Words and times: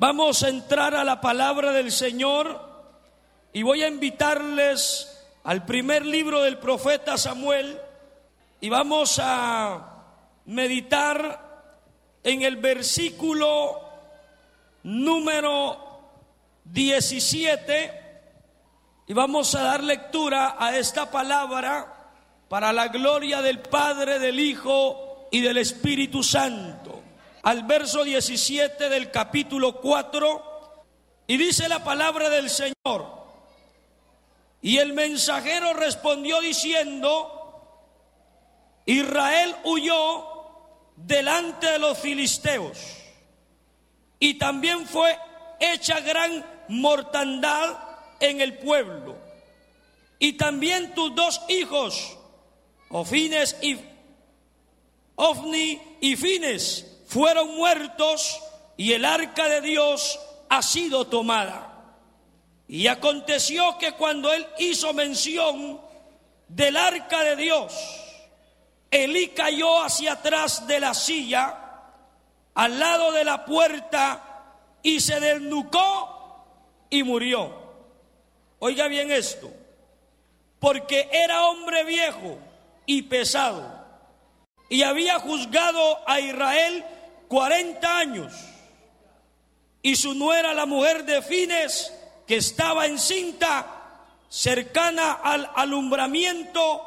Vamos 0.00 0.44
a 0.44 0.48
entrar 0.48 0.94
a 0.94 1.02
la 1.02 1.20
palabra 1.20 1.72
del 1.72 1.90
Señor 1.90 2.60
y 3.52 3.64
voy 3.64 3.82
a 3.82 3.88
invitarles 3.88 5.26
al 5.42 5.64
primer 5.64 6.06
libro 6.06 6.40
del 6.42 6.58
profeta 6.58 7.18
Samuel 7.18 7.80
y 8.60 8.68
vamos 8.68 9.18
a 9.20 10.04
meditar 10.44 11.74
en 12.22 12.42
el 12.42 12.58
versículo 12.58 13.80
número 14.84 16.00
17 16.66 18.22
y 19.08 19.12
vamos 19.12 19.52
a 19.56 19.64
dar 19.64 19.82
lectura 19.82 20.54
a 20.60 20.76
esta 20.76 21.10
palabra 21.10 22.12
para 22.48 22.72
la 22.72 22.86
gloria 22.86 23.42
del 23.42 23.58
Padre, 23.58 24.20
del 24.20 24.38
Hijo 24.38 25.26
y 25.32 25.40
del 25.40 25.58
Espíritu 25.58 26.22
Santo 26.22 26.87
al 27.42 27.64
verso 27.64 28.04
17 28.04 28.88
del 28.88 29.10
capítulo 29.10 29.80
4 29.80 30.84
y 31.26 31.36
dice 31.36 31.68
la 31.68 31.84
palabra 31.84 32.30
del 32.30 32.50
Señor. 32.50 33.18
Y 34.60 34.78
el 34.78 34.92
mensajero 34.92 35.72
respondió 35.74 36.40
diciendo, 36.40 37.38
Israel 38.86 39.54
huyó 39.64 40.26
delante 40.96 41.70
de 41.70 41.78
los 41.78 41.98
filisteos 41.98 42.78
y 44.18 44.34
también 44.34 44.86
fue 44.86 45.16
hecha 45.60 46.00
gran 46.00 46.44
mortandad 46.68 47.78
en 48.20 48.40
el 48.40 48.58
pueblo. 48.58 49.16
Y 50.18 50.32
también 50.32 50.94
tus 50.94 51.14
dos 51.14 51.40
hijos, 51.48 52.18
Ofines 52.88 53.56
y 53.62 53.78
Ofni 55.14 55.80
y 56.00 56.16
Fines, 56.16 56.97
fueron 57.08 57.56
muertos 57.56 58.38
y 58.76 58.92
el 58.92 59.04
arca 59.04 59.48
de 59.48 59.62
Dios 59.62 60.20
ha 60.48 60.62
sido 60.62 61.06
tomada. 61.06 61.64
Y 62.68 62.86
aconteció 62.86 63.78
que 63.78 63.92
cuando 63.92 64.30
él 64.30 64.46
hizo 64.58 64.92
mención 64.92 65.80
del 66.48 66.76
arca 66.76 67.24
de 67.24 67.36
Dios, 67.36 67.74
Elí 68.90 69.28
cayó 69.28 69.82
hacia 69.82 70.12
atrás 70.12 70.66
de 70.66 70.80
la 70.80 70.92
silla, 70.92 71.56
al 72.54 72.78
lado 72.78 73.12
de 73.12 73.24
la 73.24 73.44
puerta, 73.46 74.54
y 74.82 75.00
se 75.00 75.18
desnucó 75.18 76.44
y 76.90 77.02
murió. 77.02 77.68
Oiga 78.58 78.86
bien 78.88 79.10
esto, 79.10 79.50
porque 80.58 81.08
era 81.10 81.46
hombre 81.46 81.84
viejo 81.84 82.38
y 82.84 83.02
pesado, 83.02 83.78
y 84.68 84.82
había 84.82 85.18
juzgado 85.18 86.00
a 86.06 86.20
Israel 86.20 86.84
40 87.28 87.98
años 87.98 88.32
y 89.82 89.96
su 89.96 90.14
nuera, 90.14 90.54
la 90.54 90.66
mujer 90.66 91.04
de 91.04 91.22
Fines, 91.22 91.94
que 92.26 92.36
estaba 92.36 92.86
encinta, 92.86 94.04
cercana 94.28 95.12
al 95.12 95.50
alumbramiento, 95.54 96.82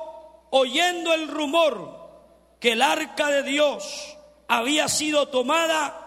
oyendo 0.52 1.14
el 1.14 1.28
rumor 1.28 2.00
que 2.60 2.74
el 2.74 2.82
arca 2.82 3.28
de 3.30 3.44
Dios 3.44 4.18
había 4.48 4.88
sido 4.88 5.30
tomada 5.30 5.98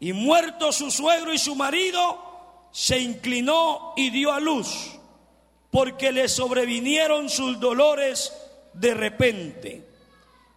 y 0.00 0.12
muerto 0.12 0.72
su 0.72 0.90
suegro 0.90 1.32
y 1.32 1.38
su 1.38 1.54
marido, 1.54 2.68
se 2.70 2.98
inclinó 2.98 3.94
y 3.96 4.10
dio 4.10 4.32
a 4.32 4.40
luz, 4.40 4.98
porque 5.70 6.12
le 6.12 6.28
sobrevinieron 6.28 7.30
sus 7.30 7.58
dolores 7.58 8.32
de 8.74 8.92
repente. 8.92 9.88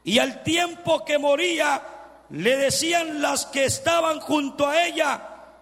Y 0.03 0.19
al 0.19 0.43
tiempo 0.43 1.05
que 1.05 1.17
moría, 1.17 1.98
le 2.29 2.57
decían 2.57 3.21
las 3.21 3.45
que 3.47 3.65
estaban 3.65 4.19
junto 4.19 4.67
a 4.67 4.85
ella, 4.85 5.21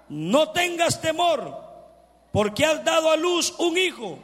no 0.10 0.52
tengas 0.52 1.02
temor, 1.02 1.56
porque 2.32 2.66
has 2.66 2.84
dado 2.84 3.12
a 3.12 3.18
luz 3.18 3.54
un 3.58 3.78
hijo. 3.78 4.20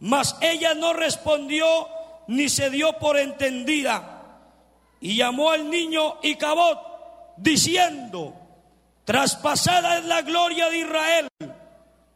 Mas 0.00 0.36
ella 0.40 0.74
no 0.74 0.92
respondió 0.92 1.66
ni 2.28 2.48
se 2.48 2.70
dio 2.70 2.92
por 2.98 3.16
entendida. 3.16 4.22
Y 5.00 5.16
llamó 5.16 5.50
al 5.50 5.70
niño 5.70 6.18
Icabot, 6.22 6.78
diciendo, 7.36 8.34
traspasada 9.04 9.98
es 9.98 10.04
la 10.04 10.22
gloria 10.22 10.68
de 10.70 10.78
Israel 10.78 11.28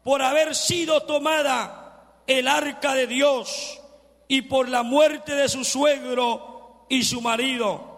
por 0.03 0.21
haber 0.21 0.55
sido 0.55 1.01
tomada 1.03 2.21
el 2.27 2.47
arca 2.47 2.93
de 2.95 3.07
Dios 3.07 3.79
y 4.27 4.43
por 4.43 4.69
la 4.69 4.83
muerte 4.83 5.35
de 5.35 5.49
su 5.49 5.63
suegro 5.63 6.85
y 6.89 7.03
su 7.03 7.21
marido. 7.21 7.90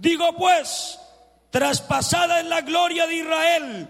Digo 0.00 0.36
pues, 0.36 0.98
traspasada 1.50 2.40
en 2.40 2.48
la 2.48 2.62
gloria 2.62 3.06
de 3.06 3.14
Israel, 3.14 3.88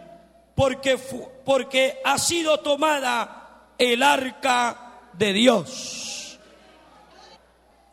porque, 0.55 0.99
porque 1.45 2.01
ha 2.05 2.19
sido 2.19 2.59
tomada 2.61 3.73
el 3.79 4.03
arca 4.03 5.01
de 5.13 5.33
Dios. 5.33 6.39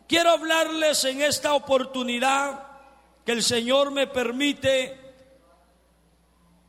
Quiero 0.07 0.31
hablarles 0.31 1.03
en 1.05 1.21
esta 1.21 1.53
oportunidad 1.53 2.63
que 3.25 3.31
el 3.31 3.43
Señor 3.43 3.91
me 3.91 4.07
permite 4.07 4.99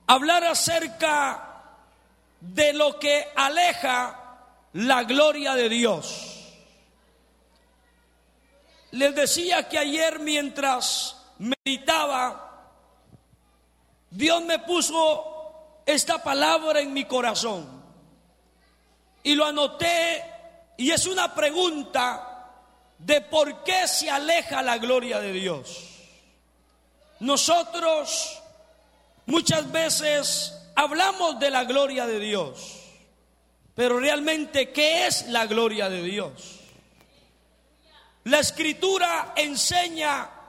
hablar 0.06 0.44
acerca 0.44 1.62
de 2.40 2.72
lo 2.74 2.98
que 2.98 3.28
aleja 3.34 4.44
la 4.74 5.04
gloria 5.04 5.54
de 5.54 5.68
Dios. 5.68 6.54
Les 8.92 9.14
decía 9.14 9.68
que 9.68 9.78
ayer 9.78 10.18
mientras 10.18 11.19
meditaba, 11.40 12.76
Dios 14.10 14.42
me 14.44 14.58
puso 14.58 15.82
esta 15.86 16.22
palabra 16.22 16.80
en 16.80 16.92
mi 16.92 17.04
corazón 17.06 17.66
y 19.22 19.34
lo 19.34 19.46
anoté 19.46 20.24
y 20.76 20.90
es 20.90 21.06
una 21.06 21.34
pregunta 21.34 22.52
de 22.98 23.22
por 23.22 23.64
qué 23.64 23.88
se 23.88 24.10
aleja 24.10 24.62
la 24.62 24.78
gloria 24.78 25.20
de 25.20 25.32
Dios. 25.32 25.86
Nosotros 27.20 28.42
muchas 29.26 29.70
veces 29.70 30.54
hablamos 30.74 31.38
de 31.38 31.50
la 31.50 31.64
gloria 31.64 32.06
de 32.06 32.18
Dios, 32.18 32.80
pero 33.74 33.98
realmente, 33.98 34.72
¿qué 34.72 35.06
es 35.06 35.28
la 35.28 35.46
gloria 35.46 35.88
de 35.88 36.02
Dios? 36.02 36.60
La 38.24 38.40
escritura 38.40 39.32
enseña 39.36 40.39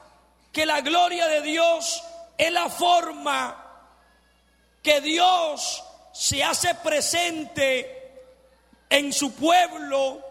que 0.51 0.65
la 0.65 0.81
gloria 0.81 1.27
de 1.27 1.41
Dios 1.41 2.03
es 2.37 2.51
la 2.51 2.69
forma 2.69 3.57
que 4.81 4.99
Dios 5.01 5.83
se 6.13 6.43
hace 6.43 6.75
presente 6.75 8.01
en 8.89 9.13
su 9.13 9.33
pueblo, 9.33 10.21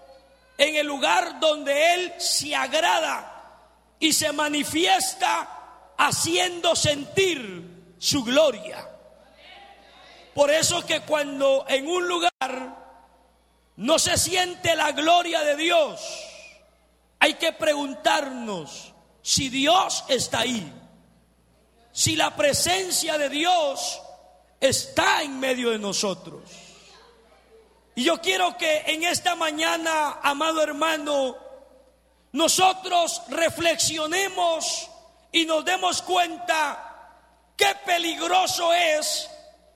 en 0.58 0.76
el 0.76 0.86
lugar 0.86 1.40
donde 1.40 1.94
Él 1.94 2.14
se 2.18 2.54
agrada 2.54 3.30
y 3.98 4.12
se 4.12 4.32
manifiesta 4.32 5.48
haciendo 5.96 6.76
sentir 6.76 7.94
su 7.98 8.24
gloria. 8.24 8.86
Por 10.34 10.50
eso 10.50 10.84
que 10.86 11.00
cuando 11.00 11.64
en 11.68 11.86
un 11.86 12.06
lugar 12.06 12.30
no 13.76 13.98
se 13.98 14.16
siente 14.16 14.74
la 14.76 14.92
gloria 14.92 15.40
de 15.40 15.56
Dios, 15.56 16.00
hay 17.18 17.34
que 17.34 17.52
preguntarnos, 17.52 18.89
si 19.22 19.48
Dios 19.48 20.04
está 20.08 20.40
ahí, 20.40 20.72
si 21.92 22.16
la 22.16 22.34
presencia 22.36 23.18
de 23.18 23.28
Dios 23.28 24.00
está 24.60 25.22
en 25.22 25.40
medio 25.40 25.70
de 25.70 25.78
nosotros. 25.78 26.42
Y 27.94 28.04
yo 28.04 28.20
quiero 28.20 28.56
que 28.56 28.84
en 28.86 29.04
esta 29.04 29.34
mañana, 29.34 30.20
amado 30.22 30.62
hermano, 30.62 31.36
nosotros 32.32 33.22
reflexionemos 33.28 34.88
y 35.32 35.44
nos 35.44 35.64
demos 35.64 36.00
cuenta 36.02 37.16
qué 37.56 37.74
peligroso 37.84 38.72
es 38.72 39.28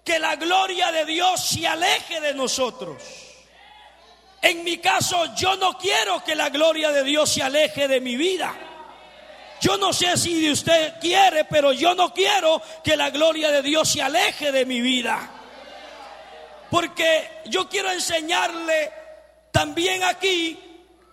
que 0.04 0.19
la 0.19 0.37
gloria 0.37 0.93
de 0.93 1.04
Dios 1.04 1.41
se 1.41 1.66
aleje 1.66 2.21
de 2.21 2.34
nosotros. 2.34 3.03
En 4.42 4.63
mi 4.63 4.78
caso, 4.78 5.34
yo 5.34 5.57
no 5.57 5.78
quiero 5.78 6.22
que 6.22 6.34
la 6.34 6.51
gloria 6.51 6.92
de 6.92 7.03
Dios 7.03 7.33
se 7.33 7.42
aleje 7.42 7.89
de 7.89 8.01
mi 8.01 8.15
vida. 8.15 8.54
Yo 9.60 9.77
no 9.78 9.92
sé 9.92 10.16
si 10.16 10.51
usted 10.51 10.95
quiere, 11.01 11.45
pero 11.45 11.72
yo 11.72 11.95
no 11.95 12.12
quiero 12.12 12.60
que 12.83 12.97
la 12.97 13.10
gloria 13.10 13.51
de 13.51 13.62
Dios 13.62 13.89
se 13.89 14.03
aleje 14.03 14.53
de 14.53 14.66
mi 14.66 14.80
vida. 14.80 15.30
Porque 16.71 17.42
yo 17.47 17.68
quiero 17.68 17.91
enseñarle 17.91 18.92
también 19.53 20.03
aquí 20.03 20.59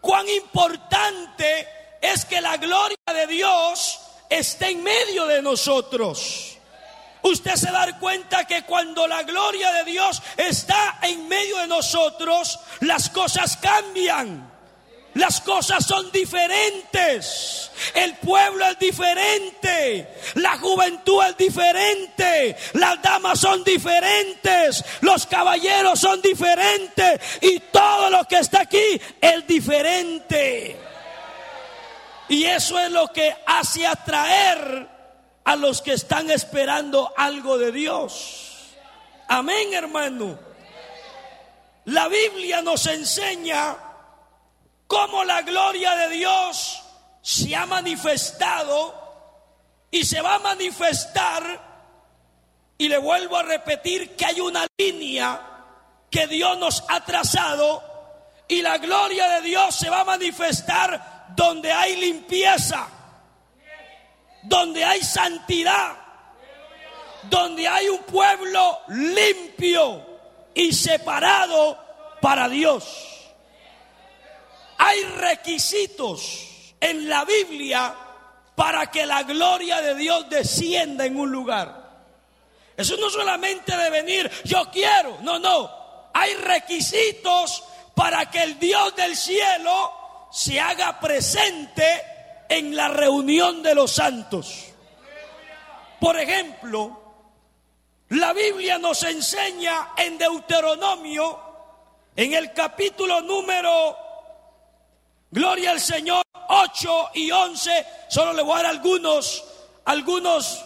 cuán 0.02 0.28
importante 0.28 1.68
es 2.02 2.26
que 2.26 2.42
la 2.42 2.58
gloria 2.58 2.98
de 3.14 3.28
Dios 3.28 4.00
esté 4.30 4.70
en 4.70 4.84
medio 4.84 5.28
de 5.28 5.42
nosotros. 5.42 6.58
Usted 7.24 7.56
se 7.56 7.72
da 7.72 8.00
cuenta 8.00 8.46
que 8.46 8.64
cuando 8.64 9.08
la 9.08 9.24
gloria 9.24 9.72
de 9.74 9.84
Dios 9.84 10.22
está 10.38 10.98
en 11.04 11.28
medio 11.28 11.58
de 11.58 11.68
nosotros, 11.68 12.60
las 12.80 13.10
cosas 13.10 13.58
cambian. 13.58 14.51
Las 15.16 15.42
cosas 15.42 15.86
son 15.86 16.10
diferentes. 16.12 17.70
El 17.94 18.16
pueblo 18.16 18.66
es 18.66 18.80
diferente. 18.80 20.08
La 20.36 20.58
juventud 20.58 21.22
es 21.28 21.38
diferente. 21.38 22.56
Las 22.74 23.02
damas 23.02 23.40
son 23.40 23.64
diferentes. 23.64 24.84
Los 25.02 25.26
caballeros 25.26 26.00
son 26.00 26.22
diferentes. 26.22 27.20
Y 27.42 27.60
todo 27.60 28.10
lo 28.10 28.24
que 28.26 28.40
está 28.40 28.62
aquí 28.62 29.02
es 29.20 29.48
diferente. 29.48 30.78
Y 32.30 32.46
eso 32.46 32.80
es 32.80 32.90
lo 32.90 33.10
que 33.10 33.36
hace 33.46 33.86
atraer 33.86 34.88
a 35.44 35.56
los 35.58 35.82
que 35.82 35.92
están 35.94 36.32
esperando 36.32 37.12
algo 37.18 37.58
de 37.58 37.74
Dios. 37.74 38.70
Amén, 39.28 39.74
hermano. 39.74 40.40
La 41.86 42.08
Biblia 42.08 42.62
nos 42.62 42.86
enseña 42.88 43.91
cómo 44.92 45.24
la 45.24 45.42
gloria 45.44 45.96
de 45.96 46.10
Dios 46.10 46.84
se 47.22 47.56
ha 47.56 47.66
manifestado 47.66 48.94
y 49.90 50.04
se 50.04 50.20
va 50.20 50.36
a 50.36 50.40
manifestar. 50.40 51.72
Y 52.78 52.90
le 52.90 52.98
vuelvo 52.98 53.38
a 53.38 53.44
repetir 53.44 54.18
que 54.18 54.26
hay 54.26 54.42
una 54.42 54.68
línea 54.78 55.40
que 56.10 56.28
Dios 56.28 56.58
nos 56.58 56.84
ha 56.90 57.06
trazado 57.06 57.82
y 58.50 58.62
la 58.62 58.80
gloria 58.80 59.30
de 59.30 59.42
Dios 59.44 59.74
se 59.74 59.90
va 59.90 60.02
a 60.02 60.04
manifestar 60.04 61.28
donde 61.38 61.72
hay 61.72 61.96
limpieza, 61.96 62.86
donde 64.44 64.84
hay 64.84 65.02
santidad, 65.04 65.96
donde 67.30 67.66
hay 67.66 67.88
un 67.88 68.00
pueblo 68.00 68.82
limpio 68.90 70.06
y 70.54 70.74
separado 70.74 71.80
para 72.20 72.50
Dios. 72.50 73.11
Hay 74.84 75.04
requisitos 75.04 76.74
en 76.80 77.08
la 77.08 77.24
Biblia 77.24 77.96
para 78.56 78.90
que 78.90 79.06
la 79.06 79.22
gloria 79.22 79.80
de 79.80 79.94
Dios 79.94 80.28
descienda 80.28 81.06
en 81.06 81.20
un 81.20 81.32
lugar. 81.32 82.02
Eso 82.76 82.98
no 82.98 83.12
solamente 83.12 83.78
de 83.78 83.90
venir, 83.92 84.32
yo 84.44 84.72
quiero, 84.72 85.20
no, 85.22 85.38
no. 85.38 86.10
Hay 86.16 86.34
requisitos 86.34 87.64
para 87.94 88.32
que 88.32 88.42
el 88.42 88.58
Dios 88.58 88.96
del 88.96 89.16
cielo 89.16 89.92
se 90.32 90.60
haga 90.60 91.00
presente 91.00 91.86
en 92.50 92.76
la 92.76 92.88
reunión 92.88 93.62
de 93.62 93.76
los 93.76 93.92
santos. 93.92 94.66
Por 96.00 96.20
ejemplo, 96.20 97.04
la 98.10 98.34
Biblia 98.34 98.80
nos 98.80 99.04
enseña 99.04 99.90
en 99.96 100.18
Deuteronomio, 100.18 101.40
en 102.16 102.34
el 102.34 102.52
capítulo 102.52 103.22
número 103.22 104.11
Gloria 105.32 105.72
al 105.72 105.80
Señor 105.80 106.24
8 106.50 107.12
y 107.14 107.32
11. 107.32 107.86
Solo 108.10 108.34
le 108.34 108.42
voy 108.42 108.60
a 108.60 108.64
dar 108.64 108.72
algunos, 108.72 109.44
algunos 109.86 110.66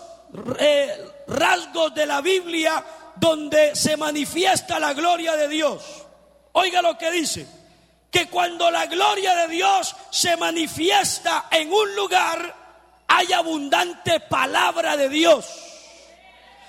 eh, 0.57 1.12
rasgos 1.27 1.94
de 1.94 2.07
la 2.07 2.21
Biblia 2.21 2.83
donde 3.15 3.75
se 3.75 3.95
manifiesta 3.95 4.79
la 4.79 4.94
gloria 4.94 5.35
de 5.35 5.47
Dios. 5.47 5.83
Oiga 6.53 6.81
lo 6.81 6.97
que 6.97 7.12
dice. 7.12 7.47
Que 8.09 8.27
cuando 8.27 8.71
la 8.71 8.88
gloria 8.88 9.35
de 9.35 9.50
Dios 9.50 9.95
se 10.09 10.35
manifiesta 10.38 11.45
en 11.51 11.71
un 11.71 11.95
lugar, 11.95 12.56
hay 13.07 13.33
abundante 13.33 14.19
palabra 14.21 14.97
de 14.97 15.09
Dios. 15.09 15.45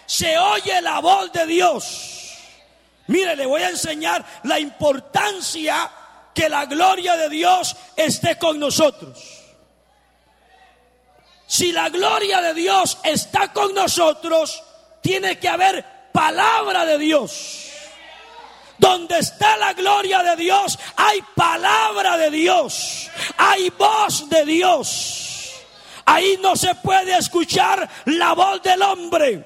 Se 0.05 0.37
oye 0.39 0.83
la 0.83 1.01
voz 1.01 1.33
de 1.33 1.47
Dios. 1.47 2.35
Mire, 3.07 3.37
le 3.37 3.47
voy 3.47 3.63
a 3.63 3.71
enseñar 3.71 4.25
la 4.43 4.59
importancia 4.59 5.91
que 6.37 6.51
la 6.51 6.67
gloria 6.67 7.17
de 7.17 7.31
Dios 7.31 7.75
esté 7.97 8.37
con 8.37 8.61
nosotros. 8.61 9.19
Si 11.47 11.73
la 11.73 11.89
gloria 11.89 12.43
de 12.43 12.53
Dios 12.53 12.99
está 13.03 13.53
con 13.55 13.75
nosotros, 13.75 14.63
tiene 15.01 15.39
que 15.39 15.49
haber 15.49 16.11
palabra 16.13 16.85
de 16.85 16.99
Dios. 16.99 17.71
Donde 18.77 19.19
está 19.19 19.57
la 19.57 19.73
gloria 19.73 20.23
de 20.23 20.37
Dios, 20.37 20.79
hay 20.97 21.21
palabra 21.35 22.19
de 22.19 22.31
Dios, 22.31 23.09
hay 23.39 23.71
voz 23.71 24.29
de 24.29 24.45
Dios. 24.45 25.55
Ahí 26.05 26.39
no 26.43 26.55
se 26.55 26.75
puede 26.75 27.17
escuchar 27.17 27.89
la 28.05 28.35
voz 28.35 28.63
del 28.63 28.83
hombre, 28.83 29.43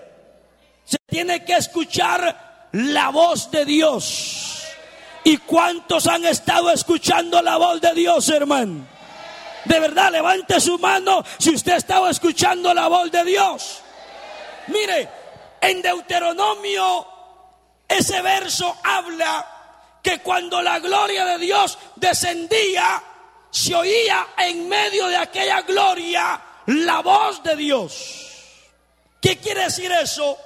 se 0.85 0.99
tiene 1.07 1.45
que 1.45 1.55
escuchar 1.55 2.69
la 2.73 3.11
voz 3.11 3.49
de 3.53 3.65
Dios. 3.65 4.60
¿Y 5.25 5.37
cuántos 5.39 6.07
han 6.07 6.25
estado 6.25 6.71
escuchando 6.71 7.43
la 7.43 7.57
voz 7.57 7.81
de 7.81 7.93
Dios, 7.95 8.29
hermano? 8.29 8.87
De 9.65 9.79
verdad, 9.79 10.11
levante 10.11 10.59
su 10.61 10.79
mano 10.79 11.23
si 11.39 11.55
usted 11.55 11.73
ha 11.73 11.77
estado 11.77 12.09
escuchando 12.09 12.73
la 12.73 12.89
voz 12.89 13.11
de 13.11 13.25
Dios. 13.25 13.83
Mire, 14.69 15.09
en 15.61 15.83
Deuteronomio 15.83 17.07
ese 17.87 18.23
verso 18.23 18.77
habla 18.83 19.47
que 20.03 20.21
cuando 20.21 20.63
la 20.63 20.79
gloria 20.79 21.27
de 21.27 21.39
Dios 21.39 21.77
descendía, 21.97 23.03
se 23.51 23.75
oía 23.75 24.29
en 24.39 24.69
medio 24.69 25.09
de 25.09 25.17
aquella 25.17 25.61
gloria 25.63 26.41
la 26.67 27.01
voz 27.01 27.43
de 27.43 27.57
Dios. 27.57 28.27
¿Qué 29.21 29.39
quiere 29.39 29.65
decir 29.65 29.93
eso? 29.93 30.39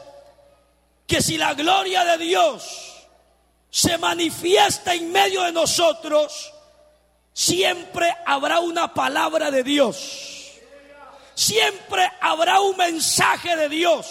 Que 1.07 1.23
si 1.23 1.37
la 1.37 1.55
gloria 1.55 2.03
de 2.05 2.19
Dios 2.19 2.94
se 3.75 3.99
manifiesta 3.99 4.95
en 4.95 5.11
medio 5.11 5.43
de 5.43 5.51
nosotros, 5.51 6.53
siempre 7.33 8.15
habrá 8.25 8.61
una 8.61 8.95
palabra 8.95 9.51
de 9.51 9.65
Dios. 9.65 10.53
Siempre 11.35 12.09
habrá 12.21 12.61
un 12.61 12.77
mensaje 12.77 13.57
de 13.57 13.69
Dios. 13.69 14.07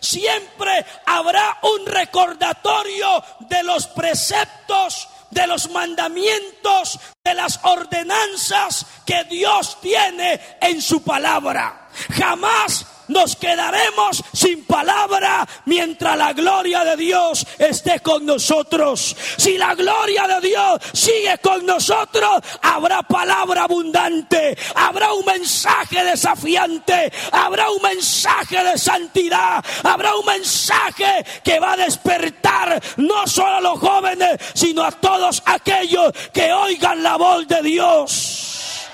Siempre 0.00 0.84
habrá 1.06 1.60
un 1.62 1.86
recordatorio 1.86 3.22
de 3.38 3.62
los 3.62 3.86
preceptos, 3.86 5.08
de 5.30 5.46
los 5.46 5.70
mandamientos, 5.70 6.98
de 7.22 7.34
las 7.34 7.60
ordenanzas 7.62 8.84
que 9.06 9.22
Dios 9.30 9.80
tiene 9.80 10.58
en 10.60 10.82
su 10.82 11.04
palabra. 11.04 11.88
Jamás 12.18 12.84
nos 13.12 13.36
quedaremos 13.36 14.22
sin 14.32 14.64
palabra 14.64 15.46
mientras 15.66 16.16
la 16.16 16.32
gloria 16.32 16.84
de 16.84 16.96
Dios 16.96 17.46
esté 17.58 18.00
con 18.00 18.26
nosotros. 18.26 19.16
Si 19.36 19.58
la 19.58 19.74
gloria 19.74 20.26
de 20.26 20.48
Dios 20.48 20.80
sigue 20.92 21.38
con 21.38 21.64
nosotros, 21.66 22.40
habrá 22.62 23.02
palabra 23.02 23.64
abundante, 23.64 24.56
habrá 24.74 25.12
un 25.12 25.24
mensaje 25.24 26.04
desafiante, 26.04 27.12
habrá 27.30 27.70
un 27.70 27.82
mensaje 27.82 28.62
de 28.64 28.78
santidad, 28.78 29.64
habrá 29.82 30.16
un 30.16 30.26
mensaje 30.26 31.24
que 31.44 31.60
va 31.60 31.72
a 31.72 31.76
despertar 31.76 32.82
no 32.96 33.26
solo 33.26 33.56
a 33.56 33.60
los 33.60 33.78
jóvenes, 33.78 34.40
sino 34.54 34.82
a 34.82 34.90
todos 34.90 35.42
aquellos 35.44 36.12
que 36.32 36.52
oigan 36.52 37.02
la 37.02 37.16
voz 37.16 37.46
de 37.46 37.62
Dios. 37.62 38.88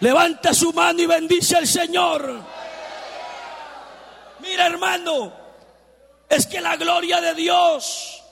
Levanta 0.00 0.52
su 0.52 0.72
mano 0.72 1.00
y 1.00 1.06
bendice 1.06 1.56
al 1.56 1.66
Señor. 1.66 2.63
Mira 4.44 4.66
hermano, 4.66 5.32
es 6.28 6.46
que 6.46 6.60
la 6.60 6.76
gloria 6.76 7.20
de 7.20 7.34
Dios 7.34 8.22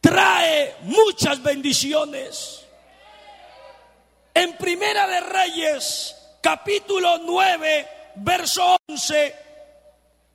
trae 0.00 0.76
muchas 0.82 1.42
bendiciones. 1.42 2.66
En 4.34 4.56
Primera 4.58 5.06
de 5.06 5.20
Reyes, 5.20 6.14
capítulo 6.42 7.18
9, 7.18 7.88
verso 8.16 8.76
11, 8.88 9.36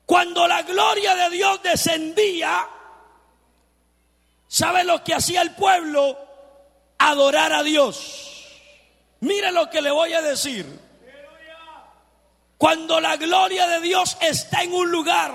cuando 0.04 0.46
la 0.48 0.62
gloria 0.62 1.14
de 1.14 1.30
Dios 1.30 1.62
descendía, 1.62 2.68
¿sabe 4.48 4.82
lo 4.82 5.04
que 5.04 5.14
hacía 5.14 5.42
el 5.42 5.54
pueblo? 5.54 6.18
Adorar 6.98 7.52
a 7.52 7.62
Dios. 7.62 8.44
Mire 9.20 9.52
lo 9.52 9.70
que 9.70 9.82
le 9.82 9.90
voy 9.90 10.12
a 10.14 10.22
decir. 10.22 10.85
Cuando 12.58 13.00
la 13.00 13.16
gloria 13.16 13.66
de 13.68 13.80
Dios 13.80 14.16
está 14.20 14.62
en 14.62 14.72
un 14.72 14.90
lugar, 14.90 15.34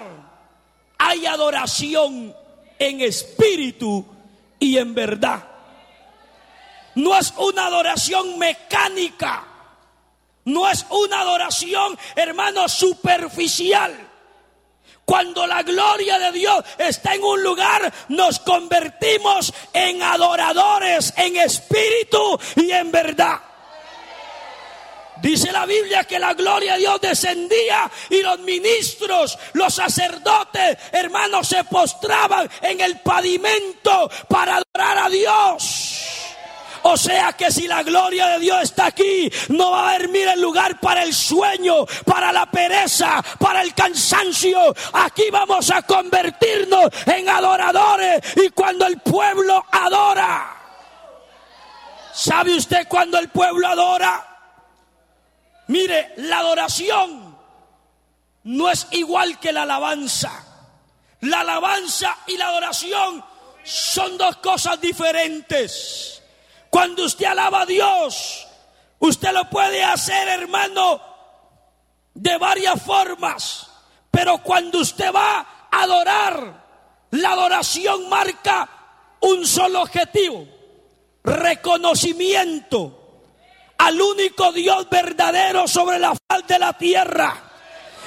hay 0.98 1.25
adoración 1.25 2.36
en 2.80 3.01
espíritu 3.01 4.06
y 4.60 4.78
en 4.78 4.94
verdad. 4.94 5.44
No 6.96 7.18
es 7.18 7.34
una 7.38 7.68
adoración 7.68 8.40
mecánica, 8.40 9.46
no 10.46 10.68
es 10.68 10.86
una 10.90 11.22
adoración, 11.22 11.98
hermano, 12.16 12.68
superficial. 12.68 14.10
Cuando 15.06 15.46
la 15.46 15.62
gloria 15.62 16.18
de 16.18 16.32
Dios 16.32 16.63
está 16.78 17.13
en 17.13 17.24
un 17.24 17.44
lugar, 17.44 17.92
nos 18.10 18.40
convertimos 18.40 19.54
en 19.74 20.01
adoradores 20.01 21.13
en 21.18 21.38
espíritu 21.38 22.40
y 22.56 22.72
en 22.72 22.92
verdad. 22.92 23.50
Dice 25.22 25.51
la 25.51 25.65
Biblia 25.65 26.03
que 26.03 26.18
la 26.18 26.34
gloria 26.34 26.74
de 26.74 26.80
Dios 26.80 27.01
descendía 27.01 27.89
y 28.10 28.22
los 28.22 28.39
ministros, 28.39 29.38
los 29.53 29.74
sacerdotes, 29.74 30.77
hermanos, 30.91 31.48
se 31.48 31.63
postraban 31.65 32.50
en 32.62 32.82
el 32.82 33.00
pavimento 33.00 34.10
para 34.27 34.58
adorar 34.58 35.06
a 35.06 35.10
Dios. 35.10 36.01
O 36.84 36.98
sea 36.98 37.34
que 37.34 37.51
si 37.51 37.68
la 37.68 37.84
gloria 37.84 38.27
de 38.27 38.39
Dios 38.39 38.63
está 38.63 38.88
aquí, 38.88 39.32
no 39.50 39.72
va 39.72 39.82
a 39.82 39.89
haber, 39.96 40.10
mira, 40.10 40.34
el 40.34 40.41
lugar 40.41 40.80
para 40.80 41.03
el 41.03 41.13
sueño, 41.13 41.86
para 42.06 42.32
la 42.32 42.50
pereza, 42.50 43.24
para 43.39 43.62
el 43.62 43.74
cansancio. 43.75 44.74
Aquí 44.94 45.25
vamos 45.32 45.70
a 45.70 45.84
convertirnos 45.84 46.89
en 47.06 47.30
adoradores. 47.30 48.22
Y 48.38 48.50
cuando 48.50 48.88
el 48.88 49.00
pueblo 49.00 49.63
adora, 49.72 50.56
¿sabe 52.13 52.56
usted 52.56 52.88
cuando 52.88 53.20
el 53.20 53.30
pueblo 53.30 53.68
adora? 53.68 54.31
Mire, 55.72 56.12
la 56.18 56.40
adoración 56.40 57.34
no 58.44 58.70
es 58.70 58.88
igual 58.92 59.40
que 59.40 59.54
la 59.54 59.63
alabanza. 59.63 60.46
La 61.22 61.40
alabanza 61.40 62.18
y 62.28 62.36
la 62.36 62.50
adoración 62.50 63.24
son 63.63 64.18
dos 64.18 64.36
cosas 64.38 64.82
diferentes. 64.82 66.22
Cuando 66.70 67.06
usted 67.06 67.25
alaba 67.25 67.62
a 67.62 67.66
Dios, 67.66 68.48
usted 69.00 69.32
lo 69.32 69.50
puede 69.50 69.82
hacer, 69.82 70.28
hermano, 70.28 71.00
de 72.16 72.38
varias 72.38 72.82
formas. 72.82 73.68
Pero 74.12 74.44
cuando 74.44 74.80
usted 74.80 75.13
va 75.16 75.40
a 75.72 75.84
adorar, 75.84 76.66
la 77.12 77.32
adoración 77.32 78.10
marca 78.10 78.68
un 79.22 79.48
solo 79.48 79.84
objetivo, 79.84 80.46
reconocimiento 81.24 83.00
al 83.82 84.00
único 84.00 84.52
Dios 84.52 84.88
verdadero 84.90 85.68
sobre 85.68 85.98
la 85.98 86.14
faz 86.16 86.48
de 86.48 86.60
la 86.60 86.74
tierra. 86.74 87.50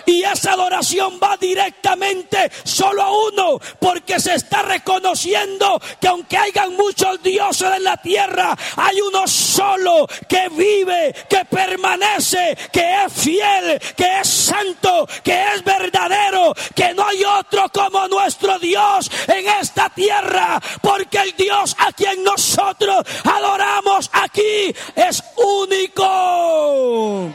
Y 0.06 0.22
esa 0.22 0.52
adoración 0.52 1.18
va 1.22 1.36
directamente 1.36 2.50
solo 2.62 3.02
a 3.02 3.10
uno, 3.10 3.58
porque 3.78 4.20
se 4.20 4.34
está 4.34 4.62
reconociendo 4.62 5.80
que 6.00 6.08
aunque 6.08 6.36
hayan 6.36 6.74
muchos 6.76 7.22
dioses 7.22 7.70
en 7.76 7.84
la 7.84 7.96
tierra, 7.96 8.56
hay 8.76 9.00
uno 9.00 9.26
solo 9.26 10.06
que 10.28 10.48
vive, 10.50 11.14
que 11.28 11.44
permanece, 11.44 12.56
que 12.72 13.04
es 13.04 13.12
fiel, 13.12 13.80
que 13.96 14.20
es 14.20 14.28
santo, 14.28 15.08
que 15.22 15.54
es 15.54 15.64
verdadero, 15.64 16.54
que 16.74 16.92
no 16.94 17.06
hay 17.06 17.24
otro 17.24 17.68
como 17.70 18.06
nuestro 18.08 18.58
Dios 18.58 19.10
en 19.28 19.48
esta 19.60 19.88
tierra, 19.90 20.60
porque 20.82 21.18
el 21.18 21.34
Dios 21.36 21.76
a 21.78 21.92
quien 21.92 22.22
nosotros 22.22 23.04
adoramos 23.24 24.10
aquí 24.12 24.74
es 24.94 25.22
único. 25.36 27.32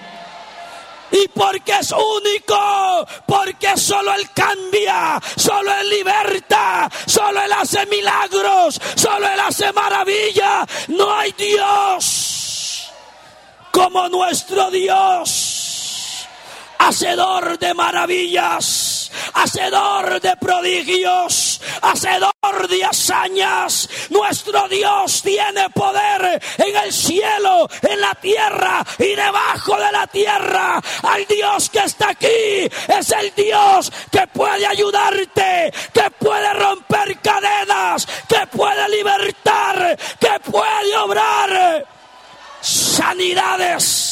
Y 1.12 1.28
porque 1.30 1.74
es 1.80 1.92
único, 1.92 3.08
porque 3.26 3.78
solo 3.78 4.14
Él 4.14 4.30
cambia, 4.34 5.20
solo 5.36 5.72
Él 5.80 5.90
liberta, 5.90 6.90
solo 7.06 7.42
Él 7.42 7.52
hace 7.54 7.86
milagros, 7.88 8.80
solo 8.96 9.28
Él 9.28 9.40
hace 9.40 9.72
maravilla. 9.74 10.66
No 10.90 11.14
hay 11.14 11.32
Dios 11.34 12.92
como 13.72 14.10
nuestro 14.10 14.70
Dios, 14.72 16.28
hacedor 16.80 17.58
de 17.60 17.74
maravillas 17.74 18.89
hacedor 19.34 20.20
de 20.22 20.36
prodigios, 20.38 21.62
hacedor 21.82 22.68
de 22.70 22.84
hazañas. 22.86 23.90
Nuestro 24.10 24.68
Dios 24.68 25.22
tiene 25.22 25.70
poder 25.70 26.42
en 26.58 26.76
el 26.76 26.94
cielo, 26.94 27.70
en 27.82 28.02
la 28.02 28.16
tierra 28.16 28.86
y 28.98 29.16
debajo 29.16 29.78
de 29.78 29.92
la 29.92 30.08
tierra. 30.08 30.82
Al 31.04 31.26
Dios 31.26 31.70
que 31.70 31.80
está 31.80 32.10
aquí 32.10 32.28
es 32.28 33.12
el 33.12 33.34
Dios 33.36 33.92
que 34.12 34.28
puede 34.28 34.66
ayudarte, 34.66 35.72
que 35.94 36.12
puede 36.12 36.54
romper 36.54 37.20
cadenas, 37.20 38.08
que 38.28 38.48
puede 38.48 38.90
libertar, 38.90 39.98
que 40.20 40.40
puede 40.52 40.98
obrar 40.98 41.86
sanidades. 42.62 44.10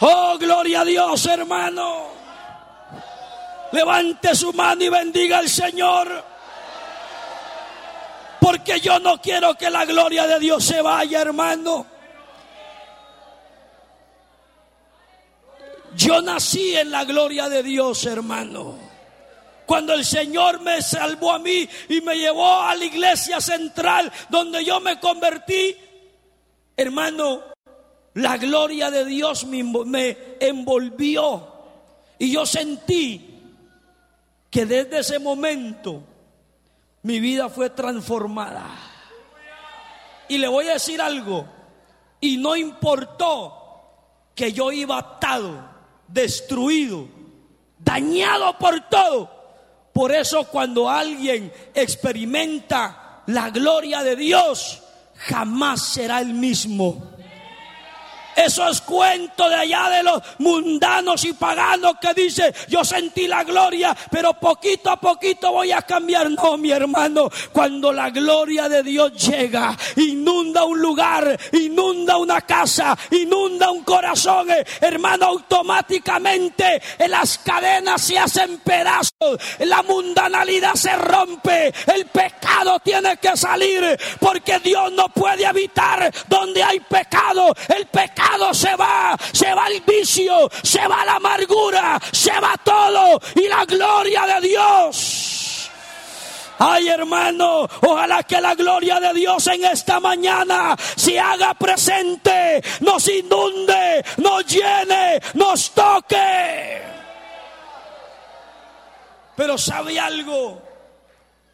Oh, 0.00 0.38
gloria 0.38 0.80
a 0.80 0.84
Dios, 0.84 1.26
hermano. 1.26 2.19
Levante 3.72 4.34
su 4.34 4.52
mano 4.52 4.82
y 4.82 4.88
bendiga 4.88 5.38
al 5.38 5.48
Señor. 5.48 6.24
Porque 8.40 8.80
yo 8.80 8.98
no 8.98 9.20
quiero 9.20 9.54
que 9.54 9.70
la 9.70 9.84
gloria 9.84 10.26
de 10.26 10.38
Dios 10.38 10.64
se 10.64 10.80
vaya, 10.80 11.20
hermano. 11.20 11.86
Yo 15.96 16.22
nací 16.22 16.76
en 16.76 16.90
la 16.90 17.04
gloria 17.04 17.48
de 17.48 17.62
Dios, 17.62 18.06
hermano. 18.06 18.90
Cuando 19.66 19.94
el 19.94 20.04
Señor 20.04 20.60
me 20.62 20.82
salvó 20.82 21.32
a 21.32 21.38
mí 21.38 21.68
y 21.88 22.00
me 22.00 22.16
llevó 22.16 22.62
a 22.62 22.74
la 22.74 22.84
iglesia 22.84 23.40
central 23.40 24.10
donde 24.28 24.64
yo 24.64 24.80
me 24.80 24.98
convertí, 24.98 25.76
hermano, 26.76 27.42
la 28.14 28.36
gloria 28.36 28.90
de 28.90 29.04
Dios 29.04 29.46
me, 29.46 30.16
envolvió. 30.40 31.46
Y 32.18 32.32
yo 32.32 32.44
sentí 32.46 33.29
que 34.50 34.66
desde 34.66 34.98
ese 34.98 35.18
momento 35.18 36.02
mi 37.02 37.20
vida 37.20 37.48
fue 37.48 37.70
transformada. 37.70 38.66
Y 40.28 40.38
le 40.38 40.48
voy 40.48 40.68
a 40.68 40.74
decir 40.74 41.00
algo, 41.00 41.46
y 42.20 42.36
no 42.36 42.54
importó 42.56 43.60
que 44.34 44.52
yo 44.52 44.70
iba 44.70 44.98
atado, 44.98 45.68
destruido, 46.06 47.08
dañado 47.78 48.56
por 48.58 48.88
todo. 48.88 49.40
Por 49.92 50.12
eso 50.12 50.44
cuando 50.44 50.88
alguien 50.88 51.52
experimenta 51.74 53.22
la 53.26 53.50
gloria 53.50 54.02
de 54.02 54.16
Dios, 54.16 54.82
jamás 55.14 55.82
será 55.82 56.20
el 56.20 56.34
mismo. 56.34 57.09
Eso 58.36 58.68
es 58.68 58.80
cuento 58.80 59.48
de 59.48 59.54
allá 59.54 59.90
de 59.90 60.02
los 60.02 60.22
mundanos 60.38 61.24
y 61.24 61.32
paganos 61.32 61.94
que 62.00 62.14
dice, 62.14 62.54
yo 62.68 62.84
sentí 62.84 63.26
la 63.26 63.44
gloria, 63.44 63.96
pero 64.10 64.34
poquito 64.34 64.90
a 64.90 64.96
poquito 64.96 65.52
voy 65.52 65.72
a 65.72 65.82
cambiar. 65.82 66.30
No, 66.30 66.56
mi 66.56 66.70
hermano, 66.70 67.28
cuando 67.52 67.92
la 67.92 68.10
gloria 68.10 68.68
de 68.68 68.82
Dios 68.82 69.12
llega, 69.14 69.76
inunda 69.96 70.64
un 70.64 70.80
lugar, 70.80 71.38
inunda 71.52 72.16
una 72.16 72.40
casa, 72.42 72.96
inunda 73.10 73.70
un 73.70 73.82
corazón, 73.82 74.50
eh, 74.50 74.64
hermano, 74.80 75.26
automáticamente 75.26 76.80
las 77.08 77.38
cadenas 77.38 78.02
se 78.02 78.18
hacen 78.18 78.58
pedazos, 78.58 79.38
la 79.60 79.82
mundanalidad 79.82 80.74
se 80.74 80.96
rompe, 80.96 81.72
el 81.94 82.06
pecado 82.06 82.78
tiene 82.80 83.16
que 83.16 83.36
salir, 83.36 83.98
porque 84.18 84.58
Dios 84.60 84.92
no 84.92 85.08
puede 85.08 85.46
habitar 85.46 86.12
donde 86.28 86.62
hay 86.62 86.80
pecado. 86.80 87.10
Pecado 87.90 88.19
se 88.52 88.74
va, 88.76 89.16
se 89.32 89.54
va 89.54 89.66
el 89.68 89.80
vicio, 89.80 90.50
se 90.62 90.86
va 90.86 91.04
la 91.04 91.16
amargura, 91.16 92.00
se 92.12 92.32
va 92.40 92.54
todo 92.62 93.20
y 93.36 93.48
la 93.48 93.64
gloria 93.64 94.26
de 94.26 94.48
Dios. 94.48 95.70
Ay 96.58 96.88
hermano, 96.88 97.66
ojalá 97.80 98.22
que 98.22 98.40
la 98.40 98.54
gloria 98.54 99.00
de 99.00 99.14
Dios 99.14 99.46
en 99.46 99.64
esta 99.64 99.98
mañana 99.98 100.76
se 100.96 101.18
haga 101.18 101.54
presente, 101.54 102.62
nos 102.80 103.08
inunde, 103.08 104.04
nos 104.18 104.46
llene, 104.46 105.20
nos 105.34 105.70
toque. 105.70 106.82
Pero 109.36 109.56
sabe 109.56 109.98
algo, 109.98 110.60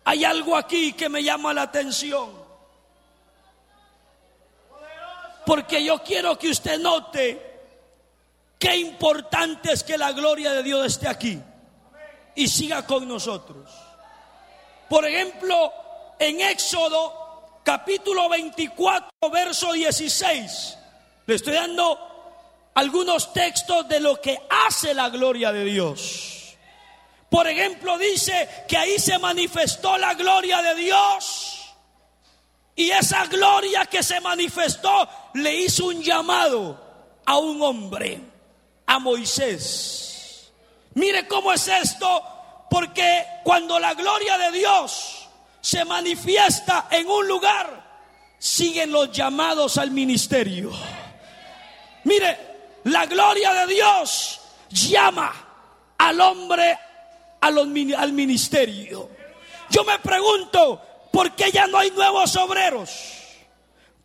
hay 0.04 0.24
algo 0.24 0.56
aquí 0.56 0.92
que 0.94 1.08
me 1.08 1.22
llama 1.22 1.54
la 1.54 1.62
atención. 1.62 2.45
Porque 5.46 5.82
yo 5.82 6.02
quiero 6.02 6.36
que 6.36 6.50
usted 6.50 6.80
note 6.80 7.40
qué 8.58 8.76
importante 8.76 9.72
es 9.72 9.84
que 9.84 9.96
la 9.96 10.10
gloria 10.10 10.52
de 10.52 10.64
Dios 10.64 10.84
esté 10.84 11.06
aquí 11.06 11.40
y 12.34 12.48
siga 12.48 12.84
con 12.84 13.06
nosotros. 13.06 13.70
Por 14.88 15.06
ejemplo, 15.06 15.72
en 16.18 16.40
Éxodo 16.40 17.60
capítulo 17.62 18.28
24, 18.28 19.08
verso 19.32 19.72
16, 19.72 20.78
le 21.26 21.34
estoy 21.36 21.54
dando 21.54 21.96
algunos 22.74 23.32
textos 23.32 23.88
de 23.88 24.00
lo 24.00 24.20
que 24.20 24.40
hace 24.50 24.94
la 24.94 25.10
gloria 25.10 25.52
de 25.52 25.64
Dios. 25.64 26.56
Por 27.30 27.46
ejemplo, 27.46 27.98
dice 27.98 28.48
que 28.66 28.76
ahí 28.76 28.98
se 28.98 29.18
manifestó 29.18 29.96
la 29.96 30.14
gloria 30.14 30.60
de 30.60 30.74
Dios 30.74 31.55
y 32.76 32.90
esa 32.90 33.26
gloria 33.26 33.86
que 33.86 34.02
se 34.02 34.20
manifestó 34.20 35.08
le 35.34 35.54
hizo 35.54 35.86
un 35.86 36.02
llamado 36.02 36.78
a 37.24 37.38
un 37.38 37.60
hombre, 37.62 38.20
a 38.86 38.98
Moisés. 38.98 40.52
Mire 40.92 41.26
cómo 41.26 41.52
es 41.54 41.66
esto, 41.68 42.22
porque 42.68 43.24
cuando 43.42 43.78
la 43.78 43.94
gloria 43.94 44.36
de 44.36 44.52
Dios 44.52 45.26
se 45.60 45.86
manifiesta 45.86 46.86
en 46.90 47.08
un 47.08 47.26
lugar, 47.26 47.84
siguen 48.38 48.92
los 48.92 49.10
llamados 49.10 49.78
al 49.78 49.90
ministerio. 49.90 50.70
Mire, 52.04 52.38
la 52.84 53.06
gloria 53.06 53.54
de 53.54 53.74
Dios 53.74 54.40
llama 54.68 55.34
al 55.96 56.20
hombre 56.20 56.78
al 57.40 58.12
ministerio. 58.12 59.10
Yo 59.70 59.84
me 59.84 59.98
pregunto, 59.98 60.80
¿Por 61.16 61.32
qué 61.32 61.50
ya 61.50 61.66
no 61.66 61.78
hay 61.78 61.90
nuevos 61.92 62.36
obreros? 62.36 62.90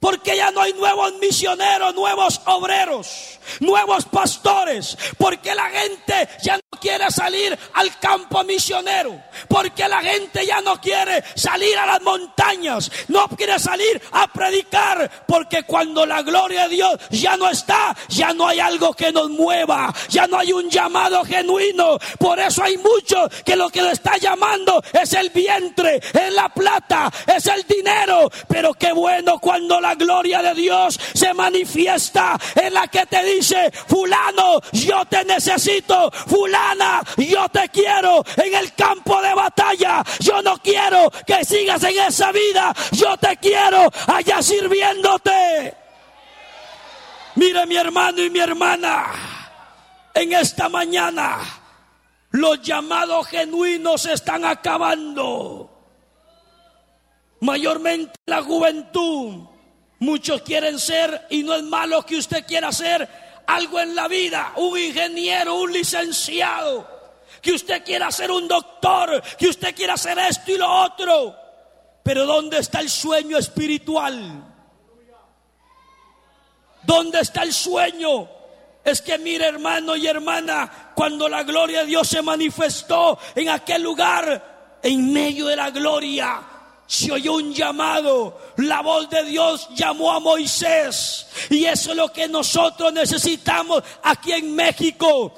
Porque 0.02 0.36
ya 0.36 0.50
no 0.50 0.62
hay 0.62 0.74
nuevos 0.74 1.14
misioneros, 1.20 1.94
nuevos 1.94 2.42
obreros, 2.46 3.40
nuevos 3.60 4.06
pastores. 4.06 4.98
Porque 5.16 5.54
la 5.54 5.70
gente 5.70 6.28
ya 6.42 6.56
no 6.56 6.80
quiere 6.80 7.12
salir 7.12 7.56
al 7.76 8.00
campo 8.00 8.44
misionero. 8.44 9.22
Porque 9.48 9.88
la 9.88 10.02
gente 10.02 10.44
ya 10.44 10.60
no 10.62 10.82
quiere 10.82 11.24
salir 11.36 11.78
a 11.78 11.86
las 11.86 12.02
montañas. 12.02 12.92
No 13.10 13.28
quiere 13.28 13.60
salir 13.60 14.02
a 14.14 14.26
predicar. 14.34 15.26
Porque 15.28 15.62
cuando 15.68 16.04
la 16.08 16.24
gloria 16.24 16.64
de 16.64 16.70
Dios 16.70 17.00
ya 17.12 17.38
no 17.38 17.48
está, 17.48 17.96
ya 18.10 18.34
no 18.34 18.48
hay 18.48 18.60
algo 18.60 18.94
que 18.94 19.12
nos 19.12 19.30
mueva. 19.30 19.94
Ya 20.10 20.26
no 20.26 20.40
hay 20.40 20.52
un 20.52 20.68
llamado 20.68 21.24
genuino. 21.24 22.00
Por 22.18 22.40
eso 22.40 22.64
hay 22.64 22.76
muchos 22.80 23.30
que 23.46 23.56
lo 23.56 23.70
que 23.70 23.84
le 23.84 23.92
está 23.92 24.18
llamando 24.18 24.84
es 25.00 25.14
el 25.14 25.30
vientre, 25.30 25.98
es 26.12 26.34
la 26.34 26.50
plata, 26.50 27.12
es 27.28 27.46
el 27.46 27.62
dinero. 27.68 28.32
Pero 28.48 28.74
qué 28.74 28.94
bueno 28.94 29.38
cuando 29.38 29.80
la 29.80 29.91
gloria 29.96 30.42
de 30.42 30.54
Dios 30.54 31.00
se 31.14 31.34
manifiesta 31.34 32.38
en 32.56 32.74
la 32.74 32.88
que 32.88 33.06
te 33.06 33.24
dice, 33.24 33.72
fulano, 33.72 34.62
yo 34.72 35.06
te 35.06 35.24
necesito, 35.26 36.12
fulana, 36.12 37.02
yo 37.18 37.48
te 37.50 37.70
quiero 37.70 38.24
en 38.38 38.54
el 38.54 38.74
campo 38.74 39.22
de 39.22 39.34
batalla, 39.34 40.04
yo 40.20 40.42
no 40.42 40.58
quiero 40.58 41.12
que 41.26 41.44
sigas 41.46 41.84
en 41.84 42.00
esa 42.00 42.32
vida, 42.32 42.74
yo 42.92 43.18
te 43.18 43.38
quiero 43.38 43.90
allá 44.08 44.42
sirviéndote. 44.42 45.78
Mire 47.36 47.66
mi 47.66 47.78
hermano 47.78 48.22
y 48.22 48.30
mi 48.30 48.40
hermana, 48.40 49.08
en 50.14 50.34
esta 50.34 50.68
mañana 50.70 51.40
los 52.32 52.62
llamados 52.62 53.28
genuinos 53.28 54.06
están 54.06 54.46
acabando. 54.46 55.70
Mayormente 57.42 58.14
la 58.26 58.42
juventud 58.44 59.51
Muchos 60.02 60.42
quieren 60.42 60.80
ser, 60.80 61.28
y 61.30 61.44
no 61.44 61.54
es 61.54 61.62
malo 61.62 62.04
que 62.04 62.16
usted 62.16 62.44
quiera 62.48 62.72
ser 62.72 63.08
algo 63.46 63.80
en 63.80 63.94
la 63.94 64.08
vida, 64.08 64.52
un 64.56 64.76
ingeniero, 64.76 65.54
un 65.54 65.72
licenciado, 65.72 66.88
que 67.40 67.52
usted 67.52 67.84
quiera 67.84 68.12
ser 68.12 68.32
un 68.32 68.48
doctor, 68.48 69.22
que 69.38 69.48
usted 69.48 69.76
quiera 69.76 69.94
hacer 69.94 70.18
esto 70.18 70.52
y 70.52 70.58
lo 70.58 70.68
otro. 70.68 71.36
Pero 72.02 72.26
¿dónde 72.26 72.58
está 72.58 72.80
el 72.80 72.90
sueño 72.90 73.38
espiritual? 73.38 74.44
¿Dónde 76.82 77.20
está 77.20 77.44
el 77.44 77.54
sueño? 77.54 78.28
Es 78.84 79.04
que 79.04 79.20
mire 79.20 79.46
hermano 79.46 79.96
y 79.96 80.08
hermana, 80.08 80.94
cuando 80.96 81.30
la 81.30 81.44
gloria 81.44 81.82
de 81.82 81.86
Dios 81.86 82.08
se 82.08 82.24
manifestó 82.24 83.20
en 83.36 83.50
aquel 83.50 83.84
lugar, 83.84 84.80
en 84.82 85.14
medio 85.14 85.46
de 85.46 85.56
la 85.56 85.70
gloria, 85.70 86.42
se 86.92 87.10
oyó 87.10 87.36
un 87.36 87.54
llamado. 87.54 88.38
La 88.58 88.82
voz 88.82 89.10
de 89.10 89.24
Dios 89.24 89.70
llamó 89.74 90.12
a 90.12 90.20
Moisés. 90.20 91.26
Y 91.50 91.64
eso 91.64 91.92
es 91.92 91.96
lo 91.96 92.12
que 92.12 92.28
nosotros 92.28 92.92
necesitamos 92.92 93.82
aquí 94.04 94.34
en 94.34 94.54
México 94.54 95.34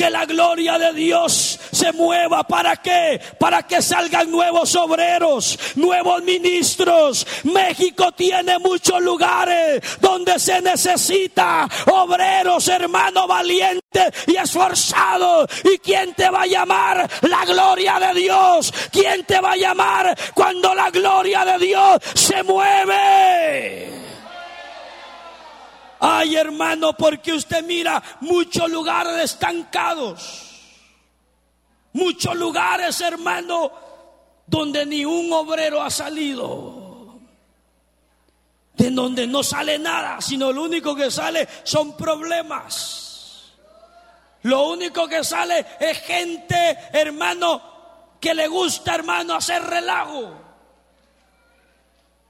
que 0.00 0.08
la 0.08 0.24
gloria 0.24 0.78
de 0.78 0.94
Dios 0.94 1.60
se 1.72 1.92
mueva. 1.92 2.42
¿Para 2.44 2.76
qué? 2.76 3.20
Para 3.38 3.64
que 3.64 3.82
salgan 3.82 4.30
nuevos 4.30 4.74
obreros, 4.74 5.58
nuevos 5.74 6.22
ministros. 6.22 7.26
México 7.44 8.10
tiene 8.12 8.58
muchos 8.60 9.02
lugares 9.02 9.82
donde 10.00 10.38
se 10.38 10.62
necesita 10.62 11.68
obreros, 11.92 12.66
hermano 12.68 13.26
valiente 13.26 14.10
y 14.26 14.36
esforzado. 14.36 15.46
¿Y 15.64 15.76
quién 15.80 16.14
te 16.14 16.30
va 16.30 16.44
a 16.44 16.46
llamar? 16.46 17.10
La 17.20 17.44
gloria 17.44 17.98
de 17.98 18.20
Dios. 18.20 18.72
¿Quién 18.90 19.24
te 19.24 19.38
va 19.38 19.52
a 19.52 19.56
llamar 19.56 20.16
cuando 20.32 20.74
la 20.74 20.88
gloria 20.90 21.44
de 21.44 21.58
Dios 21.66 21.98
se 22.14 22.42
mueve? 22.42 23.99
Ay, 26.00 26.36
hermano, 26.36 26.94
porque 26.94 27.34
usted 27.34 27.62
mira 27.62 28.02
muchos 28.20 28.70
lugares 28.70 29.16
estancados. 29.22 30.46
Muchos 31.92 32.34
lugares, 32.36 32.98
hermano, 33.02 33.70
donde 34.46 34.86
ni 34.86 35.04
un 35.04 35.30
obrero 35.30 35.82
ha 35.82 35.90
salido. 35.90 37.18
De 38.74 38.90
donde 38.90 39.26
no 39.26 39.42
sale 39.42 39.78
nada, 39.78 40.22
sino 40.22 40.50
lo 40.52 40.62
único 40.62 40.96
que 40.96 41.10
sale 41.10 41.46
son 41.64 41.94
problemas. 41.98 43.52
Lo 44.42 44.68
único 44.68 45.06
que 45.06 45.22
sale 45.22 45.66
es 45.78 45.98
gente, 45.98 46.78
hermano, 46.94 47.60
que 48.18 48.32
le 48.32 48.48
gusta, 48.48 48.94
hermano, 48.94 49.34
hacer 49.34 49.62
relajo. 49.62 50.32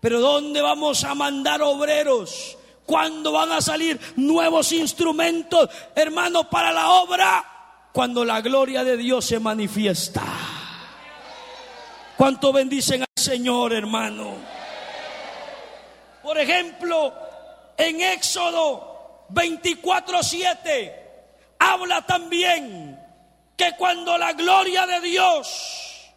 Pero 0.00 0.18
¿dónde 0.18 0.60
vamos 0.60 1.04
a 1.04 1.14
mandar 1.14 1.62
obreros? 1.62 2.56
¿Cuándo 2.90 3.30
van 3.30 3.52
a 3.52 3.60
salir 3.60 4.00
nuevos 4.16 4.72
instrumentos, 4.72 5.70
hermano, 5.94 6.50
para 6.50 6.72
la 6.72 6.90
obra? 6.90 7.88
Cuando 7.92 8.24
la 8.24 8.40
gloria 8.40 8.82
de 8.82 8.96
Dios 8.96 9.26
se 9.26 9.38
manifiesta. 9.38 10.24
¿Cuánto 12.16 12.52
bendicen 12.52 13.02
al 13.02 13.08
Señor, 13.14 13.74
hermano? 13.74 14.34
Por 16.20 16.36
ejemplo, 16.36 17.14
en 17.76 18.00
Éxodo 18.00 19.26
24:7 19.28 20.92
habla 21.60 22.04
también 22.04 22.98
que 23.56 23.76
cuando 23.78 24.18
la 24.18 24.32
gloria 24.32 24.84
de 24.88 25.00
Dios 25.00 26.10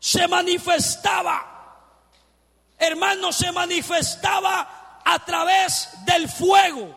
se 0.00 0.26
manifestaba, 0.26 1.46
hermano, 2.76 3.30
se 3.32 3.52
manifestaba 3.52 4.81
a 5.04 5.24
través 5.24 5.90
del 6.04 6.28
fuego. 6.28 6.94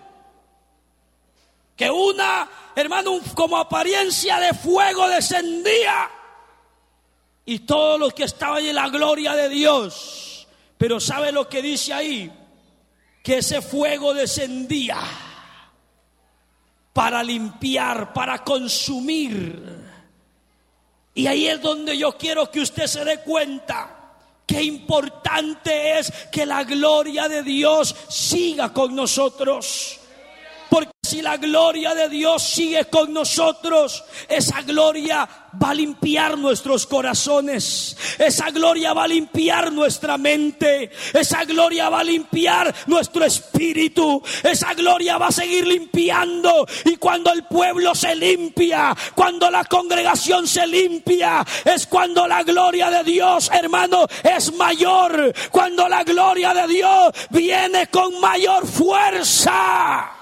Que 1.75 1.89
una, 1.89 2.49
hermano, 2.75 3.19
como 3.33 3.57
apariencia 3.57 4.39
de 4.39 4.53
fuego 4.53 5.07
descendía. 5.09 6.09
Y 7.45 7.59
todos 7.59 7.99
los 7.99 8.13
que 8.13 8.23
estaban 8.23 8.65
en 8.65 8.75
la 8.75 8.89
gloria 8.89 9.33
de 9.33 9.49
Dios. 9.49 10.47
Pero 10.77 10.99
¿sabe 10.99 11.31
lo 11.31 11.47
que 11.47 11.61
dice 11.61 11.93
ahí? 11.93 12.31
Que 13.23 13.39
ese 13.39 13.61
fuego 13.61 14.13
descendía 14.13 14.97
para 16.93 17.21
limpiar, 17.21 18.13
para 18.13 18.43
consumir. 18.43 19.83
Y 21.13 21.27
ahí 21.27 21.47
es 21.47 21.61
donde 21.61 21.97
yo 21.97 22.17
quiero 22.17 22.49
que 22.49 22.61
usted 22.61 22.87
se 22.87 23.03
dé 23.05 23.19
cuenta 23.19 23.94
Qué 24.45 24.61
importante 24.61 25.99
es 25.99 26.11
que 26.31 26.45
la 26.45 26.63
gloria 26.63 27.27
de 27.27 27.41
Dios 27.43 27.95
siga 28.09 28.71
con 28.71 28.95
nosotros. 28.95 29.99
Si 31.05 31.21
la 31.21 31.37
gloria 31.37 31.93
de 31.93 32.09
Dios 32.09 32.41
sigue 32.41 32.85
con 32.85 33.13
nosotros, 33.13 34.03
esa 34.27 34.63
gloria 34.63 35.29
va 35.61 35.69
a 35.69 35.75
limpiar 35.75 36.35
nuestros 36.35 36.87
corazones. 36.87 37.95
Esa 38.17 38.49
gloria 38.49 38.91
va 38.91 39.03
a 39.03 39.07
limpiar 39.07 39.71
nuestra 39.71 40.17
mente. 40.17 40.89
Esa 41.13 41.45
gloria 41.45 41.89
va 41.89 41.99
a 41.99 42.03
limpiar 42.03 42.73
nuestro 42.87 43.23
espíritu. 43.23 44.19
Esa 44.41 44.73
gloria 44.73 45.19
va 45.19 45.27
a 45.27 45.31
seguir 45.31 45.67
limpiando. 45.67 46.65
Y 46.85 46.95
cuando 46.95 47.31
el 47.31 47.43
pueblo 47.43 47.93
se 47.93 48.15
limpia, 48.15 48.97
cuando 49.13 49.51
la 49.51 49.63
congregación 49.65 50.47
se 50.47 50.65
limpia, 50.65 51.45
es 51.63 51.85
cuando 51.85 52.27
la 52.27 52.41
gloria 52.41 52.89
de 52.89 53.03
Dios, 53.03 53.51
hermano, 53.53 54.07
es 54.23 54.51
mayor. 54.55 55.31
Cuando 55.51 55.87
la 55.87 56.03
gloria 56.03 56.51
de 56.51 56.67
Dios 56.67 57.13
viene 57.29 57.85
con 57.91 58.19
mayor 58.19 58.65
fuerza. 58.65 60.14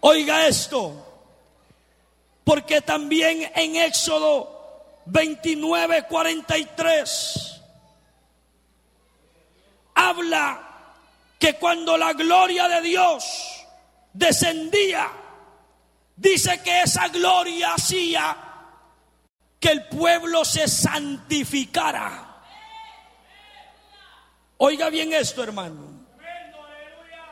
Oiga 0.00 0.46
esto, 0.46 0.92
porque 2.44 2.80
también 2.80 3.50
en 3.54 3.76
Éxodo 3.76 5.02
29, 5.06 6.06
43 6.08 7.62
habla 9.94 10.62
que 11.38 11.54
cuando 11.54 11.96
la 11.96 12.12
gloria 12.12 12.68
de 12.68 12.82
Dios 12.82 13.24
descendía, 14.12 15.10
dice 16.14 16.62
que 16.62 16.82
esa 16.82 17.08
gloria 17.08 17.74
hacía 17.74 18.36
que 19.58 19.70
el 19.70 19.88
pueblo 19.88 20.44
se 20.44 20.68
santificara. 20.68 22.42
Oiga 24.58 24.88
bien 24.90 25.12
esto, 25.12 25.42
hermano. 25.42 26.06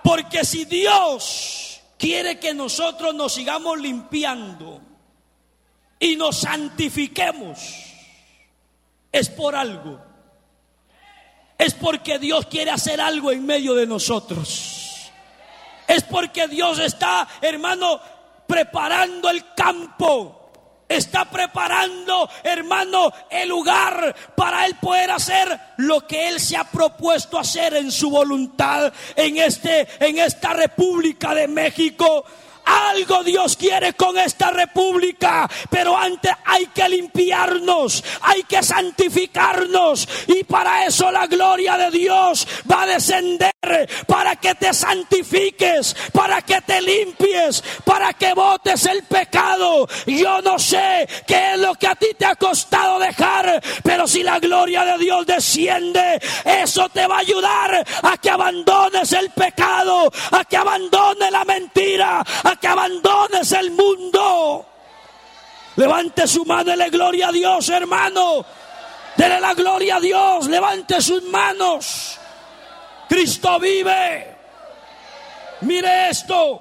Porque 0.02 0.44
si 0.44 0.64
Dios 0.64 1.73
quiere 2.04 2.38
que 2.38 2.52
nosotros 2.52 3.14
nos 3.14 3.32
sigamos 3.32 3.80
limpiando 3.80 4.78
y 5.98 6.16
nos 6.16 6.36
santifiquemos, 6.36 7.58
es 9.10 9.30
por 9.30 9.56
algo. 9.56 9.98
Es 11.56 11.72
porque 11.72 12.18
Dios 12.18 12.44
quiere 12.44 12.72
hacer 12.72 13.00
algo 13.00 13.32
en 13.32 13.46
medio 13.46 13.74
de 13.74 13.86
nosotros. 13.86 15.10
Es 15.88 16.02
porque 16.02 16.46
Dios 16.46 16.78
está, 16.78 17.26
hermano, 17.40 17.98
preparando 18.46 19.30
el 19.30 19.54
campo 19.54 20.43
está 20.88 21.24
preparando, 21.24 22.28
hermano, 22.42 23.12
el 23.30 23.48
lugar 23.48 24.14
para 24.36 24.66
él 24.66 24.76
poder 24.80 25.10
hacer 25.10 25.58
lo 25.78 26.06
que 26.06 26.28
él 26.28 26.40
se 26.40 26.56
ha 26.56 26.64
propuesto 26.64 27.38
hacer 27.38 27.74
en 27.74 27.90
su 27.90 28.10
voluntad 28.10 28.92
en 29.16 29.38
este 29.38 29.88
en 30.00 30.18
esta 30.18 30.52
República 30.52 31.34
de 31.34 31.48
México. 31.48 32.24
Algo 32.64 33.22
Dios 33.22 33.56
quiere 33.56 33.94
con 33.94 34.18
esta 34.18 34.50
república, 34.50 35.48
pero 35.70 35.96
antes 35.96 36.32
hay 36.44 36.66
que 36.66 36.88
limpiarnos, 36.88 38.04
hay 38.22 38.42
que 38.44 38.62
santificarnos 38.62 40.08
y 40.28 40.44
para 40.44 40.86
eso 40.86 41.10
la 41.10 41.26
gloria 41.26 41.76
de 41.76 41.90
Dios 41.90 42.46
va 42.70 42.82
a 42.82 42.86
descender 42.86 43.52
para 44.06 44.36
que 44.36 44.54
te 44.54 44.72
santifiques, 44.72 45.96
para 46.12 46.42
que 46.42 46.60
te 46.62 46.80
limpies, 46.80 47.62
para 47.84 48.12
que 48.12 48.34
botes 48.34 48.84
el 48.86 49.02
pecado. 49.04 49.88
Yo 50.06 50.42
no 50.42 50.58
sé 50.58 51.08
qué 51.26 51.54
es 51.54 51.58
lo 51.58 51.74
que 51.74 51.86
a 51.86 51.94
ti 51.94 52.08
te 52.18 52.26
ha 52.26 52.36
costado 52.36 52.98
dejar, 52.98 53.62
pero 53.82 54.06
si 54.06 54.22
la 54.22 54.38
gloria 54.38 54.84
de 54.84 54.98
Dios 54.98 55.26
desciende, 55.26 56.20
eso 56.44 56.88
te 56.88 57.06
va 57.06 57.16
a 57.16 57.20
ayudar 57.20 57.84
a 58.02 58.16
que 58.18 58.30
abandones 58.30 59.12
el 59.12 59.30
pecado, 59.30 60.10
a 60.30 60.44
que 60.44 60.56
abandones 60.56 61.30
la 61.30 61.44
mentira, 61.44 62.24
que 62.56 62.66
abandones 62.66 63.52
el 63.52 63.70
mundo. 63.70 64.66
Levante 65.76 66.26
su 66.26 66.44
mano 66.44 66.72
y 66.72 66.76
le 66.76 66.90
gloria 66.90 67.28
a 67.28 67.32
Dios, 67.32 67.68
hermano. 67.68 68.44
Dele 69.16 69.40
la 69.40 69.54
gloria 69.54 69.96
a 69.96 70.00
Dios. 70.00 70.46
Levante 70.46 71.00
sus 71.00 71.22
manos. 71.24 72.18
Cristo 73.08 73.58
vive. 73.58 74.36
Mire 75.62 76.10
esto. 76.10 76.60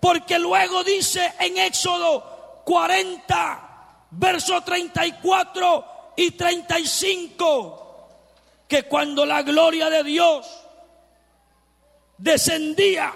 Porque 0.00 0.38
luego 0.38 0.84
dice 0.84 1.34
en 1.40 1.58
Éxodo 1.58 2.62
40, 2.64 4.06
verso 4.10 4.60
34 4.62 6.12
y 6.16 6.30
35, 6.32 8.08
que 8.68 8.84
cuando 8.84 9.24
la 9.26 9.42
gloria 9.42 9.88
de 9.90 10.04
Dios 10.04 10.46
descendía, 12.16 13.12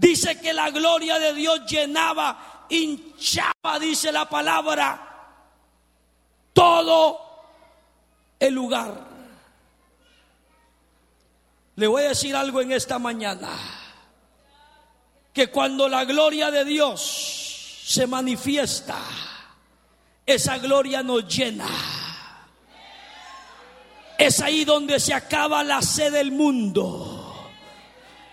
Dice 0.00 0.40
que 0.40 0.54
la 0.54 0.70
gloria 0.70 1.18
de 1.18 1.34
Dios 1.34 1.66
llenaba, 1.66 2.64
hinchaba, 2.70 3.78
dice 3.78 4.10
la 4.10 4.26
palabra, 4.30 5.34
todo 6.54 7.20
el 8.38 8.54
lugar. 8.54 8.94
Le 11.76 11.86
voy 11.86 12.04
a 12.04 12.08
decir 12.08 12.34
algo 12.34 12.62
en 12.62 12.72
esta 12.72 12.98
mañana, 12.98 13.50
que 15.34 15.50
cuando 15.50 15.86
la 15.86 16.06
gloria 16.06 16.50
de 16.50 16.64
Dios 16.64 17.82
se 17.84 18.06
manifiesta, 18.06 18.96
esa 20.24 20.56
gloria 20.56 21.02
nos 21.02 21.28
llena. 21.28 21.68
Es 24.16 24.40
ahí 24.40 24.64
donde 24.64 24.98
se 24.98 25.12
acaba 25.12 25.62
la 25.62 25.82
sed 25.82 26.10
del 26.10 26.32
mundo 26.32 27.19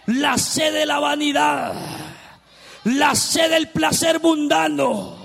la 0.08 0.38
sed 0.38 0.74
de 0.74 0.86
la 0.86 1.00
vanidad, 1.00 1.74
la 2.86 3.13
sed 3.15 3.52
del 3.52 3.70
placer 3.70 4.22
mundano 4.22 5.16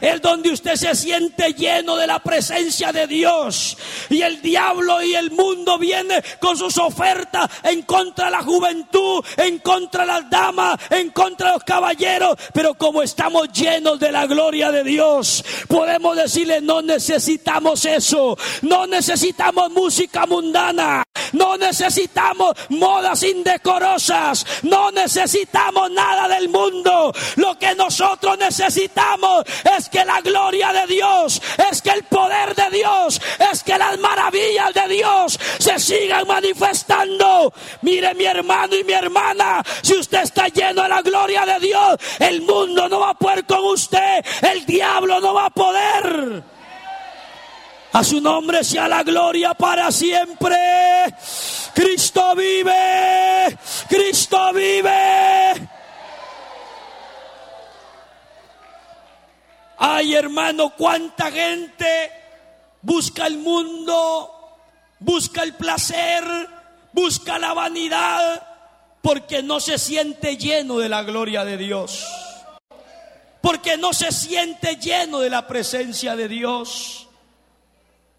es 0.00 0.20
donde 0.20 0.50
usted 0.50 0.76
se 0.76 0.94
siente 0.94 1.52
lleno 1.54 1.96
de 1.96 2.06
la 2.06 2.18
presencia 2.18 2.92
de 2.92 3.06
Dios. 3.06 3.76
Y 4.10 4.22
el 4.22 4.40
diablo 4.42 5.02
y 5.02 5.14
el 5.14 5.30
mundo 5.30 5.78
viene 5.78 6.22
con 6.40 6.56
sus 6.56 6.76
ofertas 6.78 7.50
en 7.62 7.82
contra 7.82 8.26
de 8.26 8.30
la 8.32 8.42
juventud, 8.42 9.24
en 9.36 9.58
contra 9.58 10.02
de 10.02 10.06
las 10.08 10.30
damas, 10.30 10.76
en 10.90 11.10
contra 11.10 11.48
de 11.48 11.54
los 11.54 11.64
caballeros. 11.64 12.36
Pero 12.52 12.74
como 12.74 13.02
estamos 13.02 13.52
llenos 13.52 13.98
de 13.98 14.12
la 14.12 14.26
gloria 14.26 14.70
de 14.70 14.84
Dios, 14.84 15.44
podemos 15.68 16.16
decirle, 16.16 16.60
no 16.60 16.82
necesitamos 16.82 17.84
eso. 17.84 18.36
No 18.62 18.86
necesitamos 18.86 19.70
música 19.70 20.26
mundana. 20.26 21.02
No 21.32 21.56
necesitamos 21.56 22.54
modas 22.70 23.22
indecorosas. 23.22 24.46
No 24.62 24.90
necesitamos 24.90 25.90
nada 25.90 26.28
del 26.28 26.48
mundo. 26.48 27.12
Lo 27.36 27.58
que 27.58 27.74
nosotros 27.74 28.38
necesitamos 28.38 29.44
es 29.76 29.88
que 29.88 30.04
la 30.04 30.20
gloria 30.20 30.72
de 30.72 30.86
Dios, 30.86 31.40
es 31.70 31.82
que 31.82 31.90
el 31.90 32.04
poder 32.04 32.54
de 32.54 32.70
Dios, 32.70 33.20
es 33.52 33.62
que 33.62 33.78
las 33.78 33.98
maravillas 33.98 34.72
de 34.74 34.88
Dios 34.88 35.38
se 35.58 35.78
sigan 35.78 36.26
manifestando. 36.26 37.52
Mire 37.82 38.14
mi 38.14 38.24
hermano 38.24 38.76
y 38.76 38.84
mi 38.84 38.92
hermana, 38.92 39.62
si 39.82 39.94
usted 39.94 40.22
está 40.22 40.48
lleno 40.48 40.82
de 40.82 40.88
la 40.88 41.02
gloria 41.02 41.44
de 41.44 41.60
Dios, 41.60 41.96
el 42.18 42.42
mundo 42.42 42.88
no 42.88 43.00
va 43.00 43.10
a 43.10 43.14
poder 43.14 43.44
con 43.46 43.64
usted, 43.64 44.24
el 44.42 44.64
diablo 44.66 45.20
no 45.20 45.34
va 45.34 45.46
a 45.46 45.50
poder. 45.50 46.42
A 47.92 48.04
su 48.04 48.20
nombre 48.20 48.62
sea 48.62 48.88
la 48.88 49.02
gloria 49.02 49.54
para 49.54 49.90
siempre. 49.90 50.56
Cristo 51.74 52.34
vive. 52.34 53.56
Cristo 53.88 54.52
vive. 54.52 55.75
Ay, 59.78 60.14
hermano, 60.14 60.72
cuánta 60.76 61.30
gente 61.30 62.10
busca 62.82 63.26
el 63.26 63.38
mundo, 63.38 64.56
busca 65.00 65.42
el 65.42 65.54
placer, 65.54 66.24
busca 66.92 67.38
la 67.38 67.52
vanidad, 67.52 68.42
porque 69.02 69.42
no 69.42 69.60
se 69.60 69.78
siente 69.78 70.36
lleno 70.36 70.78
de 70.78 70.88
la 70.88 71.02
gloria 71.02 71.44
de 71.44 71.56
Dios. 71.56 72.06
Porque 73.40 73.76
no 73.76 73.92
se 73.92 74.10
siente 74.10 74.76
lleno 74.76 75.20
de 75.20 75.30
la 75.30 75.46
presencia 75.46 76.16
de 76.16 76.26
Dios. 76.26 77.06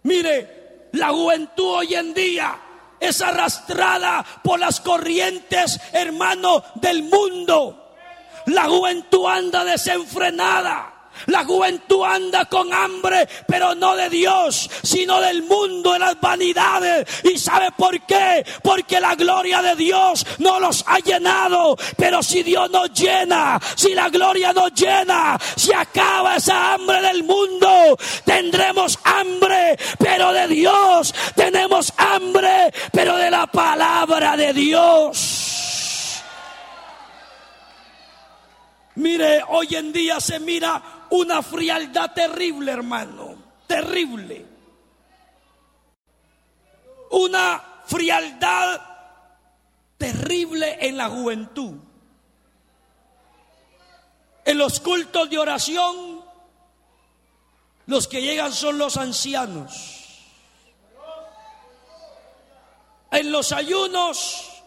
Mire, 0.04 0.89
la 0.93 1.10
juventud 1.10 1.76
hoy 1.80 1.96
en 1.96 2.13
día 2.13 2.58
es 3.00 3.22
arrastrada 3.22 4.26
por 4.43 4.60
las 4.60 4.80
corrientes, 4.80 5.80
hermano, 5.91 6.63
del 6.76 7.04
mundo. 7.04 7.96
La 8.46 8.65
juventud 8.65 9.28
anda 9.28 9.65
desenfrenada. 9.65 10.93
La 11.26 11.44
juventud 11.44 12.04
anda 12.04 12.46
con 12.46 12.74
hambre, 12.74 13.28
pero 13.48 13.76
no 13.76 13.96
de 13.96 14.10
Dios, 14.10 14.70
sino 14.84 15.20
del 15.20 15.44
mundo, 15.44 15.94
de 15.94 16.00
las 16.00 16.20
vanidades. 16.22 17.08
¿Y 17.24 17.38
sabe 17.38 17.72
por 17.76 18.00
qué? 18.06 18.46
Porque 18.64 19.00
la 19.00 19.16
gloria 19.16 19.62
de 19.62 19.76
Dios 19.76 20.26
no 20.40 20.60
los 20.60 20.84
ha 20.88 21.00
llenado. 21.00 21.76
Pero 21.98 22.24
si 22.24 22.44
Dios 22.44 22.70
nos 22.70 22.92
llena, 22.94 23.60
si 23.76 23.94
la 23.94 24.10
gloria 24.10 24.54
nos 24.54 24.74
llena, 24.74 25.38
si 25.56 25.74
acaba 25.74 26.36
esa 26.38 26.74
hambre 26.74 27.02
del 27.02 27.24
mundo, 27.24 27.98
tendremos 28.24 28.98
hambre, 29.04 29.78
pero 29.98 30.32
de 30.32 30.48
Dios. 30.48 31.14
Tenemos 31.36 31.94
hambre, 31.98 32.72
pero 32.92 33.18
de 33.18 33.32
la 33.32 33.48
palabra 33.48 34.38
de 34.38 34.54
Dios. 34.54 36.24
Mire, 38.96 39.44
hoy 39.50 39.68
en 39.76 39.94
día 39.94 40.20
se 40.20 40.40
mira 40.40 40.82
una 41.10 41.41
frialdad 41.41 42.13
terrible, 42.13 42.72
hermano, 42.72 43.36
terrible. 43.67 44.46
Una 47.12 47.63
frialdad 47.86 48.82
terrible 49.98 50.78
en 50.86 50.98
la 50.98 51.10
juventud. 51.10 51.74
En 54.46 54.58
los 54.58 54.80
cultos 54.80 55.30
de 55.30 55.38
oración, 55.38 56.22
los 57.86 58.08
que 58.08 58.22
llegan 58.22 58.54
son 58.54 58.78
los 58.78 58.98
ancianos. 58.98 59.93
En 63.12 63.32
los 63.32 63.52
ayunos, 63.52 64.63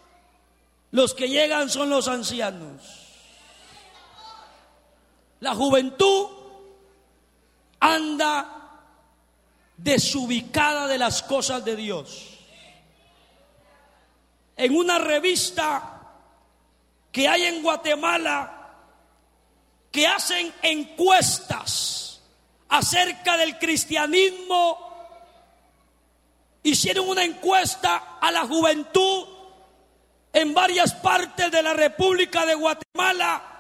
los 0.90 1.14
que 1.14 1.28
llegan 1.28 1.70
son 1.70 1.90
los 1.90 2.08
ancianos. 2.08 2.99
La 5.40 5.54
juventud 5.54 6.28
anda 7.80 8.60
desubicada 9.76 10.86
de 10.86 10.98
las 10.98 11.22
cosas 11.22 11.64
de 11.64 11.76
Dios. 11.76 12.38
En 14.56 14.76
una 14.76 14.98
revista 14.98 16.00
que 17.10 17.26
hay 17.26 17.44
en 17.44 17.62
Guatemala 17.62 18.56
que 19.90 20.06
hacen 20.06 20.52
encuestas 20.62 22.20
acerca 22.68 23.36
del 23.38 23.58
cristianismo, 23.58 24.90
hicieron 26.62 27.08
una 27.08 27.24
encuesta 27.24 28.18
a 28.20 28.30
la 28.30 28.46
juventud 28.46 29.26
en 30.32 30.54
varias 30.54 30.94
partes 30.94 31.50
de 31.50 31.62
la 31.62 31.72
República 31.72 32.44
de 32.46 32.54
Guatemala 32.54 33.59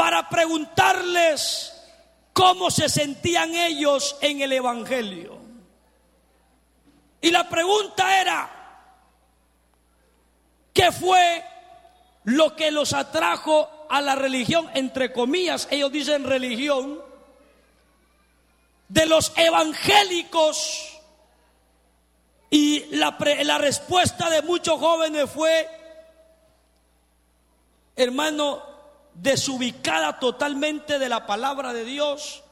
para 0.00 0.30
preguntarles 0.30 1.74
cómo 2.32 2.70
se 2.70 2.88
sentían 2.88 3.54
ellos 3.54 4.16
en 4.22 4.40
el 4.40 4.54
Evangelio. 4.54 5.38
Y 7.20 7.30
la 7.30 7.46
pregunta 7.50 8.18
era, 8.18 8.50
¿qué 10.72 10.90
fue 10.90 11.44
lo 12.24 12.56
que 12.56 12.70
los 12.70 12.94
atrajo 12.94 13.68
a 13.90 14.00
la 14.00 14.14
religión? 14.14 14.70
Entre 14.72 15.12
comillas, 15.12 15.68
ellos 15.70 15.92
dicen 15.92 16.24
religión, 16.24 17.02
de 18.88 19.04
los 19.04 19.34
evangélicos 19.36 20.98
y 22.48 22.86
la, 22.96 23.18
respuesta 23.58 24.30
de 24.30 24.40
muchos 24.40 24.80
jóvenes 24.80 25.30
fue, 25.30 25.68
hermano, 27.96 28.69
desubicada 29.14 30.18
totalmente 30.18 30.98
de 30.98 31.08
la 31.08 31.26
palabra 31.26 31.72
de 31.72 31.84
Dios, 31.84 32.42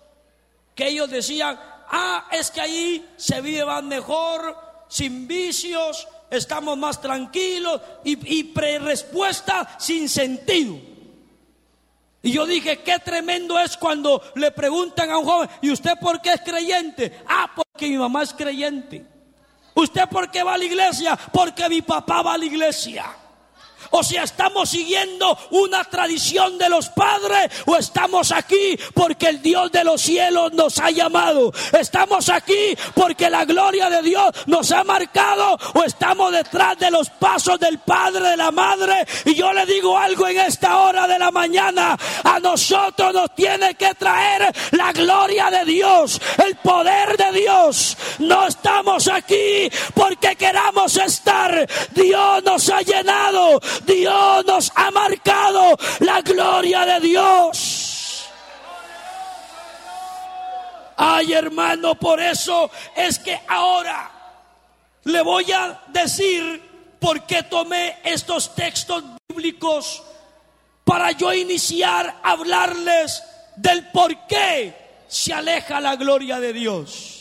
que 0.74 0.88
ellos 0.88 1.10
decían, 1.10 1.58
ah, 1.88 2.28
es 2.32 2.50
que 2.50 2.60
ahí 2.60 3.08
se 3.16 3.40
vive 3.40 3.64
más 3.64 3.82
mejor, 3.82 4.56
sin 4.88 5.26
vicios, 5.26 6.06
estamos 6.30 6.76
más 6.76 7.00
tranquilos 7.00 7.80
y, 8.04 8.38
y 8.38 8.44
pre 8.44 8.78
respuesta 8.78 9.76
sin 9.78 10.08
sentido. 10.08 10.76
Y 12.22 12.32
yo 12.32 12.46
dije, 12.46 12.82
qué 12.82 12.98
tremendo 12.98 13.58
es 13.58 13.76
cuando 13.76 14.22
le 14.34 14.50
preguntan 14.50 15.10
a 15.10 15.18
un 15.18 15.24
joven, 15.24 15.48
¿y 15.62 15.70
usted 15.70 15.92
por 16.00 16.20
qué 16.20 16.32
es 16.32 16.40
creyente? 16.40 17.22
Ah, 17.26 17.50
porque 17.54 17.88
mi 17.88 17.96
mamá 17.96 18.22
es 18.22 18.34
creyente. 18.34 19.06
¿Usted 19.74 20.08
por 20.08 20.30
qué 20.30 20.42
va 20.42 20.54
a 20.54 20.58
la 20.58 20.64
iglesia? 20.64 21.16
Porque 21.32 21.68
mi 21.68 21.82
papá 21.82 22.22
va 22.22 22.34
a 22.34 22.38
la 22.38 22.44
iglesia. 22.44 23.06
O 23.90 24.02
si 24.02 24.16
estamos 24.16 24.70
siguiendo 24.70 25.38
una 25.50 25.84
tradición 25.84 26.58
de 26.58 26.68
los 26.68 26.88
padres 26.90 27.50
o 27.66 27.76
estamos 27.76 28.32
aquí 28.32 28.78
porque 28.94 29.28
el 29.28 29.42
Dios 29.42 29.70
de 29.72 29.84
los 29.84 30.00
cielos 30.00 30.52
nos 30.52 30.78
ha 30.78 30.90
llamado. 30.90 31.52
Estamos 31.72 32.28
aquí 32.28 32.76
porque 32.94 33.30
la 33.30 33.44
gloria 33.44 33.88
de 33.88 34.02
Dios 34.02 34.30
nos 34.46 34.70
ha 34.72 34.84
marcado 34.84 35.58
o 35.74 35.84
estamos 35.84 36.32
detrás 36.32 36.78
de 36.78 36.90
los 36.90 37.08
pasos 37.10 37.58
del 37.58 37.78
Padre, 37.78 38.30
de 38.30 38.36
la 38.36 38.50
Madre. 38.50 39.06
Y 39.24 39.34
yo 39.34 39.52
le 39.52 39.66
digo 39.66 39.96
algo 39.96 40.26
en 40.28 40.40
esta 40.40 40.78
hora 40.78 41.06
de 41.06 41.18
la 41.18 41.30
mañana. 41.30 41.96
A 42.24 42.38
nosotros 42.40 43.12
nos 43.12 43.34
tiene 43.34 43.74
que 43.74 43.94
traer 43.94 44.54
la 44.72 44.92
gloria 44.92 45.50
de 45.50 45.64
Dios, 45.64 46.20
el 46.44 46.56
poder 46.56 47.16
de 47.16 47.40
Dios. 47.40 47.96
No 48.18 48.46
estamos 48.46 49.08
aquí 49.08 49.70
porque 49.94 50.36
queramos 50.36 50.96
estar. 50.96 51.68
Dios 51.92 52.42
nos 52.44 52.68
ha 52.70 52.82
llenado 52.82 53.60
Dios 53.86 54.44
nos 54.46 54.72
ha 54.74 54.90
marcado 54.90 55.76
la 56.00 56.20
gloria 56.20 56.84
de 56.86 57.00
Dios. 57.00 58.28
Ay 60.96 61.32
hermano, 61.32 61.94
por 61.94 62.20
eso 62.20 62.70
es 62.96 63.18
que 63.18 63.40
ahora 63.46 64.10
le 65.04 65.22
voy 65.22 65.50
a 65.52 65.80
decir 65.88 66.96
por 66.98 67.22
qué 67.22 67.44
tomé 67.44 67.98
estos 68.02 68.54
textos 68.54 69.04
bíblicos 69.28 70.02
para 70.84 71.12
yo 71.12 71.32
iniciar 71.32 72.16
a 72.22 72.30
hablarles 72.32 73.22
del 73.56 73.88
por 73.90 74.26
qué 74.26 75.04
se 75.06 75.32
aleja 75.32 75.80
la 75.80 75.96
gloria 75.96 76.40
de 76.40 76.52
Dios. 76.52 77.18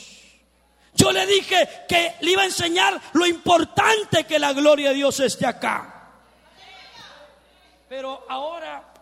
Yo 0.93 1.11
le 1.11 1.27
dije 1.27 1.85
que 1.87 2.15
le 2.21 2.31
iba 2.31 2.41
a 2.41 2.45
enseñar 2.45 2.99
lo 3.13 3.25
importante 3.25 4.23
que 4.23 4.39
la 4.39 4.53
gloria 4.53 4.89
de 4.89 4.95
Dios 4.95 5.19
esté 5.19 5.45
acá. 5.45 5.96
Pero 7.89 8.25
ahora 8.27 8.93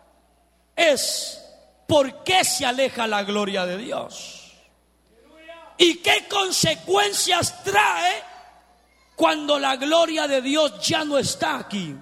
es 0.76 1.41
por 1.88 2.24
qué 2.24 2.43
se 2.43 2.65
aleja 2.65 3.08
la 3.08 3.24
gloria 3.24 3.65
de 3.65 3.78
Dios. 3.78 4.54
¿Y 5.78 5.98
qué 5.98 6.28
consecuencias 6.30 7.63
trae 7.63 8.24
cuando 9.15 9.60
la 9.60 9.76
gloria 9.76 10.28
de 10.28 10.41
Dios 10.41 10.80
ya 10.88 11.04
no 11.04 11.17
está 11.17 11.58
aquí? 11.58 11.95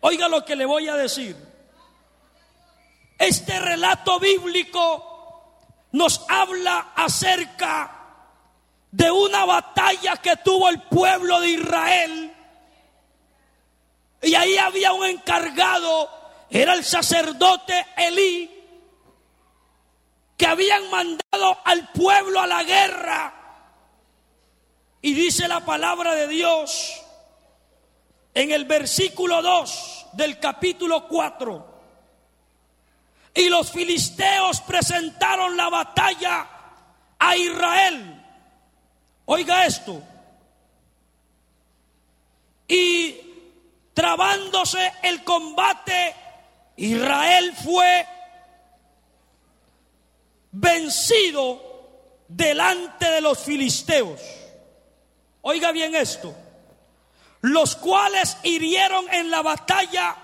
Oiga 0.00 0.28
lo 0.28 0.44
que 0.44 0.56
le 0.56 0.64
voy 0.64 0.88
a 0.88 0.94
decir. 0.94 1.36
Este 3.18 3.58
relato 3.58 4.20
bíblico 4.20 5.60
nos 5.92 6.24
habla 6.28 6.92
acerca 6.94 7.92
de 8.90 9.10
una 9.10 9.44
batalla 9.44 10.16
que 10.18 10.36
tuvo 10.36 10.68
el 10.68 10.82
pueblo 10.82 11.40
de 11.40 11.48
Israel 11.48 12.25
y 14.26 14.34
ahí 14.34 14.58
había 14.58 14.92
un 14.92 15.06
encargado, 15.06 16.10
era 16.50 16.74
el 16.74 16.84
sacerdote 16.84 17.86
Elí, 17.96 18.50
que 20.36 20.46
habían 20.46 20.90
mandado 20.90 21.56
al 21.64 21.92
pueblo 21.92 22.40
a 22.40 22.46
la 22.48 22.64
guerra. 22.64 23.34
Y 25.00 25.14
dice 25.14 25.46
la 25.46 25.64
palabra 25.64 26.16
de 26.16 26.26
Dios 26.26 27.00
en 28.34 28.50
el 28.50 28.64
versículo 28.64 29.40
2 29.42 30.06
del 30.14 30.40
capítulo 30.40 31.06
4. 31.06 31.80
Y 33.32 33.48
los 33.48 33.70
filisteos 33.70 34.60
presentaron 34.62 35.56
la 35.56 35.68
batalla 35.68 36.48
a 37.16 37.36
Israel. 37.36 38.24
Oiga 39.26 39.66
esto. 39.66 40.02
Y 42.66 43.25
trabándose 43.96 44.92
el 45.02 45.24
combate, 45.24 46.14
Israel 46.76 47.54
fue 47.64 48.06
vencido 50.52 52.22
delante 52.28 53.10
de 53.10 53.22
los 53.22 53.38
filisteos. 53.38 54.20
Oiga 55.40 55.72
bien 55.72 55.94
esto, 55.94 56.34
los 57.40 57.74
cuales 57.76 58.36
hirieron 58.42 59.08
en 59.14 59.30
la 59.30 59.40
batalla 59.40 60.14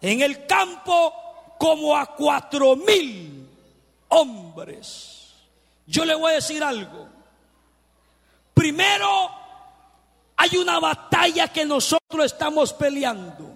en 0.00 0.22
el 0.22 0.46
campo 0.46 1.56
como 1.58 1.96
a 1.96 2.14
cuatro 2.14 2.76
mil 2.76 3.50
hombres. 4.10 5.34
Yo 5.86 6.04
le 6.04 6.14
voy 6.14 6.30
a 6.30 6.36
decir 6.36 6.62
algo. 6.62 7.08
Primero 8.54 9.47
hay 10.40 10.56
una 10.56 10.78
batalla 10.78 11.48
que 11.48 11.66
nosotros 11.66 12.24
estamos 12.24 12.72
peleando. 12.72 13.54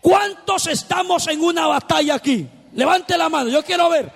¿Cuántos 0.00 0.66
estamos 0.66 1.28
en 1.28 1.42
una 1.42 1.66
batalla 1.66 2.14
aquí? 2.14 2.48
Levante 2.72 3.18
la 3.18 3.28
mano, 3.28 3.50
yo 3.50 3.62
quiero 3.62 3.90
ver. 3.90 4.10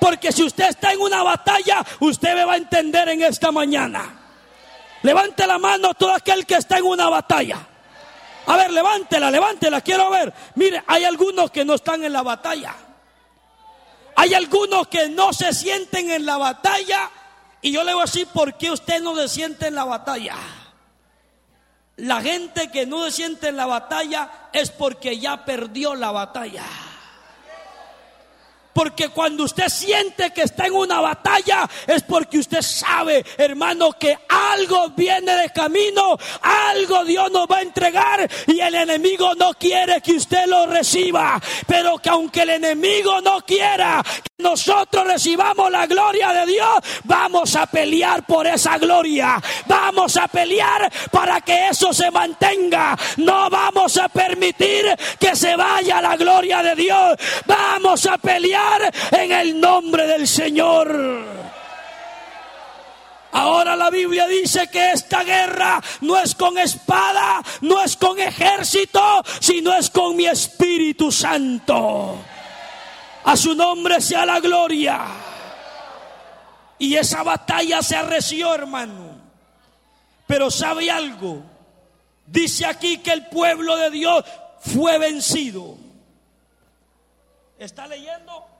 Porque 0.00 0.32
si 0.32 0.42
usted 0.42 0.70
está 0.70 0.90
en 0.90 1.00
una 1.02 1.22
batalla, 1.22 1.84
usted 2.00 2.34
me 2.34 2.46
va 2.46 2.54
a 2.54 2.56
entender 2.56 3.10
en 3.10 3.22
esta 3.22 3.52
mañana. 3.52 4.20
Levante 5.02 5.46
la 5.46 5.58
mano 5.58 5.92
todo 5.92 6.14
aquel 6.14 6.46
que 6.46 6.54
está 6.54 6.78
en 6.78 6.86
una 6.86 7.10
batalla. 7.10 7.58
A 8.46 8.56
ver, 8.56 8.72
levántela, 8.72 9.30
levántela, 9.30 9.82
quiero 9.82 10.08
ver. 10.08 10.32
Mire, 10.54 10.82
hay 10.86 11.04
algunos 11.04 11.50
que 11.50 11.62
no 11.62 11.74
están 11.74 12.02
en 12.04 12.12
la 12.14 12.22
batalla. 12.22 12.74
Hay 14.16 14.32
algunos 14.32 14.88
que 14.88 15.10
no 15.10 15.34
se 15.34 15.52
sienten 15.52 16.10
en 16.10 16.24
la 16.24 16.38
batalla. 16.38 17.10
Y 17.60 17.70
yo 17.70 17.84
le 17.84 17.92
voy 17.92 18.02
a 18.02 18.06
decir 18.06 18.28
por 18.28 18.54
qué 18.54 18.70
usted 18.70 19.02
no 19.02 19.14
se 19.14 19.28
siente 19.28 19.66
en 19.66 19.74
la 19.74 19.84
batalla. 19.84 20.36
La 21.96 22.20
gente 22.20 22.70
que 22.70 22.86
no 22.86 23.04
se 23.04 23.10
siente 23.12 23.48
en 23.48 23.56
la 23.56 23.66
batalla 23.66 24.48
es 24.52 24.70
porque 24.70 25.18
ya 25.18 25.44
perdió 25.44 25.94
la 25.94 26.10
batalla. 26.10 26.64
Porque 28.72 29.08
cuando 29.10 29.44
usted 29.44 29.68
siente 29.68 30.30
que 30.30 30.42
está 30.42 30.66
en 30.66 30.74
una 30.74 31.00
batalla 31.00 31.68
es 31.86 32.02
porque 32.02 32.38
usted 32.38 32.62
sabe, 32.62 33.24
hermano, 33.36 33.92
que 33.92 34.16
algo 34.28 34.90
viene 34.90 35.36
de 35.36 35.50
camino, 35.50 36.16
algo 36.40 37.04
Dios 37.04 37.30
nos 37.30 37.46
va 37.46 37.58
a 37.58 37.62
entregar 37.62 38.28
y 38.46 38.60
el 38.60 38.74
enemigo 38.74 39.34
no 39.34 39.52
quiere 39.54 40.00
que 40.00 40.12
usted 40.12 40.46
lo 40.46 40.66
reciba. 40.66 41.40
Pero 41.66 41.98
que 41.98 42.08
aunque 42.08 42.42
el 42.42 42.50
enemigo 42.50 43.20
no 43.20 43.40
quiera 43.42 44.02
que 44.04 44.42
nosotros 44.42 45.06
recibamos 45.06 45.70
la 45.70 45.86
gloria 45.86 46.32
de 46.32 46.46
Dios, 46.46 46.78
vamos 47.04 47.54
a 47.56 47.66
pelear 47.66 48.24
por 48.24 48.46
esa 48.46 48.78
gloria. 48.78 49.40
Vamos 49.66 50.16
a 50.16 50.28
pelear 50.28 50.90
para 51.10 51.40
que 51.40 51.68
eso 51.68 51.92
se 51.92 52.10
mantenga. 52.10 52.96
No 53.18 53.50
vamos 53.50 53.96
a 53.98 54.08
permitir 54.08 54.86
que 55.18 55.36
se 55.36 55.56
vaya 55.56 56.00
la 56.00 56.16
gloria 56.16 56.62
de 56.62 56.74
Dios. 56.74 57.16
Vamos 57.46 58.06
a 58.06 58.16
pelear 58.18 58.61
en 59.10 59.32
el 59.32 59.60
nombre 59.60 60.06
del 60.06 60.26
Señor. 60.26 61.42
Ahora 63.32 63.76
la 63.76 63.88
Biblia 63.88 64.26
dice 64.26 64.68
que 64.68 64.92
esta 64.92 65.24
guerra 65.24 65.82
no 66.02 66.18
es 66.18 66.34
con 66.34 66.58
espada, 66.58 67.42
no 67.62 67.82
es 67.82 67.96
con 67.96 68.18
ejército, 68.18 69.22
sino 69.40 69.72
es 69.72 69.88
con 69.88 70.14
mi 70.16 70.26
Espíritu 70.26 71.10
Santo. 71.10 72.18
A 73.24 73.36
su 73.36 73.54
nombre 73.54 74.00
sea 74.02 74.26
la 74.26 74.38
gloria. 74.38 75.06
Y 76.78 76.94
esa 76.94 77.22
batalla 77.22 77.82
se 77.82 77.96
arreció, 77.96 78.54
hermano. 78.54 79.18
Pero 80.26 80.50
sabe 80.50 80.90
algo. 80.90 81.42
Dice 82.26 82.66
aquí 82.66 82.98
que 82.98 83.12
el 83.12 83.26
pueblo 83.28 83.76
de 83.76 83.90
Dios 83.90 84.24
fue 84.60 84.98
vencido. 84.98 85.76
¿Está 87.58 87.86
leyendo? 87.86 88.51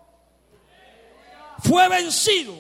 Fue 1.63 1.89
vencido. 1.89 2.55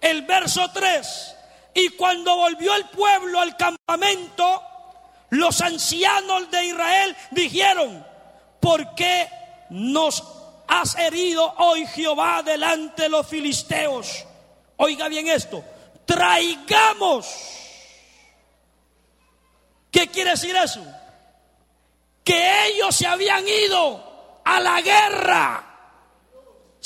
El 0.00 0.22
verso 0.22 0.70
3. 0.72 1.34
Y 1.74 1.90
cuando 1.90 2.36
volvió 2.36 2.74
el 2.74 2.86
pueblo 2.86 3.40
al 3.40 3.56
campamento, 3.56 4.62
los 5.30 5.60
ancianos 5.60 6.50
de 6.50 6.64
Israel 6.64 7.16
dijeron, 7.32 8.06
¿por 8.60 8.94
qué 8.94 9.28
nos 9.70 10.22
has 10.68 10.96
herido 10.96 11.54
hoy 11.58 11.86
Jehová 11.86 12.42
delante 12.42 13.02
de 13.02 13.08
los 13.10 13.26
filisteos? 13.26 14.24
Oiga 14.76 15.08
bien 15.08 15.28
esto, 15.28 15.62
traigamos. 16.04 17.26
¿Qué 19.90 20.08
quiere 20.08 20.30
decir 20.30 20.56
eso? 20.56 20.84
Que 22.24 22.68
ellos 22.68 22.94
se 22.94 23.06
habían 23.06 23.46
ido 23.46 24.40
a 24.44 24.60
la 24.60 24.80
guerra 24.80 25.65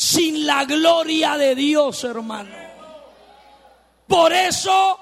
sin 0.01 0.47
la 0.47 0.65
gloria 0.65 1.37
de 1.37 1.55
Dios, 1.55 2.05
hermano. 2.05 2.57
Por 4.07 4.33
eso 4.33 4.99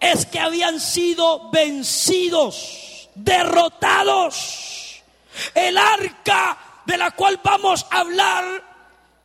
es 0.00 0.26
que 0.26 0.40
habían 0.40 0.80
sido 0.80 1.50
vencidos, 1.52 3.08
derrotados. 3.14 5.04
El 5.54 5.78
arca 5.78 6.58
de 6.84 6.98
la 6.98 7.12
cual 7.12 7.38
vamos 7.44 7.86
a 7.92 8.00
hablar 8.00 8.44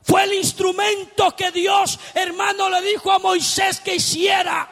fue 0.04 0.26
el 0.26 0.34
instrumento 0.36 1.36
que 1.36 1.50
Dios, 1.50 2.00
hermano, 2.14 2.70
le 2.70 2.84
dijo 2.84 3.12
a 3.12 3.18
Moisés 3.18 3.80
que 3.80 3.96
hiciera 3.96 4.70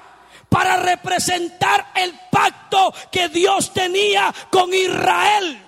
para 0.50 0.78
representar 0.78 1.94
el 1.96 2.14
pacto 2.30 2.94
que 3.12 3.28
Dios 3.28 3.74
tenía 3.74 4.32
con 4.52 4.72
Israel. 4.72 5.63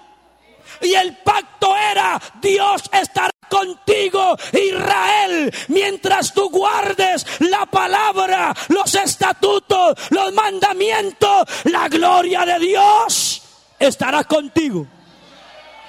Y 0.81 0.93
el 0.93 1.17
pacto 1.17 1.75
era, 1.75 2.21
Dios 2.41 2.83
estará 2.91 3.31
contigo, 3.49 4.35
Israel, 4.51 5.53
mientras 5.67 6.33
tú 6.33 6.49
guardes 6.49 7.25
la 7.39 7.65
palabra, 7.65 8.53
los 8.69 8.95
estatutos, 8.95 9.95
los 10.09 10.33
mandamientos, 10.33 11.47
la 11.65 11.87
gloria 11.87 12.45
de 12.45 12.59
Dios 12.59 13.41
estará 13.79 14.23
contigo. 14.23 14.87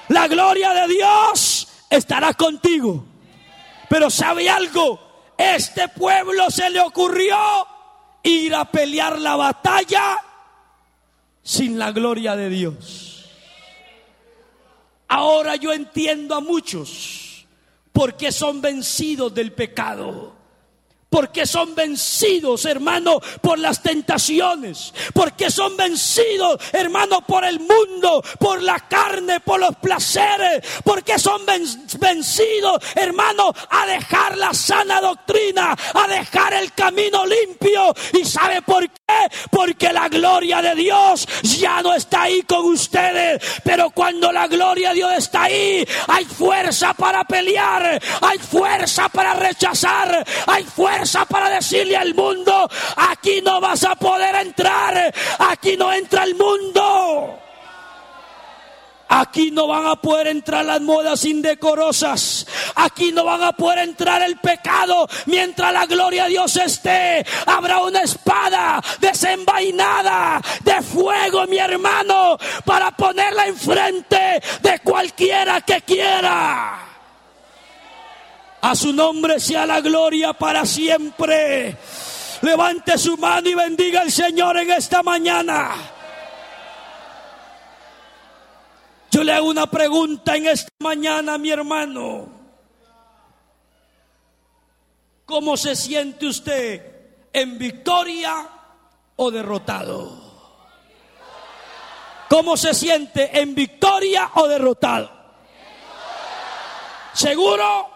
La 0.08 0.28
gloria 0.28 0.72
de 0.72 0.88
Dios 0.88 1.68
estará 1.90 2.32
contigo. 2.34 3.04
Pero 3.88 4.10
¿sabe 4.10 4.48
algo? 4.48 5.34
Este 5.36 5.88
pueblo 5.88 6.50
se 6.50 6.70
le 6.70 6.80
ocurrió 6.80 7.36
ir 8.22 8.54
a 8.54 8.64
pelear 8.64 9.18
la 9.18 9.36
batalla 9.36 10.18
sin 11.42 11.78
la 11.78 11.92
gloria 11.92 12.36
de 12.36 12.48
Dios. 12.48 13.15
Ahora 15.08 15.56
yo 15.56 15.72
entiendo 15.72 16.34
a 16.34 16.40
muchos 16.40 17.46
porque 17.92 18.32
son 18.32 18.60
vencidos 18.60 19.34
del 19.34 19.52
pecado 19.52 20.36
porque 21.16 21.46
son 21.46 21.74
vencidos, 21.74 22.66
hermano, 22.66 23.20
por 23.40 23.58
las 23.58 23.82
tentaciones, 23.82 24.92
porque 25.14 25.50
son 25.50 25.76
vencidos, 25.76 26.60
hermano, 26.72 27.22
por 27.22 27.44
el 27.44 27.58
mundo, 27.60 28.22
por 28.38 28.62
la 28.62 28.80
carne, 28.80 29.40
por 29.40 29.60
los 29.60 29.76
placeres, 29.76 30.62
porque 30.84 31.18
son 31.18 31.42
vencidos, 31.46 32.82
hermano, 32.94 33.50
a 33.70 33.86
dejar 33.86 34.36
la 34.36 34.52
sana 34.52 35.00
doctrina, 35.00 35.74
a 35.94 36.06
dejar 36.06 36.52
el 36.54 36.72
camino 36.74 37.24
limpio. 37.24 37.94
¿Y 38.12 38.24
sabe 38.24 38.60
por 38.62 38.86
qué? 38.86 39.05
Porque 39.50 39.92
la 39.92 40.08
gloria 40.08 40.60
de 40.60 40.74
Dios 40.74 41.26
ya 41.42 41.80
no 41.80 41.94
está 41.94 42.22
ahí 42.22 42.42
con 42.42 42.64
ustedes, 42.66 43.40
pero 43.62 43.90
cuando 43.90 44.32
la 44.32 44.48
gloria 44.48 44.88
de 44.88 44.96
Dios 44.96 45.12
está 45.16 45.44
ahí, 45.44 45.86
hay 46.08 46.24
fuerza 46.24 46.92
para 46.94 47.24
pelear, 47.24 48.00
hay 48.20 48.38
fuerza 48.38 49.08
para 49.08 49.34
rechazar, 49.34 50.24
hay 50.46 50.64
fuerza 50.64 51.24
para 51.24 51.50
decirle 51.50 51.96
al 51.96 52.14
mundo, 52.14 52.68
aquí 52.96 53.40
no 53.42 53.60
vas 53.60 53.84
a 53.84 53.94
poder 53.94 54.34
entrar, 54.34 55.14
aquí 55.38 55.76
no 55.76 55.92
entra 55.92 56.24
el 56.24 56.34
mundo. 56.34 57.45
Aquí 59.08 59.50
no 59.52 59.68
van 59.68 59.86
a 59.86 59.96
poder 59.96 60.26
entrar 60.28 60.64
las 60.64 60.80
modas 60.80 61.24
indecorosas. 61.24 62.46
Aquí 62.74 63.12
no 63.12 63.24
van 63.24 63.42
a 63.42 63.52
poder 63.52 63.78
entrar 63.80 64.22
el 64.22 64.36
pecado 64.38 65.08
mientras 65.26 65.72
la 65.72 65.86
gloria 65.86 66.24
de 66.24 66.30
Dios 66.30 66.56
esté. 66.56 67.24
Habrá 67.46 67.82
una 67.82 68.02
espada 68.02 68.82
desenvainada 69.00 70.40
de 70.64 70.82
fuego, 70.82 71.46
mi 71.46 71.58
hermano, 71.58 72.36
para 72.64 72.90
ponerla 72.90 73.46
enfrente 73.46 74.42
de 74.60 74.80
cualquiera 74.80 75.60
que 75.60 75.80
quiera. 75.82 76.86
A 78.62 78.74
su 78.74 78.92
nombre 78.92 79.38
sea 79.38 79.64
la 79.66 79.80
gloria 79.80 80.32
para 80.32 80.66
siempre. 80.66 81.76
Levante 82.42 82.98
su 82.98 83.16
mano 83.16 83.48
y 83.48 83.54
bendiga 83.54 84.00
al 84.00 84.10
Señor 84.10 84.58
en 84.58 84.72
esta 84.72 85.04
mañana. 85.04 85.95
Yo 89.16 89.24
le 89.24 89.32
hago 89.32 89.48
una 89.48 89.66
pregunta 89.66 90.36
en 90.36 90.46
esta 90.46 90.68
mañana, 90.80 91.38
mi 91.38 91.50
hermano. 91.50 92.28
¿Cómo 95.24 95.56
se 95.56 95.74
siente 95.74 96.26
usted? 96.26 96.82
¿En 97.32 97.56
victoria 97.56 98.46
o 99.16 99.30
derrotado? 99.30 100.20
¿Cómo 102.28 102.58
se 102.58 102.74
siente? 102.74 103.40
¿En 103.40 103.54
victoria 103.54 104.32
o 104.34 104.46
derrotado? 104.48 105.10
¿Seguro? 107.14 107.88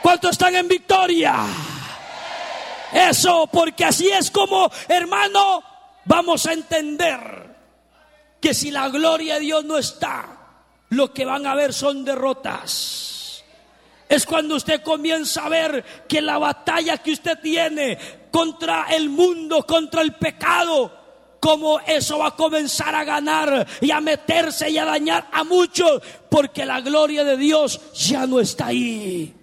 ¿Cuántos 0.00 0.30
están 0.30 0.56
en 0.56 0.66
victoria? 0.66 1.44
Eso, 2.90 3.50
porque 3.52 3.84
así 3.84 4.08
es 4.08 4.30
como, 4.30 4.70
hermano, 4.88 5.62
vamos 6.06 6.46
a 6.46 6.54
entender 6.54 7.43
que 8.44 8.52
si 8.52 8.70
la 8.70 8.90
gloria 8.90 9.36
de 9.36 9.40
Dios 9.40 9.64
no 9.64 9.78
está, 9.78 10.26
lo 10.90 11.14
que 11.14 11.24
van 11.24 11.46
a 11.46 11.54
ver 11.54 11.72
son 11.72 12.04
derrotas. 12.04 13.42
Es 14.06 14.26
cuando 14.26 14.56
usted 14.56 14.82
comienza 14.82 15.46
a 15.46 15.48
ver 15.48 15.82
que 16.06 16.20
la 16.20 16.36
batalla 16.36 16.98
que 16.98 17.12
usted 17.12 17.38
tiene 17.40 17.96
contra 18.30 18.88
el 18.90 19.08
mundo, 19.08 19.64
contra 19.66 20.02
el 20.02 20.12
pecado, 20.12 20.94
como 21.40 21.80
eso 21.80 22.18
va 22.18 22.26
a 22.26 22.36
comenzar 22.36 22.94
a 22.94 23.04
ganar 23.04 23.66
y 23.80 23.90
a 23.90 24.02
meterse 24.02 24.68
y 24.68 24.76
a 24.76 24.84
dañar 24.84 25.26
a 25.32 25.42
muchos, 25.42 26.02
porque 26.28 26.66
la 26.66 26.82
gloria 26.82 27.24
de 27.24 27.38
Dios 27.38 27.80
ya 27.94 28.26
no 28.26 28.40
está 28.40 28.66
ahí. 28.66 29.34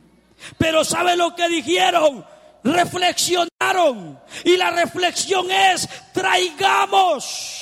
Pero 0.59 0.85
¿sabe 0.85 1.17
lo 1.17 1.35
que 1.35 1.49
dijeron? 1.49 2.23
Reflexionaron. 2.63 4.19
Y 4.43 4.57
la 4.57 4.69
reflexión 4.69 5.49
es, 5.49 5.89
traigamos 6.13 7.60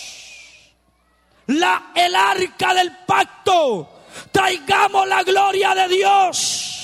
la, 1.50 1.92
el 1.96 2.16
arca 2.16 2.74
del 2.74 2.92
pacto. 3.06 3.90
Traigamos 4.32 5.08
la 5.08 5.24
gloria 5.24 5.74
de 5.76 5.88
Dios. 5.88 6.76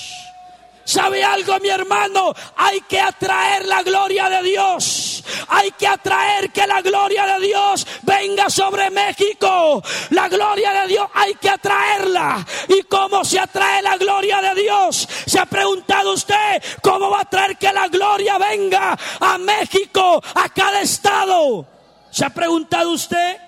¿Sabe 0.84 1.24
algo, 1.24 1.58
mi 1.58 1.68
hermano? 1.68 2.32
Hay 2.56 2.80
que 2.82 3.00
atraer 3.00 3.66
la 3.66 3.82
gloria 3.82 4.28
de 4.28 4.42
Dios. 4.42 5.24
Hay 5.48 5.72
que 5.72 5.86
atraer 5.86 6.52
que 6.52 6.64
la 6.66 6.80
gloria 6.80 7.26
de 7.26 7.46
Dios 7.46 7.86
venga 8.02 8.48
sobre 8.48 8.90
México. 8.90 9.82
La 10.10 10.28
gloria 10.28 10.72
de 10.82 10.88
Dios 10.88 11.08
hay 11.12 11.34
que 11.34 11.50
atraerla. 11.50 12.46
¿Y 12.68 12.82
cómo 12.82 13.24
se 13.24 13.40
atrae 13.40 13.82
la 13.82 13.96
gloria 13.96 14.40
de 14.40 14.62
Dios? 14.62 15.08
¿Se 15.26 15.40
ha 15.40 15.46
preguntado 15.46 16.12
usted 16.12 16.62
cómo 16.82 17.10
va 17.10 17.22
a 17.22 17.30
traer 17.30 17.56
que 17.56 17.72
la 17.72 17.88
gloria 17.88 18.38
venga 18.38 18.96
a 19.20 19.38
México, 19.38 20.22
a 20.34 20.48
cada 20.50 20.82
estado? 20.82 21.66
¿Se 22.10 22.24
ha 22.24 22.30
preguntado 22.30 22.90
usted? 22.92 23.45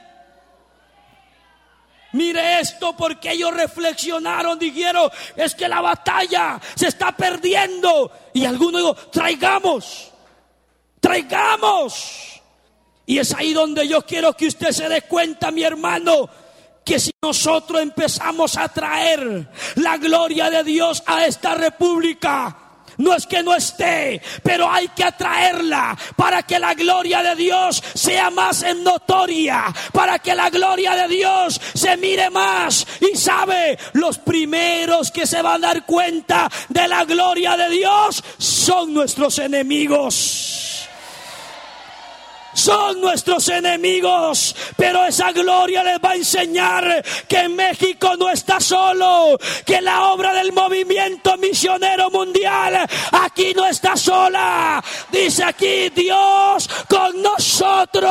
Mire 2.13 2.61
esto 2.61 2.97
porque 2.97 3.33
ellos 3.33 3.55
reflexionaron, 3.55 4.59
dijeron, 4.59 5.11
es 5.37 5.55
que 5.55 5.69
la 5.69 5.81
batalla 5.81 6.61
se 6.75 6.89
está 6.89 7.13
perdiendo. 7.13 8.11
Y 8.33 8.45
algunos 8.45 8.81
dijo, 8.81 8.95
traigamos, 9.11 10.11
traigamos. 11.01 12.41
Y 13.05 13.19
es 13.19 13.35
ahí 13.35 13.53
donde 13.53 13.87
yo 13.87 14.03
quiero 14.03 14.35
que 14.35 14.47
usted 14.47 14.71
se 14.73 14.89
dé 14.89 15.03
cuenta, 15.03 15.51
mi 15.51 15.63
hermano, 15.63 16.29
que 16.85 16.99
si 16.99 17.11
nosotros 17.23 17.83
empezamos 17.83 18.57
a 18.57 18.69
traer 18.69 19.49
la 19.77 19.99
gloria 19.99 20.49
de 20.49 20.65
Dios 20.65 21.03
a 21.07 21.27
esta 21.27 21.55
república, 21.55 22.68
no 22.99 23.15
es 23.15 23.27
que 23.27 23.43
no 23.43 23.55
esté, 23.55 24.21
pero 24.43 24.71
hay 24.71 24.89
que 24.89 25.05
atraerla 25.05 25.97
para 26.17 26.43
que 26.43 26.59
la 26.59 26.75
gloria 26.75 27.23
de 27.23 27.35
Dios 27.37 27.83
sea 27.95 28.31
más 28.31 28.63
en 28.63 28.85
notoria, 28.85 29.65
para 29.93 30.19
que 30.19 30.35
la 30.35 30.51
gloria 30.51 30.95
de 30.95 31.09
Dios 31.09 31.61
se 31.75 31.97
mire 31.97 32.31
más. 32.31 32.87
Y 33.01 33.17
sabe, 33.17 33.79
los 33.95 34.19
primeros 34.19 35.11
que 35.11 35.27
se 35.27 35.43
van 35.43 35.65
a 35.65 35.69
dar 35.69 35.87
cuenta 35.87 36.51
de 36.69 36.87
la 36.89 37.05
gloria 37.05 37.57
de 37.57 37.71
Dios 37.71 38.23
son 38.39 38.93
nuestros 38.93 39.39
enemigos 39.39 40.88
son 42.59 43.01
nuestros 43.01 43.49
enemigos, 43.49 44.55
pero 44.77 45.05
esa 45.05 45.33
gloria 45.33 45.85
les 45.85 45.99
va 45.99 46.11
a 46.11 46.17
enseñar 46.17 47.05
que 47.29 47.49
México 47.49 48.17
no 48.19 48.29
está 48.29 48.59
solo, 48.59 49.39
que 49.65 49.81
la 49.81 50.07
obra 50.07 50.35
del 50.35 50.53
movimiento 50.53 51.37
misionero 51.37 52.11
mundial 52.11 52.85
aquí 53.13 53.55
no 53.55 53.65
está 53.67 53.97
sola. 53.97 54.83
Dice 55.13 55.45
aquí 55.45 55.91
Dios 55.91 56.69
con 56.89 57.23
nosotros. 57.23 58.09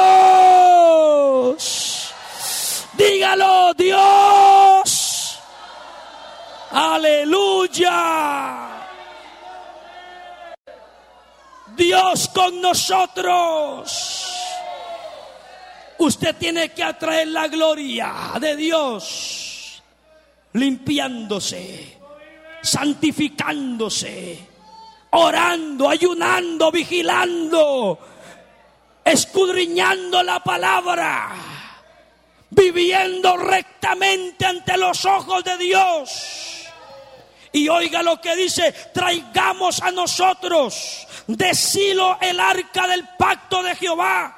Dígalo, 2.94 3.74
Dios. 3.74 5.40
Aleluya. 6.72 8.77
Dios 11.78 12.28
con 12.30 12.60
nosotros. 12.60 14.34
Usted 16.00 16.36
tiene 16.36 16.70
que 16.70 16.84
atraer 16.84 17.28
la 17.30 17.48
gloria 17.48 18.14
de 18.40 18.56
Dios, 18.56 19.82
limpiándose, 20.54 21.98
santificándose, 22.62 24.40
orando, 25.12 25.90
ayunando, 25.90 26.72
vigilando, 26.72 28.00
escudriñando 29.04 30.22
la 30.24 30.44
palabra, 30.44 31.30
viviendo 32.50 33.38
rectamente 33.38 34.46
ante 34.46 34.78
los 34.78 35.06
ojos 35.06 35.44
de 35.44 35.58
Dios. 35.58 36.68
Y 37.54 37.70
oiga 37.70 38.04
lo 38.04 38.22
que 38.22 38.36
dice, 38.36 38.72
traigamos 38.94 39.82
a 39.82 39.90
nosotros 39.90 41.08
de 41.28 41.54
Silo 41.54 42.18
el 42.22 42.40
arca 42.40 42.88
del 42.88 43.08
pacto 43.18 43.62
de 43.62 43.76
Jehová 43.76 44.38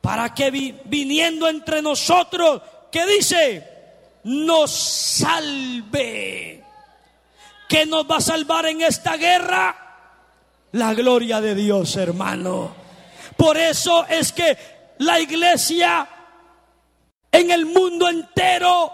para 0.00 0.34
que 0.34 0.50
viniendo 0.84 1.48
entre 1.48 1.82
nosotros, 1.82 2.62
¿qué 2.92 3.06
dice? 3.06 3.68
Nos 4.24 4.70
salve. 4.70 6.64
¿Qué 7.68 7.84
nos 7.84 8.10
va 8.10 8.16
a 8.16 8.20
salvar 8.20 8.66
en 8.66 8.80
esta 8.80 9.16
guerra? 9.16 9.76
La 10.72 10.94
gloria 10.94 11.40
de 11.40 11.54
Dios, 11.54 11.96
hermano. 11.96 12.74
Por 13.36 13.56
eso 13.58 14.06
es 14.06 14.32
que 14.32 14.56
la 14.98 15.20
iglesia 15.20 16.08
en 17.30 17.50
el 17.50 17.66
mundo 17.66 18.08
entero 18.08 18.92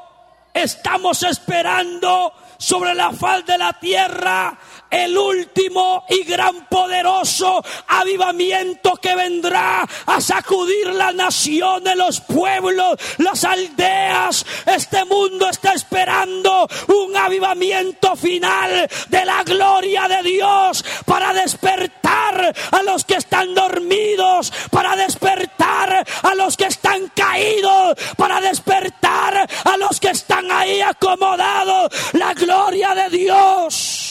estamos 0.52 1.22
esperando 1.22 2.32
sobre 2.58 2.94
la 2.94 3.12
faz 3.12 3.44
de 3.46 3.58
la 3.58 3.72
tierra 3.74 4.58
el 4.94 5.18
último 5.18 6.04
y 6.08 6.22
gran 6.22 6.66
poderoso 6.66 7.64
avivamiento 7.88 8.94
que 8.96 9.16
vendrá 9.16 9.86
a 10.06 10.20
sacudir 10.20 10.86
la 10.88 11.12
nación 11.12 11.82
de 11.82 11.96
los 11.96 12.20
pueblos, 12.20 12.96
las 13.18 13.44
aldeas. 13.44 14.46
Este 14.66 15.04
mundo 15.04 15.48
está 15.48 15.72
esperando 15.72 16.68
un 16.88 17.16
avivamiento 17.16 18.14
final 18.14 18.88
de 19.08 19.24
la 19.24 19.42
gloria 19.42 20.06
de 20.06 20.22
Dios 20.22 20.84
para 21.04 21.32
despertar 21.32 22.54
a 22.70 22.82
los 22.82 23.04
que 23.04 23.16
están 23.16 23.52
dormidos, 23.54 24.52
para 24.70 24.94
despertar 24.94 26.04
a 26.22 26.34
los 26.36 26.56
que 26.56 26.66
están 26.66 27.10
caídos, 27.16 27.96
para 28.16 28.40
despertar 28.40 29.48
a 29.64 29.76
los 29.76 29.98
que 29.98 30.10
están 30.10 30.50
ahí 30.52 30.80
acomodados. 30.80 31.90
La 32.12 32.32
gloria 32.34 32.94
de 32.94 33.10
Dios 33.10 34.03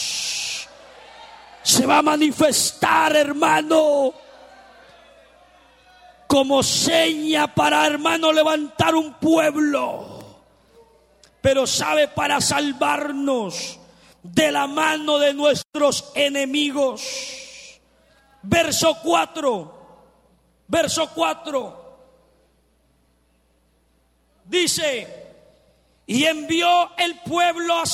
se 1.64 1.86
va 1.86 1.98
a 1.98 2.02
manifestar, 2.02 3.16
hermano, 3.16 4.12
como 6.26 6.62
seña 6.62 7.54
para, 7.54 7.86
hermano, 7.86 8.32
levantar 8.32 8.94
un 8.94 9.14
pueblo. 9.14 10.22
Pero 11.40 11.66
sabe, 11.66 12.08
para 12.08 12.42
salvarnos 12.42 13.80
de 14.22 14.52
la 14.52 14.66
mano 14.66 15.18
de 15.18 15.32
nuestros 15.32 16.12
enemigos. 16.14 17.80
Verso 18.42 18.98
4, 19.02 19.86
verso 20.68 21.10
4. 21.14 21.98
Dice, 24.44 25.24
y 26.06 26.24
envió 26.24 26.94
el 26.98 27.20
pueblo 27.20 27.78
a 27.80 27.84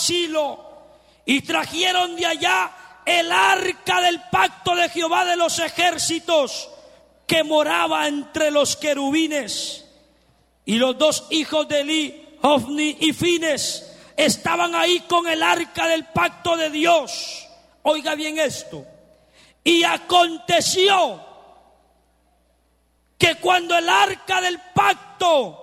y 1.25 1.43
trajeron 1.43 2.17
de 2.17 2.27
allá 2.27 2.73
el 3.19 3.33
arca 3.33 4.01
del 4.01 4.21
pacto 4.31 4.75
de 4.75 4.89
Jehová 4.89 5.25
de 5.25 5.37
los 5.37 5.59
ejércitos 5.59 6.71
que 7.27 7.43
moraba 7.43 8.07
entre 8.07 8.51
los 8.51 8.77
querubines. 8.77 9.85
Y 10.65 10.77
los 10.77 10.97
dos 10.99 11.27
hijos 11.31 11.67
de 11.69 11.81
Eli, 11.81 12.39
Ofni 12.43 12.97
y 13.01 13.13
Fines, 13.13 13.97
estaban 14.17 14.75
ahí 14.75 15.01
con 15.01 15.27
el 15.27 15.43
arca 15.43 15.87
del 15.89 16.05
pacto 16.07 16.57
de 16.57 16.71
Dios. 16.71 17.47
Oiga 17.83 18.15
bien 18.15 18.39
esto. 18.39 18.85
Y 19.65 19.83
aconteció 19.83 21.21
que 23.19 23.37
cuando 23.37 23.77
el 23.77 23.89
arca 23.89 24.41
del 24.41 24.59
pacto 24.75 25.61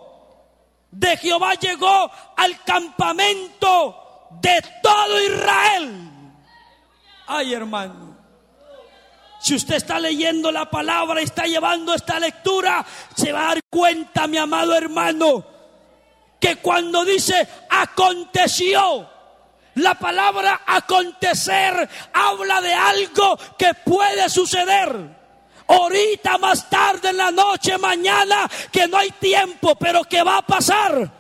de 0.92 1.18
Jehová 1.18 1.56
llegó 1.56 2.12
al 2.36 2.64
campamento 2.64 4.30
de 4.42 4.64
todo 4.82 5.22
Israel, 5.22 6.07
Ay, 7.28 7.54
hermano. 7.54 8.16
Si 9.40 9.54
usted 9.56 9.76
está 9.76 10.00
leyendo 10.00 10.52
la 10.52 10.70
palabra 10.70 11.22
y 11.22 11.26
está 11.26 11.44
llevando 11.44 11.94
esta 11.94 12.20
lectura, 12.20 12.86
se 13.16 13.32
va 13.32 13.42
a 13.42 13.48
dar 13.50 13.60
cuenta, 13.70 14.28
mi 14.28 14.38
amado 14.38 14.74
hermano, 14.74 15.46
que 16.40 16.56
cuando 16.58 17.06
dice 17.06 17.48
aconteció, 17.70 19.08
la 19.76 19.94
palabra 19.96 20.62
acontecer 20.66 21.88
habla 22.14 22.62
de 22.62 22.74
algo 22.74 23.38
que 23.58 23.74
puede 23.76 24.28
suceder. 24.30 25.18
Ahorita, 25.68 26.38
más 26.38 26.70
tarde, 26.70 27.10
en 27.10 27.18
la 27.18 27.30
noche, 27.30 27.78
mañana, 27.78 28.50
que 28.72 28.88
no 28.88 28.98
hay 28.98 29.12
tiempo, 29.12 29.76
pero 29.76 30.04
que 30.06 30.24
va 30.24 30.38
a 30.38 30.42
pasar. 30.42 31.12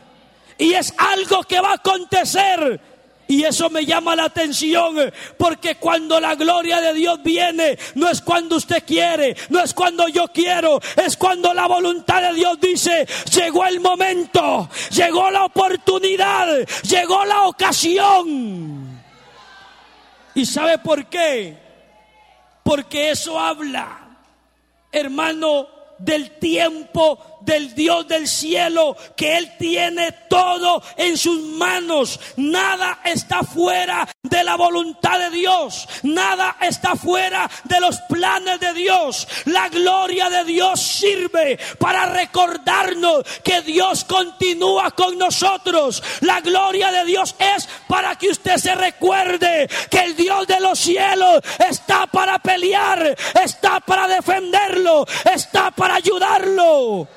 Y 0.57 0.73
es 0.73 0.93
algo 0.97 1.43
que 1.43 1.59
va 1.59 1.71
a 1.71 1.75
acontecer. 1.75 2.96
Y 3.27 3.43
eso 3.43 3.69
me 3.69 3.85
llama 3.85 4.15
la 4.15 4.25
atención, 4.25 4.95
porque 5.37 5.75
cuando 5.75 6.19
la 6.19 6.35
gloria 6.35 6.79
de 6.79 6.93
Dios 6.93 7.21
viene, 7.21 7.77
no 7.95 8.09
es 8.09 8.21
cuando 8.21 8.55
usted 8.55 8.83
quiere, 8.85 9.35
no 9.49 9.61
es 9.61 9.73
cuando 9.73 10.07
yo 10.07 10.27
quiero, 10.29 10.79
es 10.95 11.17
cuando 11.17 11.53
la 11.53 11.67
voluntad 11.67 12.21
de 12.21 12.33
Dios 12.33 12.57
dice, 12.61 13.05
llegó 13.33 13.65
el 13.65 13.81
momento, 13.81 14.69
llegó 14.91 15.29
la 15.29 15.43
oportunidad, 15.43 16.65
llegó 16.83 17.25
la 17.25 17.43
ocasión. 17.47 18.97
¿Y 20.33 20.45
sabe 20.45 20.77
por 20.77 21.07
qué? 21.07 21.57
Porque 22.63 23.11
eso 23.11 23.37
habla, 23.37 24.19
hermano, 24.91 25.67
del 25.97 26.37
tiempo 26.37 27.36
del 27.47 27.73
Dios 27.73 28.07
del 28.07 28.27
cielo, 28.27 28.95
que 29.15 29.37
Él 29.37 29.53
tiene 29.57 30.11
todo 30.29 30.83
en 30.97 31.17
sus 31.17 31.41
manos. 31.41 32.19
Nada 32.35 32.99
está 33.05 33.41
fuera 33.41 34.07
de 34.21 34.43
la 34.43 34.55
voluntad 34.55 35.17
de 35.17 35.29
Dios. 35.31 35.87
Nada 36.03 36.57
está 36.61 36.95
fuera 36.95 37.49
de 37.63 37.79
los 37.79 37.99
planes 38.01 38.59
de 38.59 38.73
Dios. 38.73 39.27
La 39.45 39.69
gloria 39.69 40.29
de 40.29 40.43
Dios 40.43 40.79
sirve 40.81 41.57
para 41.79 42.05
recordarnos 42.07 43.23
que 43.43 43.61
Dios 43.61 44.03
continúa 44.03 44.91
con 44.91 45.17
nosotros. 45.17 46.03
La 46.21 46.41
gloria 46.41 46.91
de 46.91 47.05
Dios 47.05 47.33
es 47.39 47.67
para 47.87 48.17
que 48.17 48.29
usted 48.29 48.57
se 48.57 48.75
recuerde 48.75 49.69
que 49.89 49.99
el 49.99 50.17
Dios 50.17 50.45
de 50.47 50.59
los 50.59 50.77
cielos 50.77 51.41
está 51.69 52.07
para 52.07 52.39
pelear, 52.39 53.15
está 53.41 53.79
para 53.79 54.07
defenderlo, 54.09 55.05
está 55.33 55.71
para 55.71 55.95
ayudarlo. 55.95 57.07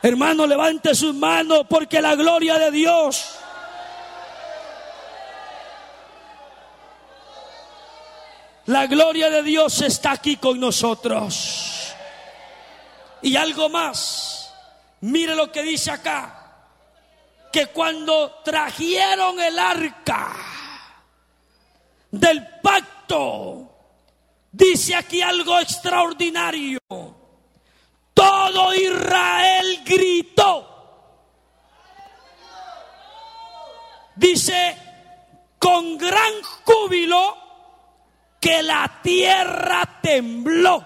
Hermano, 0.00 0.46
levante 0.46 0.94
sus 0.94 1.14
manos 1.14 1.66
porque 1.68 2.00
la 2.00 2.14
gloria 2.14 2.58
de 2.58 2.70
Dios. 2.70 3.34
La 8.66 8.86
gloria 8.86 9.28
de 9.28 9.42
Dios 9.42 9.80
está 9.82 10.12
aquí 10.12 10.36
con 10.36 10.60
nosotros. 10.60 11.94
Y 13.22 13.34
algo 13.34 13.68
más. 13.68 14.54
Mire 15.00 15.34
lo 15.34 15.50
que 15.50 15.62
dice 15.62 15.90
acá. 15.90 16.34
Que 17.50 17.66
cuando 17.68 18.40
trajeron 18.44 19.40
el 19.40 19.58
arca 19.58 20.36
del 22.10 22.46
pacto, 22.60 23.74
dice 24.52 24.94
aquí 24.94 25.22
algo 25.22 25.58
extraordinario 25.58 26.78
todo 28.18 28.74
Israel 28.74 29.82
gritó. 29.84 30.66
Dice, 34.16 34.76
con 35.60 35.96
gran 35.96 36.42
júbilo 36.64 37.36
que 38.40 38.60
la 38.64 39.00
tierra 39.02 40.00
tembló. 40.02 40.84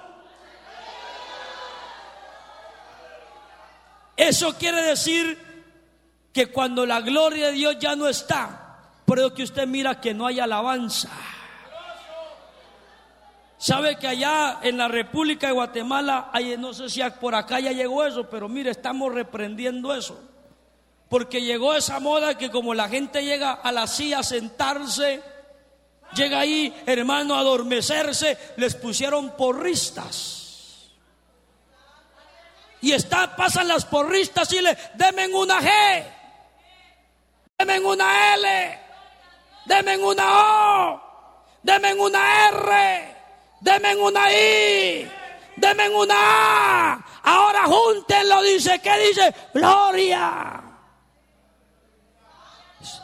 Eso 4.15 4.55
quiere 4.59 4.83
decir 4.83 6.29
que 6.35 6.53
cuando 6.53 6.85
la 6.85 7.01
gloria 7.01 7.47
de 7.47 7.53
Dios 7.53 7.79
ya 7.81 7.97
no 7.97 8.09
está, 8.09 8.79
por 9.07 9.19
eso 9.19 9.33
que 9.33 9.43
usted 9.43 9.67
mira 9.67 10.03
que 10.03 10.13
no 10.13 10.27
hay 10.27 10.39
alabanza. 10.39 11.09
Sabe 13.63 13.95
que 13.95 14.09
allá 14.09 14.59
en 14.65 14.77
la 14.77 14.89
República 14.89 15.47
de 15.47 15.53
Guatemala, 15.53 16.33
no 16.59 16.75
sé 16.75 16.91
si 16.91 17.01
por 17.21 17.37
acá 17.37 17.61
ya 17.61 17.71
llegó 17.71 18.05
eso, 18.05 18.29
pero 18.29 18.49
mire, 18.49 18.73
estamos 18.73 19.15
reprendiendo 19.15 19.95
eso. 19.95 20.21
Porque 21.09 21.43
llegó 21.43 21.73
esa 21.73 22.01
moda 22.01 22.37
que 22.37 22.51
como 22.51 22.75
la 22.75 22.89
gente 22.89 23.25
llega 23.25 23.53
a 23.53 23.71
la 23.71 23.87
silla 23.87 24.19
a 24.19 24.23
sentarse 24.25 25.23
llega 26.17 26.41
ahí, 26.41 26.75
hermano, 26.87 27.37
a 27.37 27.39
adormecerse, 27.39 28.37
les 28.57 28.75
pusieron 28.75 29.37
porristas. 29.37 30.91
Y 32.81 32.91
está, 32.91 33.37
pasan 33.37 33.69
las 33.69 33.85
porristas 33.85 34.53
y 34.55 34.61
le 34.61 34.77
demen 34.95 35.33
una 35.37 35.61
G, 35.61 36.05
demen 37.59 37.87
una 37.87 38.35
L, 38.35 38.81
demen 39.67 40.03
una 40.03 40.91
O, 40.91 41.03
demen 41.63 42.01
una 42.01 42.49
R, 42.49 43.22
demen 43.63 44.01
una 44.01 44.31
I, 44.31 45.09
demen 45.57 45.95
una 45.95 46.15
A. 46.15 47.05
Ahora 47.23 47.65
júntenlo, 47.65 48.43
dice, 48.43 48.81
¿qué 48.81 48.99
dice? 49.09 49.35
Gloria. 49.55 50.61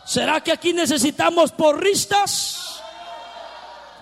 ¿Será 0.05 0.41
que 0.41 0.53
aquí 0.53 0.73
necesitamos 0.73 1.53
porristas? 1.53 2.68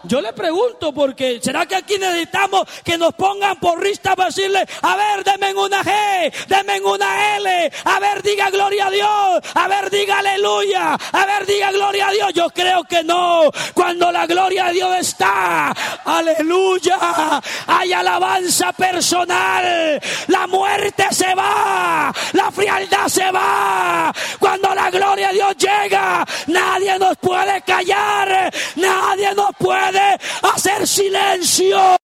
Yo 0.05 0.21
le 0.21 0.33
pregunto 0.33 0.93
porque 0.93 1.41
¿será 1.43 1.67
que 1.67 1.77
aquí 1.77 1.99
necesitamos 1.99 2.65
que 2.85 2.97
nos 2.97 3.15
pongan 3.15 3.59
porristas 3.59 4.15
para 4.15 4.29
decirle, 4.29 4.65
a 4.83 4.97
ver, 4.97 5.25
denme 5.25 5.55
una 5.55 5.83
G, 5.83 6.33
denme 6.47 6.81
una 6.81 7.37
L, 7.37 7.73
a 7.85 8.01
ver, 8.01 8.23
diga 8.23 8.51
gloria 8.51 8.87
a 8.87 8.91
Dios, 8.91 9.41
a 9.55 9.69
ver, 9.69 9.91
diga 9.91 10.19
aleluya, 10.19 10.95
a 10.95 11.27
ver, 11.27 11.47
diga 11.47 11.73
gloria 11.73 12.09
a 12.09 12.13
Dios? 12.13 12.33
Yo 12.35 12.51
creo 12.51 12.85
que 12.85 13.03
no. 13.03 13.51
Cuando 13.75 14.13
la 14.13 14.27
gloria 14.27 14.67
de 14.67 14.75
Dios 14.75 14.97
está, 14.99 15.75
aleluya, 16.05 17.43
hay 17.67 17.93
alabanza 17.93 18.73
personal, 18.73 20.01
la 20.29 20.47
muerte 20.47 21.07
se 21.11 21.35
va, 21.35 22.13
la 22.33 22.51
frialdad 22.51 23.09
se 23.09 23.31
va. 23.31 24.13
Cuando 24.39 24.75
la 24.75 24.91
gloria 24.91 25.29
de 25.29 25.35
Dios 25.35 25.57
llega, 25.57 26.25
nadie 26.47 26.99
nos 26.99 27.17
puede 27.17 27.61
callar, 27.63 28.53
nadie 28.77 29.35
nos 29.35 29.51
hacer 30.55 30.87
silencio. 30.87 31.99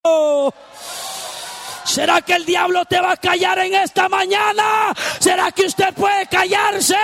¿Será 1.84 2.22
que 2.22 2.34
el 2.34 2.46
diablo 2.46 2.84
te 2.84 3.00
va 3.00 3.12
a 3.12 3.16
callar 3.16 3.58
en 3.58 3.74
esta 3.74 4.08
mañana? 4.08 4.94
¿Será 5.18 5.50
que 5.52 5.66
usted 5.66 5.92
puede 5.94 6.26
callarse? 6.26 6.96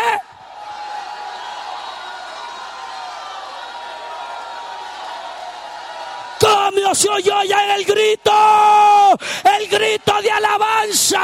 ¿Cómo 6.41 6.95
se 6.95 7.09
oyó 7.09 7.43
ya 7.43 7.65
en 7.65 7.71
el 7.73 7.85
grito? 7.85 8.33
El 9.45 9.69
grito 9.69 10.23
de 10.23 10.31
alabanza. 10.31 11.19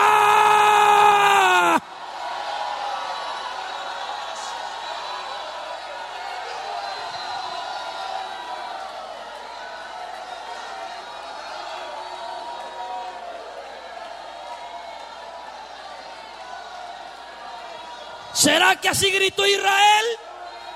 ¿Será 18.34 18.76
que 18.76 18.88
así 18.88 19.10
gritó 19.10 19.46
Israel? 19.46 20.04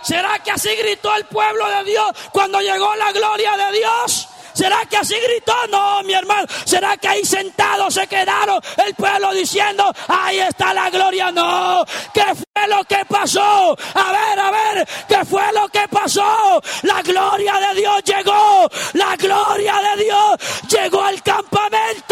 ¿Será 0.03 0.39
que 0.39 0.53
así 0.53 0.75
gritó 0.77 1.15
el 1.17 1.25
pueblo 1.27 1.69
de 1.69 1.85
Dios 1.85 2.07
cuando 2.33 2.61
llegó 2.61 2.95
la 2.95 3.13
gloria 3.13 3.57
de 3.57 3.79
Dios? 3.79 4.29
¿Será 4.59 4.85
que 4.87 4.97
así 4.97 5.15
gritó? 5.15 5.55
No, 5.71 6.03
mi 6.03 6.15
hermano. 6.15 6.47
¿Será 6.65 6.97
que 6.97 7.07
ahí 7.07 7.25
sentados 7.25 7.95
se 7.95 8.09
quedaron 8.09 8.61
el 8.85 8.93
pueblo 8.95 9.33
diciendo, 9.33 9.93
ahí 10.09 10.41
está 10.41 10.75
la 10.75 10.91
gloria? 10.91 11.31
No. 11.31 11.85
¿Qué 12.13 12.25
fue 12.35 12.67
lo 12.67 12.83
que 12.85 13.05
pasó? 13.09 13.77
A 13.95 14.13
ver, 14.13 14.41
a 14.41 14.51
ver, 14.51 14.89
¿qué 15.09 15.25
fue 15.25 15.53
lo 15.53 15.69
que 15.69 15.87
pasó? 15.89 16.61
La 16.83 17.03
gloria 17.03 17.55
de 17.55 17.81
Dios 17.81 18.03
llegó. 18.03 18.69
La 18.95 19.15
gloria 19.15 19.75
de 19.95 20.03
Dios 20.03 20.37
llegó 20.69 21.03
al 21.03 21.23
campamento. 21.23 22.08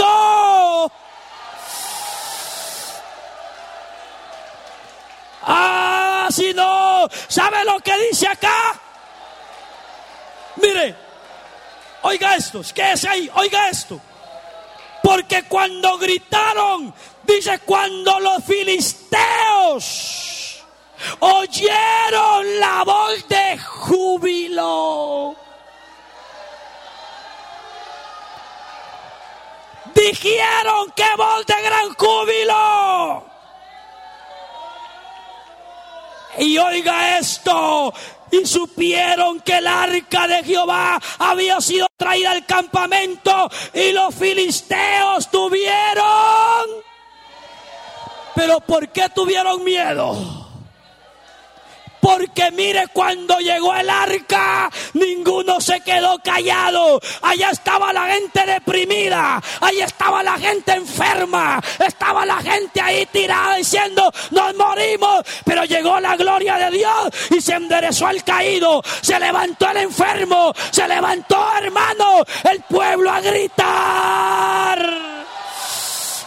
Ah, 5.47 6.29
si 6.31 6.53
no, 6.53 7.09
¿sabe 7.29 7.65
lo 7.65 7.79
que 7.81 7.97
dice 8.09 8.27
acá? 8.27 8.81
Mire, 10.57 10.97
oiga 12.03 12.35
esto, 12.35 12.63
¿qué 12.75 12.93
es 12.93 13.05
ahí? 13.05 13.31
Oiga 13.35 13.69
esto. 13.69 14.01
Porque 15.03 15.45
cuando 15.45 15.99
gritaron, 15.99 16.93
dice, 17.23 17.61
cuando 17.61 18.19
los 18.19 18.43
filisteos 18.45 19.07
oyeron 21.21 22.61
la 22.61 22.83
voz 22.85 23.29
de 23.29 23.57
júbilo. 23.59 25.37
Dijeron 29.95 30.91
que 30.97 31.07
voz 31.17 31.47
de 31.47 31.63
gran 31.63 31.95
júbilo. 31.95 33.36
Y 36.39 36.59
oiga 36.59 37.19
esto, 37.19 37.93
y 38.31 38.45
supieron 38.47 39.41
que 39.41 39.59
el 39.59 39.67
arca 39.67 40.27
de 40.27 40.43
Jehová 40.45 41.01
había 41.19 41.61
sido 41.61 41.87
traída 41.97 42.33
al 42.33 42.45
campamento 42.45 43.49
y 43.73 43.93
los 43.93 44.15
filisteos 44.15 45.31
tuvieron. 45.31 46.85
Pero 48.35 48.61
¿por 48.61 48.89
qué 48.89 49.09
tuvieron 49.15 49.65
miedo? 49.65 50.46
Porque 52.07 52.53
mire, 52.53 52.87
cuando 52.93 53.37
llegó 53.41 53.75
el 53.75 53.91
arca, 53.91 54.71
ninguno 54.95 55.61
se 55.61 55.81
quedó 55.81 56.21
callado. 56.21 57.01
Allá 57.21 57.51
estaba 57.51 57.93
la 57.93 58.07
gente 58.07 58.47
deprimida, 58.47 59.43
ahí 59.61 59.81
estaba 59.81 60.23
la 60.23 60.39
gente 60.39 60.75
enferma, 60.75 61.61
estaba 61.85 62.25
la 62.25 62.37
gente 62.37 62.81
ahí 62.81 63.07
tirada 63.07 63.57
diciendo, 63.57 64.09
nos 64.31 64.55
morimos. 64.55 65.23
Pero 65.45 65.65
llegó 65.65 65.99
la 65.99 66.15
gloria 66.15 66.55
de 66.59 66.79
Dios 66.79 67.09
y 67.37 67.41
se 67.41 67.55
enderezó 67.55 68.09
el 68.09 68.23
caído, 68.23 68.85
se 69.01 69.19
levantó 69.19 69.69
el 69.71 69.79
enfermo, 69.79 70.53
se 70.71 70.87
levantó 70.87 71.45
hermano, 71.57 72.23
el 72.49 72.61
pueblo 72.69 73.11
a 73.11 73.21
gritar. 73.21 75.26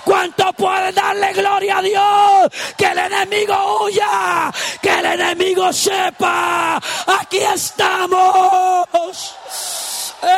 ¿Cuánto 0.09 0.51
puede 0.53 0.91
darle 0.91 1.33
gloria 1.33 1.77
a 1.77 1.81
Dios? 1.83 2.49
Que 2.75 2.87
el 2.87 2.97
enemigo 2.97 3.83
huya, 3.83 4.51
que 4.81 4.89
el 4.89 5.05
enemigo 5.05 5.71
sepa, 5.71 6.81
aquí 7.05 7.37
estamos. 7.37 8.87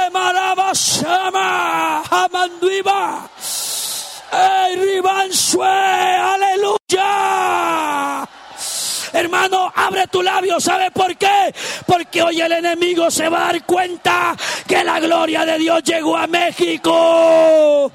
Emarabashama, 0.08 2.04
Amanduiba, 2.04 3.30
Ribansue, 4.76 5.64
aleluya. 5.64 7.08
Hermano, 9.14 9.72
abre 9.74 10.06
tu 10.08 10.22
labio. 10.22 10.60
¿Sabe 10.60 10.92
por 10.92 11.16
qué? 11.16 11.56
Porque 11.86 12.22
hoy 12.22 12.42
el 12.42 12.52
enemigo 12.52 13.10
se 13.10 13.30
va 13.30 13.44
a 13.44 13.54
dar 13.54 13.66
cuenta 13.66 14.36
que 14.68 14.84
la 14.84 15.00
gloria 15.00 15.46
de 15.46 15.58
Dios 15.58 15.82
llegó 15.84 16.18
a 16.18 16.28
México. 16.28 17.90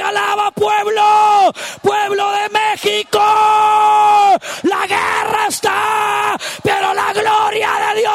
Alaba 0.00 0.50
pueblo? 0.50 1.52
Pueblo 1.82 2.30
de 2.32 2.48
México. 2.50 3.20
La 4.62 4.86
guerra 4.86 5.46
está, 5.48 6.36
pero 6.62 6.94
la 6.94 7.12
gloria 7.12 7.70
de 7.94 8.00
Dios 8.00 8.05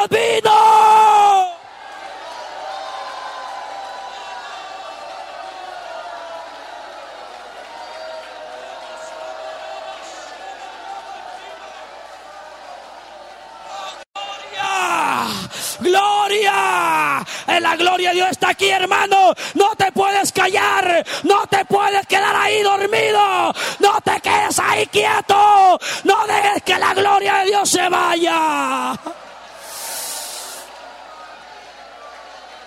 gloria 17.76 18.10
de 18.10 18.16
Dios 18.16 18.30
está 18.30 18.50
aquí, 18.50 18.68
hermano. 18.68 19.34
No 19.54 19.74
te 19.76 19.90
puedes 19.92 20.32
callar. 20.32 21.04
No 21.24 21.46
te 21.46 21.64
puedes 21.64 22.06
quedar 22.06 22.34
ahí 22.36 22.62
dormido. 22.62 23.52
No 23.78 24.00
te 24.02 24.20
quedes 24.20 24.58
ahí 24.58 24.86
quieto. 24.86 25.78
No 26.04 26.26
dejes 26.26 26.62
que 26.62 26.78
la 26.78 26.94
gloria 26.94 27.38
de 27.38 27.46
Dios 27.46 27.70
se 27.70 27.88
vaya. 27.88 28.94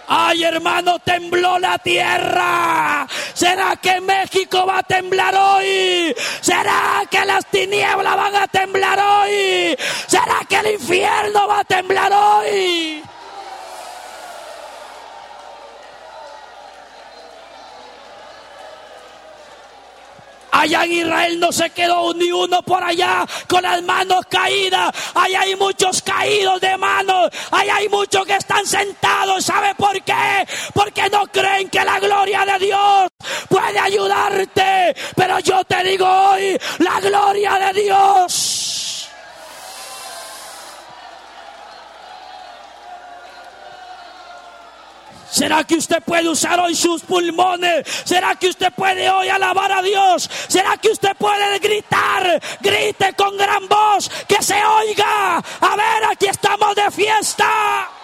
Ay, 0.07 0.43
hermano, 0.43 0.99
tembló 0.99 1.57
la 1.57 1.77
tierra. 1.79 3.07
¿Será 3.33 3.75
que 3.75 3.99
México 4.01 4.65
va 4.65 4.79
a 4.79 4.83
temblar 4.83 5.35
hoy? 5.35 6.15
¿Será 6.41 7.03
que 7.09 7.25
las 7.25 7.45
tinieblas 7.47 8.15
van 8.15 8.35
a 8.35 8.47
temblar 8.47 8.99
hoy? 8.99 9.75
¿Será 10.07 10.41
que 10.47 10.57
el 10.57 10.73
infierno 10.73 11.47
va 11.47 11.59
a 11.59 11.63
temblar 11.63 12.11
hoy? 12.13 13.03
Allá 20.55 20.85
en 20.85 20.93
Israel 20.93 21.39
no 21.39 21.51
se 21.51 21.69
quedó 21.71 22.13
ni 22.13 22.31
uno 22.31 22.61
por 22.61 22.81
allá 22.81 23.25
con 23.49 23.61
las 23.61 23.83
manos 23.83 24.25
caídas. 24.29 24.89
Allá 25.13 25.41
hay 25.41 25.55
muchos 25.57 26.01
caídos 26.01 26.61
de 26.61 26.77
manos. 26.77 27.29
Allá 27.51 27.75
hay 27.75 27.89
muchos 27.89 28.25
que 28.25 28.35
están 28.35 28.65
sentados. 28.65 29.43
¿Sabe 29.43 29.75
por 29.75 30.01
qué? 30.03 30.47
Porque 30.73 31.09
no 31.09 31.27
creen 31.27 31.69
que 31.69 31.83
la 31.83 31.99
gloria 31.99 32.45
de 32.45 32.65
Dios 32.65 33.09
puede 33.49 33.79
ayudarte. 33.79 34.95
Pero 35.13 35.39
yo 35.39 35.61
te 35.65 35.83
digo 35.83 36.07
hoy, 36.07 36.57
la 36.79 37.01
gloria 37.01 37.59
de 37.59 37.81
Dios 37.81 38.54
¿Será 45.35 45.65
que 45.65 45.75
usted 45.75 46.01
puede 46.01 46.29
usar 46.29 46.57
hoy 46.61 46.73
sus 46.73 47.01
pulmones? 47.01 47.85
¿Será 48.05 48.35
que 48.35 48.47
usted 48.47 48.71
puede 48.71 49.09
hoy 49.09 49.27
alabar 49.27 49.69
a 49.69 49.81
Dios? 49.81 50.29
¿Será 50.47 50.77
que 50.77 50.87
usted 50.87 51.11
puede 51.17 51.59
gritar? 51.59 52.41
Grite 52.61 53.11
con 53.17 53.35
gran 53.35 53.67
voz, 53.67 54.09
que 54.29 54.41
se 54.41 54.55
oiga. 54.55 55.43
A 55.59 55.75
ver, 55.75 56.05
aquí 56.09 56.27
estamos 56.27 56.73
de 56.75 56.89
fiesta. 56.89 57.94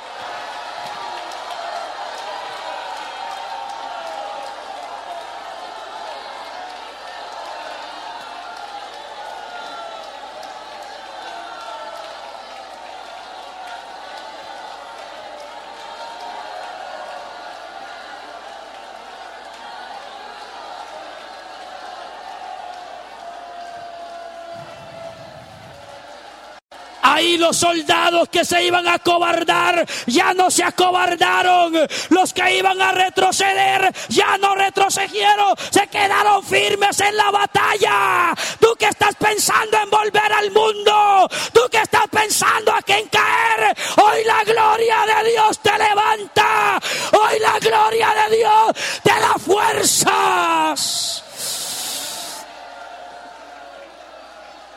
Ahí 27.22 27.38
los 27.38 27.56
soldados 27.56 28.30
que 28.30 28.44
se 28.44 28.66
iban 28.66 28.88
a 28.88 28.98
cobardar 28.98 29.86
ya 30.08 30.34
no 30.34 30.50
se 30.50 30.64
acobardaron. 30.64 31.72
Los 32.10 32.34
que 32.34 32.58
iban 32.58 32.82
a 32.82 32.94
retroceder 32.94 33.94
ya 34.10 34.40
no 34.40 34.56
retrocedieron. 34.56 35.54
Se 35.70 35.86
quedaron 35.86 36.44
firmes 36.44 37.00
en 37.00 37.16
la 37.16 37.30
batalla. 37.30 38.34
Tú 38.60 38.76
que 38.76 38.88
estás 38.88 39.14
pensando 39.18 39.78
en 39.84 39.92
volver 39.92 40.34
al 40.34 40.50
mundo. 40.50 41.30
Tú 41.54 41.62
que 41.70 41.78
estás 41.78 42.08
pensando 42.10 42.74
a 42.74 42.82
quién 42.82 43.08
caer. 43.10 43.78
Hoy 43.98 44.24
la 44.26 44.44
gloria 44.44 44.96
de 45.06 45.30
Dios 45.30 45.60
te 45.60 45.78
levanta. 45.78 46.80
Hoy 47.12 47.38
la 47.40 47.60
gloria 47.60 48.16
de 48.16 48.38
Dios 48.38 48.74
te 49.04 49.12
da 49.12 49.36
fuerzas. 49.38 51.24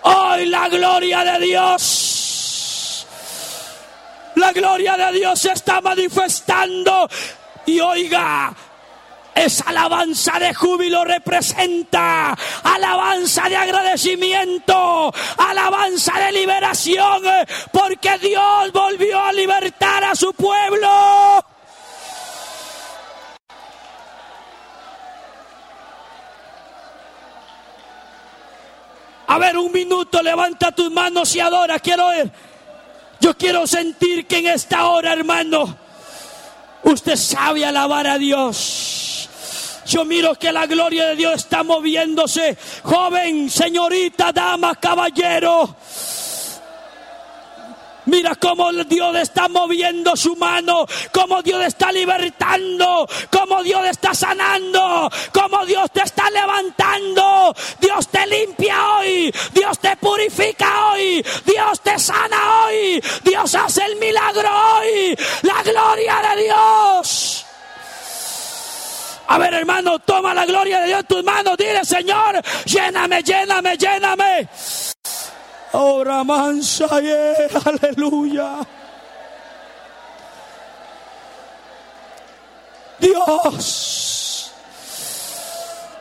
Hoy 0.02 0.44
la 0.44 0.68
gloria 0.68 1.24
de 1.24 1.38
Dios 1.46 2.03
la 4.36 4.52
gloria 4.52 4.96
de 4.96 5.12
Dios 5.18 5.40
se 5.40 5.52
está 5.52 5.80
manifestando. 5.80 7.08
Y 7.66 7.80
oiga, 7.80 8.54
esa 9.34 9.64
alabanza 9.64 10.38
de 10.38 10.54
júbilo 10.54 11.04
representa 11.04 12.36
alabanza 12.62 13.48
de 13.48 13.56
agradecimiento, 13.56 15.12
alabanza 15.38 16.18
de 16.18 16.32
liberación, 16.32 17.22
porque 17.72 18.18
Dios 18.18 18.72
volvió 18.72 19.20
a 19.20 19.32
libertar 19.32 20.04
a 20.04 20.14
su 20.14 20.32
pueblo. 20.34 20.88
A 29.26 29.38
ver, 29.38 29.56
un 29.56 29.72
minuto, 29.72 30.22
levanta 30.22 30.70
tus 30.70 30.92
manos 30.92 31.34
y 31.34 31.40
adora. 31.40 31.80
Quiero 31.80 32.08
ver. 32.08 32.53
Yo 33.24 33.34
quiero 33.38 33.66
sentir 33.66 34.26
que 34.26 34.36
en 34.36 34.48
esta 34.48 34.86
hora, 34.88 35.14
hermano, 35.14 35.78
usted 36.82 37.16
sabe 37.16 37.64
alabar 37.64 38.06
a 38.06 38.18
Dios. 38.18 39.30
Yo 39.86 40.04
miro 40.04 40.34
que 40.34 40.52
la 40.52 40.66
gloria 40.66 41.06
de 41.06 41.16
Dios 41.16 41.36
está 41.36 41.62
moviéndose. 41.62 42.58
Joven, 42.82 43.48
señorita, 43.48 44.30
dama, 44.30 44.74
caballero. 44.74 45.74
Mira 48.06 48.34
cómo 48.34 48.72
Dios 48.72 49.16
está 49.16 49.48
moviendo 49.48 50.16
su 50.16 50.36
mano, 50.36 50.86
cómo 51.12 51.42
Dios 51.42 51.64
está 51.64 51.90
libertando, 51.90 53.08
cómo 53.30 53.62
Dios 53.62 53.86
está 53.86 54.14
sanando, 54.14 55.10
cómo 55.32 55.64
Dios 55.64 55.90
te 55.90 56.02
está 56.02 56.30
levantando. 56.30 57.54
Dios 57.80 58.08
te 58.08 58.26
limpia 58.26 58.96
hoy, 58.96 59.34
Dios 59.52 59.78
te 59.78 59.96
purifica 59.96 60.92
hoy, 60.92 61.24
Dios 61.44 61.80
te 61.80 61.98
sana 61.98 62.64
hoy, 62.66 63.02
Dios 63.22 63.54
hace 63.54 63.84
el 63.84 63.96
milagro 63.96 64.48
hoy. 64.48 65.16
La 65.42 65.62
gloria 65.62 66.22
de 66.34 66.42
Dios. 66.44 67.46
A 69.26 69.38
ver, 69.38 69.54
hermano, 69.54 69.98
toma 70.00 70.34
la 70.34 70.44
gloria 70.44 70.80
de 70.80 70.88
Dios 70.88 71.00
en 71.00 71.06
tus 71.06 71.24
manos. 71.24 71.56
Dile, 71.56 71.84
Señor, 71.84 72.42
lléname, 72.66 73.22
lléname, 73.22 73.76
lléname. 73.76 74.48
Ora 75.74 76.22
mansa, 76.22 76.86
aleluya. 76.86 78.64
Dios. 83.00 84.52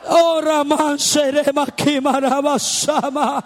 Ora 0.06 0.64
manserema 0.64 1.66
kimarabasama. 1.66 3.42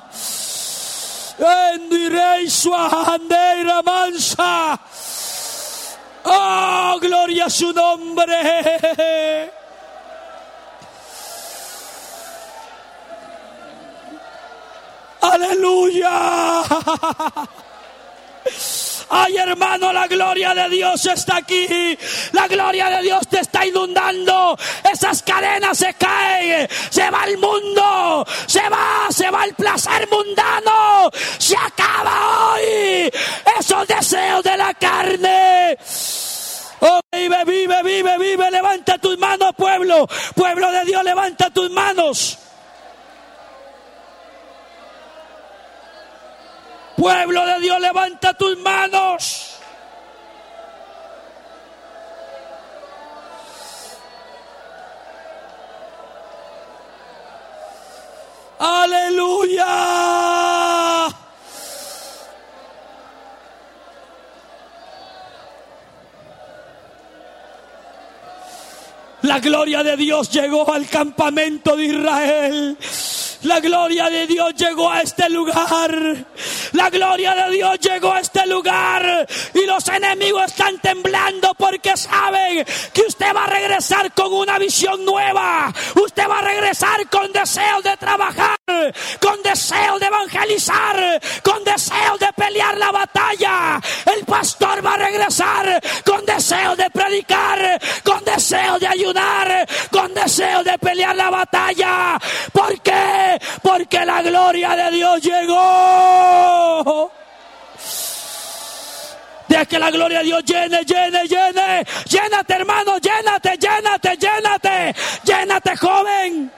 Endirei 1.40 2.50
suahandeira 2.50 3.82
mansa. 3.84 4.78
Oh, 6.26 7.00
gloria 7.00 7.46
a 7.46 7.50
su 7.50 7.72
nombre. 7.72 9.54
Aleluya. 15.38 16.64
Ay 19.10 19.38
hermano, 19.38 19.94
la 19.94 20.08
gloria 20.08 20.56
de 20.56 20.68
Dios 20.70 21.06
está 21.06 21.38
aquí. 21.38 21.96
La 22.32 22.48
gloria 22.48 22.90
de 22.90 23.04
Dios 23.04 23.28
te 23.28 23.42
está 23.42 23.64
inundando. 23.64 24.58
Esas 24.92 25.22
cadenas 25.22 25.78
se 25.78 25.94
caen. 25.94 26.68
Se 26.90 27.10
va 27.12 27.26
el 27.26 27.38
mundo. 27.38 28.26
Se 28.48 28.68
va, 28.68 29.08
se 29.12 29.30
va 29.30 29.46
el 29.46 29.54
placer 29.54 30.10
mundano. 30.10 31.12
Se 31.38 31.56
acaba 31.56 32.54
hoy. 32.54 33.12
Esos 33.60 33.88
deseos 33.88 34.44
de 34.44 34.58
la 34.58 34.74
carne. 34.74 35.78
Oh, 36.80 37.00
vive, 37.12 37.46
vive, 37.46 37.84
vive, 37.84 38.18
vive. 38.18 38.52
Levanta 38.52 38.98
tus 38.98 39.20
manos, 39.20 39.52
pueblo. 39.56 40.08
Pueblo 40.36 40.72
de 40.72 40.84
Dios, 40.86 41.04
levanta 41.04 41.52
tus 41.52 41.70
manos. 41.70 42.40
Pueblo 46.98 47.46
de 47.46 47.60
Dios, 47.60 47.80
levanta 47.80 48.34
tus 48.34 48.58
manos. 48.58 49.54
Aleluya. 58.58 59.66
La 69.22 69.40
gloria 69.40 69.84
de 69.84 69.98
Dios 69.98 70.32
llegó 70.32 70.74
al 70.74 70.88
campamento 70.88 71.76
de 71.76 71.86
Israel. 71.86 72.78
La 73.44 73.60
gloria 73.60 74.10
de 74.10 74.26
Dios 74.28 74.54
llegó 74.56 74.90
a 74.90 75.02
este 75.02 75.30
lugar. 75.30 76.26
La 76.74 76.90
gloria 76.90 77.36
de 77.36 77.52
Dios 77.52 77.80
llegó 77.80 78.14
a 78.14 78.20
este 78.20 78.46
lugar. 78.48 79.28
Y 79.54 79.66
los 79.66 79.88
enemigos 79.88 80.46
están 80.46 80.80
temblando 80.80 81.54
porque 81.56 81.96
saben 81.96 82.66
que 82.94 83.02
usted 83.02 83.36
va 83.36 83.46
a 83.46 83.48
regresar 83.48 84.12
con 84.14 84.34
una 84.34 84.58
visión 84.58 85.06
nueva. 85.06 85.74
Usted 85.96 86.28
va 86.28 86.40
a 86.40 86.42
regresar 86.42 87.08
con 87.10 87.32
deseos 87.32 87.84
de 87.84 87.96
trabajar. 87.98 88.58
con 89.22 89.42
deseo 89.44 89.98
de 89.98 90.08
evangelizar, 90.08 91.22
con 91.42 91.64
deseo 91.64 92.18
de 92.20 92.34
pelear 92.34 92.78
la 92.78 92.92
batalla. 92.92 93.82
El 94.06 94.26
pastor 94.26 94.86
va 94.86 94.96
a 94.96 94.98
regresar 94.98 95.82
con 96.06 96.26
deseo 96.26 96.76
de 96.76 96.90
predicar, 96.90 97.80
con 98.04 98.24
deseo 98.26 98.78
de 98.78 98.88
ayudar, 98.88 99.68
con 99.90 100.14
deseo 100.14 100.64
de 100.64 100.78
pelear 100.80 101.16
la 101.16 101.30
batalla. 101.30 102.20
¿Por 102.52 102.82
qué? 102.82 103.27
Porque 103.62 104.06
la 104.06 104.22
gloria 104.22 104.76
de 104.76 104.92
Dios 104.92 105.22
llegó. 105.22 107.12
Deja 109.48 109.66
que 109.66 109.80
la 109.80 109.90
gloria 109.90 110.20
de 110.20 110.26
Dios 110.26 110.44
llene, 110.44 110.84
llene, 110.84 111.24
llene. 111.28 111.86
Llénate, 112.10 112.54
hermano, 112.54 112.98
llénate, 112.98 113.58
llénate, 113.58 114.18
llénate. 114.18 114.96
Llénate, 115.24 115.78
joven. 115.78 116.52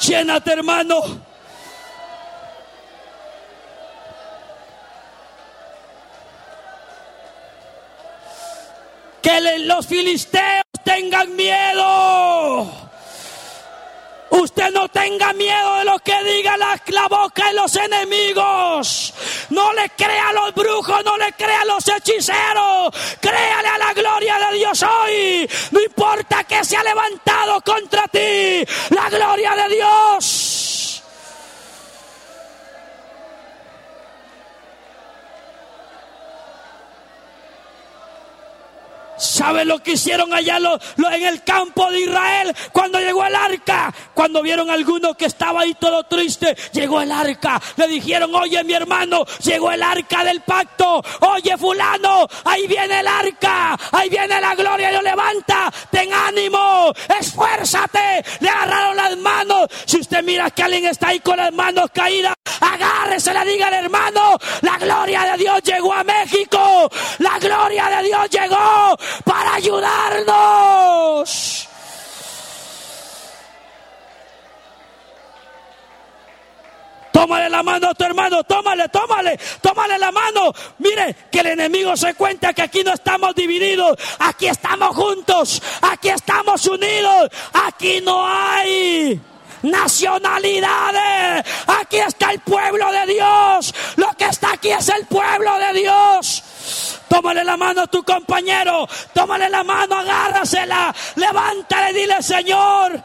Llénate, 0.00 0.52
hermano. 0.52 1.27
Que 9.28 9.58
los 9.58 9.86
filisteos 9.86 10.64
tengan 10.84 11.36
miedo. 11.36 12.66
Usted 14.30 14.70
no 14.72 14.88
tenga 14.88 15.32
miedo 15.32 15.76
de 15.76 15.84
lo 15.84 15.98
que 15.98 16.14
diga 16.24 16.56
la, 16.56 16.80
la, 16.86 17.08
boca 17.08 17.48
de 17.48 17.54
los 17.54 17.76
enemigos. 17.76 19.12
No 19.50 19.72
le 19.74 19.90
crea 19.90 20.28
a 20.28 20.32
los 20.32 20.54
brujos, 20.54 21.04
no 21.04 21.16
le 21.18 21.32
crea 21.32 21.62
a 21.62 21.64
los 21.64 21.86
hechiceros. 21.88 22.90
Créale 23.20 23.68
a 23.68 23.78
la 23.78 23.92
gloria 23.92 24.36
de 24.38 24.56
Dios 24.56 24.82
hoy. 24.82 25.50
No 25.72 25.80
importa 25.80 26.44
que 26.44 26.64
se 26.64 26.76
ha 26.76 26.82
levantado 26.82 27.60
contra 27.62 28.04
ti. 28.08 28.64
La 28.90 29.10
gloria 29.10 29.54
de 29.56 29.74
Dios. 29.74 30.47
¿Sabe 39.38 39.64
lo 39.64 39.80
que 39.80 39.92
hicieron 39.92 40.34
allá 40.34 40.58
en 40.58 41.22
el 41.22 41.44
campo 41.44 41.88
de 41.92 42.00
Israel 42.00 42.52
cuando 42.72 42.98
llegó 42.98 43.24
el 43.24 43.36
arca? 43.36 43.94
Cuando 44.12 44.42
vieron 44.42 44.68
a 44.68 44.72
alguno 44.72 45.14
que 45.14 45.26
estaba 45.26 45.60
ahí 45.60 45.74
todo 45.74 46.02
triste, 46.02 46.56
llegó 46.72 47.00
el 47.00 47.12
arca. 47.12 47.62
Le 47.76 47.86
dijeron, 47.86 48.34
oye 48.34 48.64
mi 48.64 48.72
hermano, 48.72 49.24
llegó 49.44 49.70
el 49.70 49.80
arca 49.80 50.24
del 50.24 50.40
pacto. 50.40 51.04
Oye 51.20 51.56
fulano, 51.56 52.26
ahí 52.46 52.66
viene 52.66 52.98
el 52.98 53.06
arca. 53.06 53.78
Ahí 53.92 54.08
viene 54.08 54.40
la 54.40 54.56
gloria. 54.56 54.90
Dios 54.90 55.04
levanta, 55.04 55.72
ten 55.88 56.12
ánimo, 56.12 56.92
esfuérzate. 57.20 58.24
Le 58.40 58.48
agarraron 58.48 58.96
las 58.96 59.16
manos. 59.18 59.68
Si 59.84 60.00
usted 60.00 60.24
mira 60.24 60.50
que 60.50 60.64
alguien 60.64 60.86
está 60.86 61.10
ahí 61.10 61.20
con 61.20 61.36
las 61.36 61.52
manos 61.52 61.90
caídas, 61.94 62.34
agárrese, 62.60 63.32
le 63.32 63.44
diga 63.52 63.68
al 63.68 63.74
hermano, 63.74 64.36
la 64.62 64.78
gloria 64.78 65.22
de 65.30 65.38
Dios 65.38 65.62
llegó 65.62 65.94
a 65.94 66.02
México. 66.02 66.90
La 67.18 67.38
gloria 67.38 67.88
de 67.88 68.02
Dios 68.02 68.30
llegó 68.30 68.98
ayudarnos. 69.46 71.28
Tómale 77.12 77.50
la 77.50 77.62
mano 77.64 77.88
a 77.88 77.94
tu 77.94 78.04
hermano, 78.04 78.44
tómale, 78.44 78.88
tómale, 78.88 79.38
tómale 79.60 79.98
la 79.98 80.12
mano. 80.12 80.52
Mire, 80.78 81.16
que 81.30 81.40
el 81.40 81.46
enemigo 81.48 81.96
se 81.96 82.14
cuenta 82.14 82.52
que 82.52 82.62
aquí 82.62 82.84
no 82.84 82.92
estamos 82.94 83.34
divididos, 83.34 83.98
aquí 84.20 84.46
estamos 84.46 84.94
juntos, 84.94 85.60
aquí 85.82 86.10
estamos 86.10 86.64
unidos, 86.66 87.28
aquí 87.52 88.00
no 88.02 88.24
hay 88.24 89.20
nacionalidades. 89.62 91.44
Aquí 91.80 91.98
está 91.98 92.32
el 92.32 92.40
pueblo 92.40 92.90
de 92.92 93.12
Dios. 93.12 93.74
Lo 93.96 94.08
que 94.16 94.26
está 94.26 94.52
aquí 94.52 94.70
es 94.70 94.88
el 94.88 95.06
pueblo 95.06 95.58
de 95.58 95.80
Dios. 95.80 96.44
Tómale 97.08 97.42
la 97.42 97.56
mano 97.56 97.82
a 97.82 97.86
tu 97.86 98.02
compañero, 98.04 98.86
tómale 99.14 99.48
la 99.48 99.64
mano, 99.64 99.96
agárrasela, 99.96 100.94
levántale, 101.16 101.92
dile 101.94 102.22
Señor. 102.22 103.02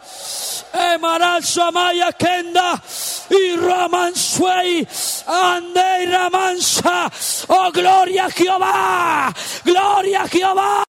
Emaral 0.74 1.44
Samaya 1.44 2.12
Kenda 2.12 2.82
y 3.30 3.56
Ramansuey, 3.56 4.88
Ande 5.28 6.04
y 6.04 6.06
Ramansa. 6.08 7.12
Oh, 7.48 7.72
gloria 7.72 8.26
a 8.26 8.32
Jehová, 8.32 9.34
gloria 9.64 10.24
a 10.24 10.28
Jehová. 10.28 10.84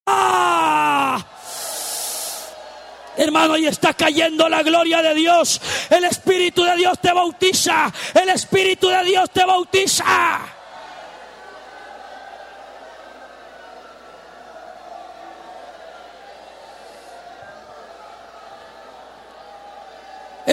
Hermano, 3.17 3.57
y 3.57 3.67
está 3.67 3.95
cayendo 3.95 4.49
la 4.49 4.63
gloria 4.63 5.03
de 5.03 5.15
Dios. 5.15 5.61
El 5.91 6.05
Espíritu 6.05 6.65
de 6.65 6.77
Dios 6.77 6.99
te 7.01 7.13
bautiza. 7.13 7.93
El 8.15 8.29
Espíritu 8.31 8.89
de 8.89 9.05
Dios 9.05 9.31
te 9.31 9.45
bautiza. 9.45 10.54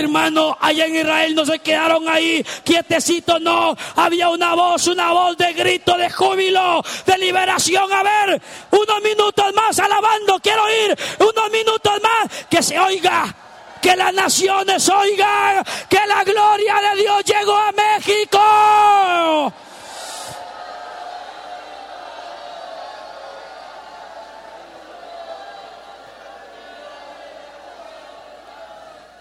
Hermano, 0.01 0.57
allá 0.59 0.87
en 0.87 0.95
Israel 0.95 1.35
no 1.35 1.45
se 1.45 1.59
quedaron 1.59 2.09
ahí 2.09 2.43
quietecitos, 2.63 3.39
no. 3.39 3.75
Había 3.95 4.29
una 4.29 4.55
voz, 4.55 4.87
una 4.87 5.11
voz 5.11 5.37
de 5.37 5.53
grito, 5.53 5.95
de 5.95 6.09
júbilo, 6.09 6.83
de 7.05 7.17
liberación. 7.19 7.91
A 7.93 8.01
ver, 8.01 8.41
unos 8.71 9.01
minutos 9.03 9.53
más 9.53 9.77
alabando, 9.77 10.39
quiero 10.39 10.63
ir, 10.85 10.97
unos 11.19 11.51
minutos 11.51 11.93
más, 12.01 12.45
que 12.49 12.63
se 12.63 12.79
oiga. 12.79 13.35
Que 13.79 13.95
las 13.95 14.13
naciones 14.13 14.87
oigan 14.89 15.63
que 15.89 15.99
la 16.07 16.23
gloria 16.23 16.75
de 16.75 17.01
Dios 17.01 17.23
llegó 17.23 17.55
a 17.55 17.71
México. 17.71 19.51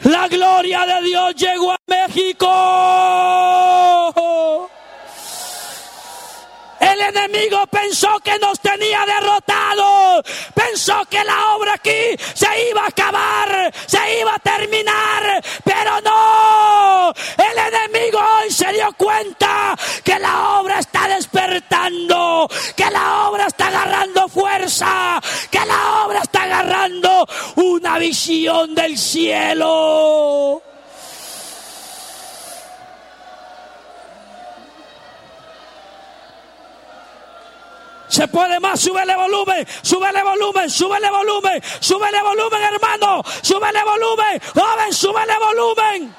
La 0.05 0.29
gloria 0.29 0.87
de 0.87 1.03
Dios 1.03 1.35
llegó 1.35 1.73
a 1.73 1.77
México. 1.87 2.47
El 6.81 7.01
enemigo 7.01 7.67
pensó 7.67 8.19
que 8.21 8.39
nos 8.39 8.59
tenía 8.61 9.05
derrotados. 9.05 10.25
Pensó 10.55 11.05
que 11.11 11.23
la 11.23 11.55
obra 11.55 11.75
aquí 11.75 12.17
se 12.35 12.71
iba 12.71 12.85
a 12.85 12.89
acabar, 12.89 13.73
se 13.87 14.21
iba 14.21 14.35
a 14.35 14.39
terminar. 14.39 15.45
Pero 15.63 16.01
no. 16.01 17.13
El 17.37 17.75
enemigo 17.75 18.19
hoy 18.19 18.51
se 18.51 18.73
dio 18.73 18.91
cuenta 18.97 19.77
que 20.03 20.19
la 20.19 20.59
obra 20.61 20.79
está 20.79 21.07
despertando, 21.09 22.49
que 22.75 22.91
la 22.91 23.29
obra 23.29 23.47
está 23.47 23.69
agarrando 23.69 24.29
fuerza, 24.29 25.21
que 25.51 25.61
la 25.67 26.05
obra 26.07 26.21
está 26.21 26.45
agarrando 26.45 27.27
una 27.57 27.99
visión 27.99 28.75
del 28.75 28.97
cielo. 28.97 30.63
Se 38.11 38.27
puede 38.27 38.59
más, 38.59 38.81
súbele 38.81 39.15
volumen, 39.15 39.65
súbele 39.83 40.25
volumen, 40.25 40.69
súbele 40.69 41.11
volumen, 41.11 41.63
súbele 41.79 42.21
volumen, 42.23 42.61
hermano, 42.61 43.23
súbele 43.41 43.85
volumen, 43.85 44.41
joven, 44.53 44.93
súbele 44.93 45.39
volumen. 45.39 46.15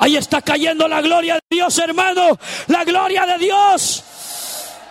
Ahí 0.00 0.16
está 0.16 0.42
cayendo 0.42 0.88
la 0.88 1.00
gloria 1.00 1.34
de 1.34 1.40
Dios, 1.50 1.78
hermano, 1.78 2.36
la 2.66 2.84
gloria 2.84 3.24
de 3.24 3.38
Dios. 3.38 4.04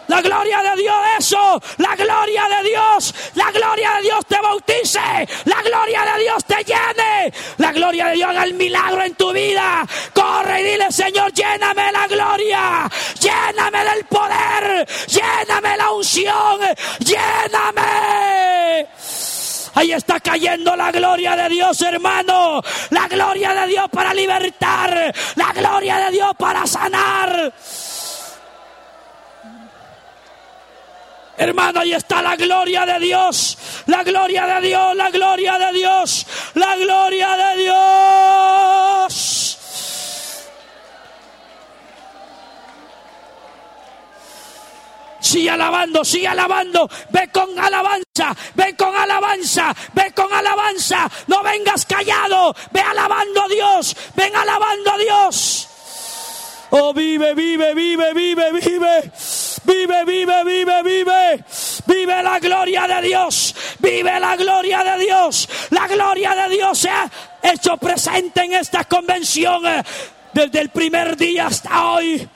La 0.08 0.22
gloria 0.22 0.62
de 0.62 0.82
Dios, 0.82 0.96
eso. 1.20 1.62
La 1.78 1.96
gloria 1.96 2.44
de 2.48 2.70
Dios. 2.70 3.14
La 3.36 3.52
gloria 3.52 3.92
de 3.98 4.02
Dios 4.04 4.26
te 4.26 4.40
bautice. 4.42 5.00
La 5.46 5.62
gloria 5.62 6.06
de 6.14 6.24
Dios 6.24 6.46
te 6.46 6.64
llene. 6.64 7.34
La 7.58 7.72
gloria 7.72 8.08
de 8.08 8.14
Dios 8.14 8.30
haga 8.30 8.44
el 8.44 8.54
milagro 8.54 9.04
en 9.04 9.16
tu 9.16 9.32
vida. 9.34 9.86
Corre 10.14 10.62
y 10.62 10.64
dile, 10.64 10.92
Señor, 10.92 11.34
lléname 11.34 11.92
la 11.92 12.08
gloria. 12.08 12.90
Lléname 13.20 13.84
del 13.84 14.06
poder. 14.06 14.88
Lléname 15.08 15.78
la 15.78 15.92
unción. 15.92 16.60
Lléname. 17.00 18.88
Ahí 19.78 19.92
está 19.92 20.20
cayendo 20.20 20.76
la 20.76 20.92
gloria 20.92 21.36
de 21.36 21.50
Dios, 21.50 21.80
hermano. 21.82 22.64
La 22.90 23.08
gloria 23.08 23.54
de 23.54 23.68
Dios 23.68 23.86
para 23.92 24.12
libertar. 24.12 25.14
La 25.36 25.54
gloria 25.54 25.98
de 25.98 26.12
Dios 26.14 26.32
para 26.36 26.66
sanar. 26.66 27.54
Hermano, 31.38 31.82
ahí 31.82 31.94
está 31.94 32.24
la 32.24 32.36
gloria 32.36 32.84
de 32.86 33.00
Dios, 33.00 33.58
la 33.86 34.04
gloria 34.04 34.48
de 34.48 34.68
Dios, 34.68 34.96
la 34.96 35.12
gloria 35.12 35.60
de 35.60 35.72
Dios, 35.72 36.26
la 36.56 36.76
gloria 36.76 37.30
de 37.38 37.62
Dios. 37.64 39.48
Sigue 45.20 45.50
alabando, 45.50 46.04
sigue 46.04 46.28
alabando. 46.28 46.90
Ve 47.10 47.30
con 47.32 47.60
alabanza, 47.60 48.36
ve 48.56 48.76
con 48.76 48.96
alabanza, 48.96 49.76
ve 49.94 50.12
con 50.16 50.34
alabanza. 50.34 51.08
No 51.28 51.44
vengas 51.44 51.86
callado, 51.86 52.56
ve 52.72 52.80
alabando 52.80 53.44
a 53.44 53.48
Dios, 53.48 53.96
ven 54.16 54.36
alabando 54.36 54.92
a 54.92 54.98
Dios. 54.98 55.68
Oh, 56.72 56.94
vive, 56.94 57.34
vive, 57.36 57.74
vive, 57.76 58.14
vive, 58.14 58.52
vive. 58.54 59.12
Vive, 59.68 60.06
vive, 60.06 60.44
vive, 60.46 60.84
vive. 60.84 61.44
Vive 61.86 62.24
la 62.24 62.40
gloria 62.40 62.88
de 62.88 63.02
Dios. 63.02 63.54
Vive 63.80 64.18
la 64.18 64.38
gloria 64.38 64.82
de 64.82 65.04
Dios. 65.04 65.50
La 65.72 65.88
gloria 65.88 66.34
de 66.34 66.56
Dios 66.56 66.80
se 66.80 66.90
ha 66.90 67.10
hecho 67.44 67.76
presente 67.76 68.44
en 68.44 68.54
esta 68.54 68.86
convención 68.86 69.66
eh, 69.68 69.84
desde 70.32 70.62
el 70.62 70.70
primer 70.70 71.18
día 71.18 71.48
hasta 71.48 71.92
hoy. 71.92 72.30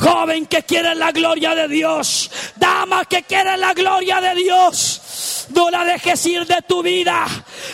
Joven 0.00 0.46
que 0.46 0.62
quiere 0.62 0.94
la 0.94 1.12
gloria 1.12 1.54
de 1.54 1.68
Dios. 1.68 2.30
Dama 2.56 3.04
que 3.04 3.22
quiere 3.22 3.56
la 3.58 3.74
gloria 3.74 4.20
de 4.20 4.34
Dios. 4.34 5.46
No 5.54 5.70
la 5.70 5.84
dejes 5.84 6.24
ir 6.26 6.46
de 6.46 6.62
tu 6.66 6.82
vida. 6.82 7.26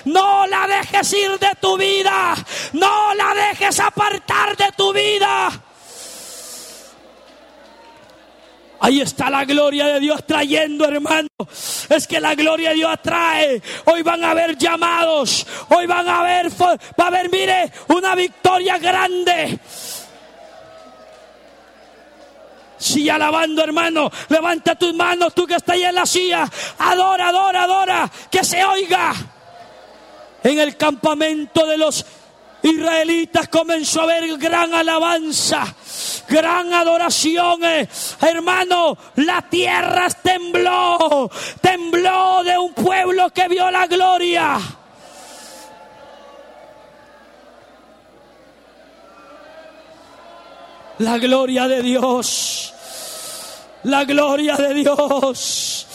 No 0.07 0.47
la 0.47 0.67
dejes 0.67 1.13
ir 1.13 1.39
de 1.39 1.51
tu 1.61 1.77
vida. 1.77 2.35
No 2.73 3.15
la 3.15 3.33
dejes 3.35 3.79
apartar 3.79 4.57
de 4.57 4.73
tu 4.77 4.93
vida. 4.93 5.63
Ahí 8.81 9.01
está 9.01 9.31
la 9.31 9.45
gloria 9.45 9.87
de 9.87 10.01
Dios 10.01 10.27
trayendo, 10.27 10.85
hermano. 10.85 11.29
Es 11.89 12.07
que 12.07 12.21
la 12.21 12.35
gloria 12.35 12.71
de 12.71 12.77
Dios 12.77 12.91
atrae. 12.91 13.63
Hoy 13.85 14.03
van 14.03 14.23
a 14.25 14.33
haber 14.33 14.57
llamados. 14.59 15.47
Hoy 15.69 15.87
van 15.87 16.09
a 16.09 16.21
haber, 16.21 16.51
va 16.61 16.77
a 16.99 17.07
haber, 17.07 17.31
mire, 17.31 17.73
una 17.89 18.15
victoria 18.15 18.79
grande. 18.79 19.59
Sigue 22.79 23.11
alabando, 23.11 23.63
hermano. 23.63 24.11
Levanta 24.29 24.75
tus 24.75 24.95
manos, 24.95 25.35
tú 25.35 25.47
que 25.47 25.55
estás 25.55 25.75
ahí 25.75 25.85
en 25.85 25.95
la 25.95 26.07
silla. 26.07 26.49
Adora, 26.79 27.29
adora, 27.29 27.65
adora. 27.65 28.11
Que 28.31 28.45
se 28.45 28.65
oiga. 28.65 29.15
En 30.43 30.59
el 30.59 30.77
campamento 30.77 31.67
de 31.67 31.77
los 31.77 32.07
israelitas 32.63 33.49
comenzó 33.49 34.01
a 34.01 34.05
haber 34.05 34.37
gran 34.39 34.75
alabanza, 34.75 35.75
gran 36.29 36.73
adoración. 36.73 37.65
Eh. 37.65 37.89
Hermano, 38.21 38.97
la 39.17 39.43
tierra 39.43 40.09
tembló. 40.23 41.31
Tembló 41.61 42.45
de 42.45 42.59
un 42.59 42.75
pueblo 42.75 43.31
que 43.31 43.49
vio 43.49 43.71
la 43.71 43.87
gloria. 43.87 44.59
La 50.99 51.19
gloria 51.19 51.69
de 51.69 51.83
Dios. 51.83 52.73
La 53.83 54.05
gloria 54.05 54.57
de 54.57 54.73
Dios. 54.73 55.87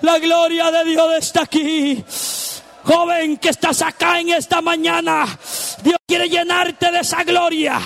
La 0.00 0.18
gloria 0.18 0.70
de 0.72 0.84
Dios 0.84 1.14
está 1.16 1.42
aquí. 1.42 2.04
Joven 2.82 3.36
que 3.36 3.50
estás 3.50 3.82
acá 3.82 4.18
en 4.18 4.30
esta 4.30 4.62
mañana, 4.62 5.26
Dios 5.82 5.98
quiere 6.06 6.28
llenarte 6.28 6.90
de 6.90 7.00
esa 7.00 7.22
gloria. 7.22 7.80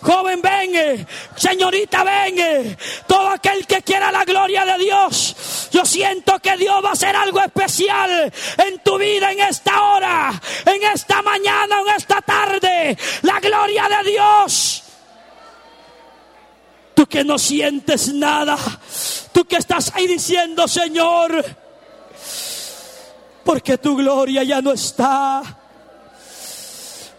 Joven, 0.00 0.42
ven, 0.42 1.06
señorita, 1.36 2.02
ven. 2.02 2.76
Todo 3.06 3.28
aquel 3.28 3.64
que 3.64 3.82
quiera 3.82 4.10
la 4.10 4.24
gloria 4.24 4.64
de 4.64 4.78
Dios, 4.78 5.68
yo 5.70 5.84
siento 5.84 6.40
que 6.40 6.56
Dios 6.56 6.82
va 6.84 6.88
a 6.88 6.92
hacer 6.94 7.14
algo 7.14 7.40
especial 7.40 8.32
en 8.58 8.78
tu 8.80 8.98
vida 8.98 9.30
en 9.30 9.40
esta 9.40 9.80
hora, 9.80 10.32
en 10.66 10.82
esta 10.82 11.22
mañana, 11.22 11.82
en 11.82 11.94
esta 11.94 12.20
tarde. 12.20 12.98
La 13.22 13.38
gloria 13.38 13.86
de 13.88 14.10
Dios 14.10 14.71
Tú 16.94 17.06
que 17.06 17.24
no 17.24 17.38
sientes 17.38 18.12
nada. 18.12 18.58
Tú 19.32 19.44
que 19.44 19.56
estás 19.56 19.92
ahí 19.94 20.06
diciendo, 20.06 20.68
Señor, 20.68 21.44
porque 23.44 23.78
tu 23.78 23.96
gloria 23.96 24.42
ya 24.42 24.60
no 24.60 24.72
está. 24.72 25.42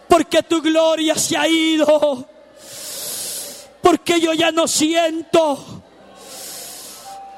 Porque 0.08 0.42
tu 0.42 0.62
gloria 0.62 1.16
se 1.16 1.36
ha 1.36 1.48
ido. 1.48 2.26
Porque 3.82 4.20
yo 4.20 4.32
ya 4.32 4.52
no 4.52 4.66
siento. 4.68 5.82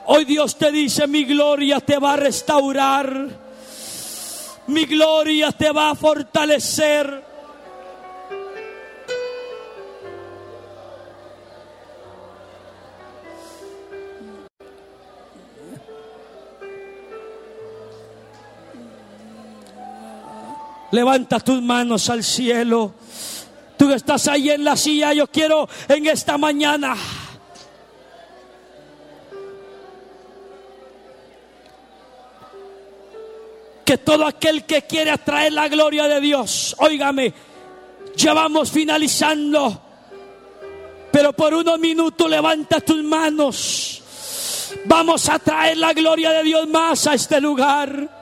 Hoy 0.07 0.24
Dios 0.24 0.57
te 0.57 0.70
dice, 0.70 1.07
mi 1.07 1.24
gloria 1.24 1.80
te 1.80 1.99
va 1.99 2.12
a 2.12 2.16
restaurar. 2.16 3.28
Mi 4.68 4.84
gloria 4.84 5.53
te 5.53 5.70
va 5.72 5.91
a 5.91 5.95
fortalecer. 5.95 7.24
Levanta 20.97 21.40
tus 21.40 21.61
manos 21.61 22.09
al 22.09 22.24
cielo. 22.24 22.94
Tú 23.76 23.92
estás 23.92 24.28
ahí 24.28 24.49
en 24.49 24.64
la 24.64 24.78
silla, 24.78 25.12
yo 25.12 25.26
quiero 25.26 25.68
en 25.88 26.07
esta 26.07 26.38
mañana. 26.38 26.97
Que 33.84 33.99
todo 33.99 34.26
aquel 34.26 34.64
que 34.64 34.86
quiere 34.86 35.11
atraer 35.11 35.53
la 35.53 35.68
gloria 35.68 36.09
de 36.09 36.18
Dios, 36.18 36.74
óigame, 36.78 37.34
ya 38.16 38.32
vamos 38.32 38.70
finalizando, 38.70 39.78
pero 41.12 41.34
por 41.34 41.53
unos 41.53 41.78
minutos 41.78 42.30
levanta 42.30 42.80
tus 42.80 43.05
manos. 43.05 44.03
Vamos 44.86 45.28
a 45.28 45.38
traer 45.40 45.76
la 45.76 45.92
gloria 45.92 46.30
de 46.30 46.42
Dios 46.42 46.66
más 46.66 47.07
a 47.07 47.12
este 47.12 47.38
lugar 47.38 48.15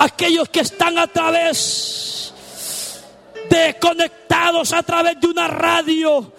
aquellos 0.00 0.48
que 0.48 0.60
están 0.60 0.98
a 0.98 1.06
través 1.06 2.32
de 3.50 3.76
conectados 3.78 4.72
a 4.72 4.82
través 4.82 5.20
de 5.20 5.26
una 5.26 5.46
radio, 5.46 6.32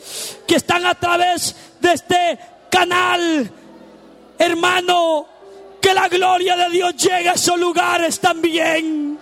que 0.47 0.55
están 0.55 0.85
a 0.85 0.95
través 0.95 1.55
de 1.79 1.93
este 1.93 2.39
canal, 2.69 3.51
hermano, 4.39 5.27
que 5.79 5.93
la 5.93 6.07
gloria 6.07 6.55
de 6.57 6.69
Dios 6.69 6.95
llegue 6.95 7.29
a 7.29 7.33
esos 7.33 7.59
lugares 7.59 8.19
también. 8.19 9.19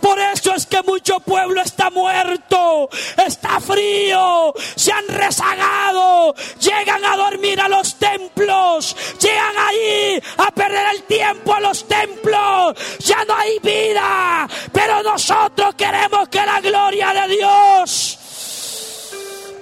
Por 0.00 0.18
eso 0.18 0.54
es 0.54 0.66
que 0.66 0.82
mucho 0.82 1.20
pueblo 1.20 1.60
está 1.60 1.90
muerto, 1.90 2.88
está 3.26 3.60
frío, 3.60 4.52
se 4.76 4.92
han 4.92 5.06
rezagado, 5.08 6.34
llegan 6.60 7.04
a 7.04 7.16
dormir 7.16 7.60
a 7.60 7.68
los 7.68 7.96
templos, 7.96 8.96
llegan 9.20 9.56
ahí 9.58 10.22
a 10.38 10.50
perder 10.52 10.86
el 10.94 11.02
tiempo 11.02 11.54
a 11.54 11.60
los 11.60 11.86
templos, 11.86 12.74
ya 13.00 13.24
no 13.24 13.34
hay 13.34 13.58
vida, 13.58 14.48
pero 14.72 15.02
nosotros 15.02 15.74
queremos 15.74 16.28
que 16.28 16.44
la 16.44 16.60
gloria 16.60 17.12
de 17.12 17.36
Dios 17.36 18.18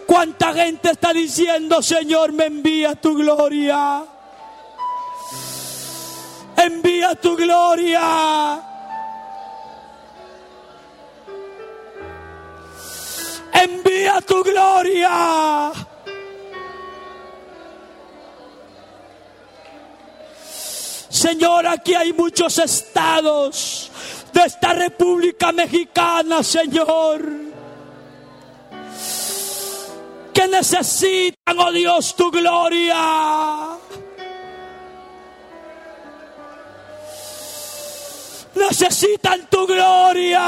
¿Cuánta 0.06 0.54
gente 0.54 0.92
está 0.92 1.12
diciendo, 1.12 1.82
Señor, 1.82 2.32
me 2.32 2.46
envía 2.46 2.94
tu 2.94 3.16
gloria? 3.16 4.04
Envía 6.56 7.14
tu 7.16 7.36
gloria. 7.36 8.75
Envía 13.62 14.20
tu 14.20 14.42
gloria. 14.42 15.72
Señor, 21.16 21.66
aquí 21.66 21.94
hay 21.94 22.12
muchos 22.12 22.58
estados 22.58 23.90
de 24.32 24.44
esta 24.44 24.74
República 24.74 25.50
Mexicana, 25.50 26.42
Señor, 26.42 27.22
que 30.34 30.46
necesitan, 30.48 31.58
oh 31.58 31.72
Dios, 31.72 32.14
tu 32.14 32.30
gloria. 32.30 33.78
Necesitan 38.54 39.46
tu 39.48 39.66
gloria. 39.66 40.44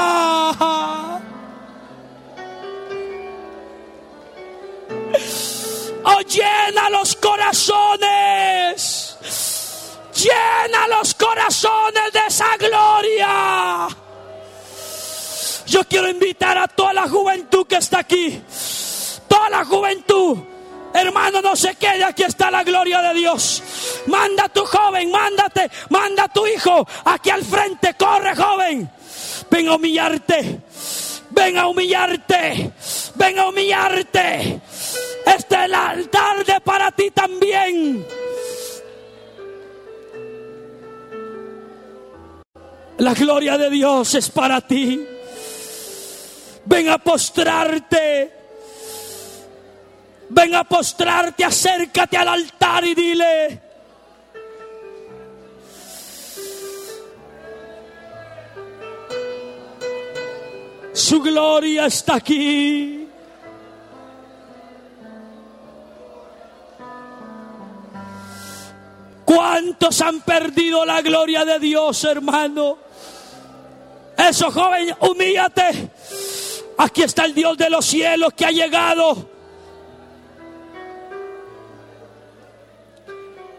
Oh, 6.11 6.21
llena 6.21 6.89
los 6.89 7.15
corazones. 7.15 9.17
Llena 10.15 10.87
los 10.87 11.13
corazones 11.13 12.13
de 12.13 12.19
esa 12.27 12.57
gloria. 12.57 13.87
Yo 15.67 15.83
quiero 15.85 16.09
invitar 16.09 16.57
a 16.57 16.67
toda 16.67 16.93
la 16.93 17.07
juventud 17.07 17.67
que 17.67 17.75
está 17.75 17.99
aquí. 17.99 18.41
Toda 19.27 19.49
la 19.49 19.65
juventud. 19.65 20.39
Hermano, 20.93 21.41
no 21.41 21.55
se 21.55 21.75
quede, 21.75 22.03
aquí 22.03 22.23
está 22.23 22.49
la 22.49 22.63
gloria 22.63 23.01
de 23.01 23.13
Dios. 23.13 23.61
Manda 24.07 24.45
a 24.45 24.49
tu 24.49 24.65
joven, 24.65 25.11
mándate, 25.11 25.69
manda 25.89 26.23
a 26.23 26.29
tu 26.29 26.47
hijo 26.47 26.87
aquí 27.05 27.29
al 27.29 27.45
frente, 27.45 27.93
corre 27.93 28.35
joven. 28.35 28.89
Ven 29.51 29.67
a 29.67 29.75
humillarte. 29.75 30.61
Ven 31.29 31.57
a 31.57 31.67
humillarte. 31.67 32.71
Ven 33.15 33.39
a 33.39 33.49
humillarte. 33.49 34.61
Este 35.25 35.55
es 35.55 35.65
el 35.65 35.73
altar 35.73 36.45
de 36.45 36.61
para 36.61 36.91
ti 36.91 37.11
también. 37.11 38.05
La 42.97 43.13
gloria 43.13 43.57
de 43.57 43.69
Dios 43.69 44.15
es 44.15 44.29
para 44.29 44.61
ti. 44.61 45.05
Ven 46.65 46.89
a 46.89 46.97
postrarte. 46.97 48.33
Ven 50.29 50.53
a 50.53 50.63
postrarte, 50.63 51.43
acércate 51.43 52.17
al 52.17 52.27
altar 52.27 52.85
y 52.85 52.93
dile. 52.93 53.61
Su 60.93 61.21
gloria 61.21 61.87
está 61.87 62.15
aquí. 62.15 62.98
¿Cuántos 69.29 70.01
han 70.01 70.21
perdido 70.21 70.83
la 70.85 71.03
gloria 71.03 71.45
de 71.45 71.59
Dios, 71.59 72.03
hermano? 72.03 72.79
Eso, 74.17 74.49
joven, 74.49 74.91
humíllate. 75.01 75.91
Aquí 76.79 77.03
está 77.03 77.25
el 77.25 77.35
Dios 77.35 77.55
de 77.55 77.69
los 77.69 77.85
cielos 77.85 78.33
que 78.33 78.45
ha 78.47 78.49
llegado. 78.49 79.29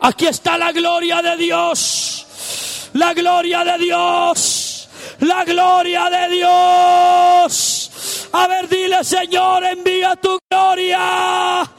Aquí 0.01 0.27
está 0.27 0.59
la 0.59 0.73
gloria 0.73 1.23
de 1.23 1.37
Dios. 1.37 2.91
La 2.95 3.15
gloria 3.15 3.63
de 3.63 3.79
Dios. 3.79 4.89
La 5.21 5.45
gloria 5.45 6.11
de 6.11 6.35
Dios. 6.35 8.29
A 8.33 8.49
ver, 8.49 8.69
dile, 8.69 9.05
Señor, 9.05 9.63
envía 9.63 10.17
tu 10.17 10.37
gloria. 10.51 11.71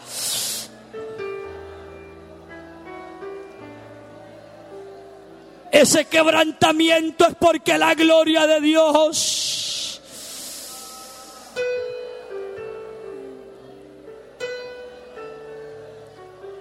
Ese 5.72 6.06
quebrantamiento 6.06 7.26
es 7.26 7.36
porque 7.40 7.78
la 7.78 7.96
gloria 7.96 8.46
de 8.46 8.62
Dios 8.62 9.62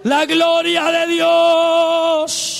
la 0.05 0.25
gloria 0.25 0.85
de 0.85 1.07
Dios. 1.07 2.57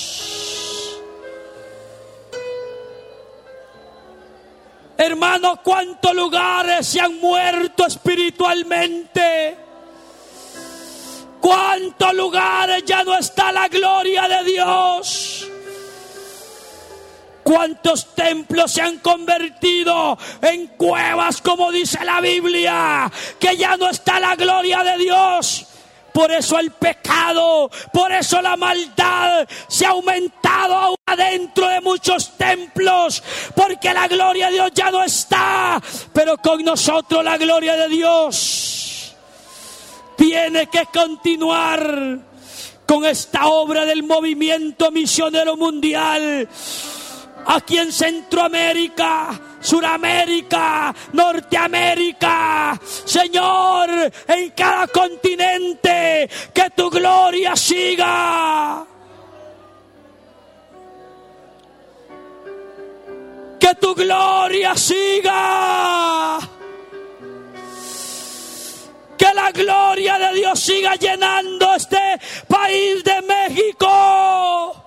Hermanos, 4.97 5.59
cuántos 5.63 6.13
lugares 6.13 6.85
se 6.87 6.99
han 6.99 7.19
muerto 7.19 7.87
espiritualmente. 7.87 9.57
Cuántos 11.39 12.13
lugares 12.13 12.83
ya 12.85 13.03
no 13.03 13.17
está 13.17 13.51
la 13.51 13.67
gloria 13.67 14.27
de 14.27 14.43
Dios. 14.43 15.40
¿Cuántos 17.43 18.13
templos 18.15 18.71
se 18.71 18.81
han 18.81 18.99
convertido 18.99 20.17
en 20.41 20.67
cuevas, 20.67 21.41
como 21.41 21.71
dice 21.71 22.03
la 22.05 22.21
Biblia? 22.21 23.11
Que 23.39 23.57
ya 23.57 23.77
no 23.77 23.89
está 23.89 24.19
la 24.19 24.35
gloria 24.35 24.83
de 24.83 24.97
Dios. 24.97 25.67
Por 26.13 26.31
eso 26.31 26.59
el 26.59 26.71
pecado, 26.71 27.69
por 27.93 28.11
eso 28.11 28.41
la 28.41 28.57
maldad 28.57 29.47
se 29.67 29.85
ha 29.85 29.89
aumentado 29.89 30.75
aún 30.75 30.95
adentro 31.05 31.67
de 31.67 31.79
muchos 31.81 32.37
templos, 32.37 33.23
porque 33.55 33.93
la 33.93 34.07
gloria 34.07 34.47
de 34.47 34.53
Dios 34.53 34.71
ya 34.73 34.91
no 34.91 35.03
está, 35.03 35.81
pero 36.11 36.37
con 36.37 36.63
nosotros 36.63 37.23
la 37.23 37.37
gloria 37.37 37.75
de 37.75 37.87
Dios 37.87 39.15
tiene 40.17 40.67
que 40.67 40.85
continuar 40.93 42.19
con 42.85 43.05
esta 43.05 43.47
obra 43.47 43.85
del 43.85 44.03
movimiento 44.03 44.91
misionero 44.91 45.55
mundial 45.55 46.47
aquí 47.45 47.77
en 47.77 47.91
Centroamérica, 47.91 49.39
Suramérica, 49.59 50.93
Norteamérica, 51.13 52.79
Señor, 53.05 53.89
en 54.27 54.49
cada 54.51 54.87
continente, 54.87 56.29
que 56.53 56.69
tu 56.75 56.89
gloria 56.89 57.55
siga. 57.55 58.85
Que 63.59 63.75
tu 63.75 63.93
gloria 63.93 64.75
siga. 64.75 66.39
Que 69.17 69.33
la 69.35 69.51
gloria 69.51 70.17
de 70.17 70.33
Dios 70.33 70.59
siga 70.59 70.95
llenando 70.95 71.75
este 71.75 72.19
país 72.47 73.03
de 73.03 73.21
México. 73.21 74.80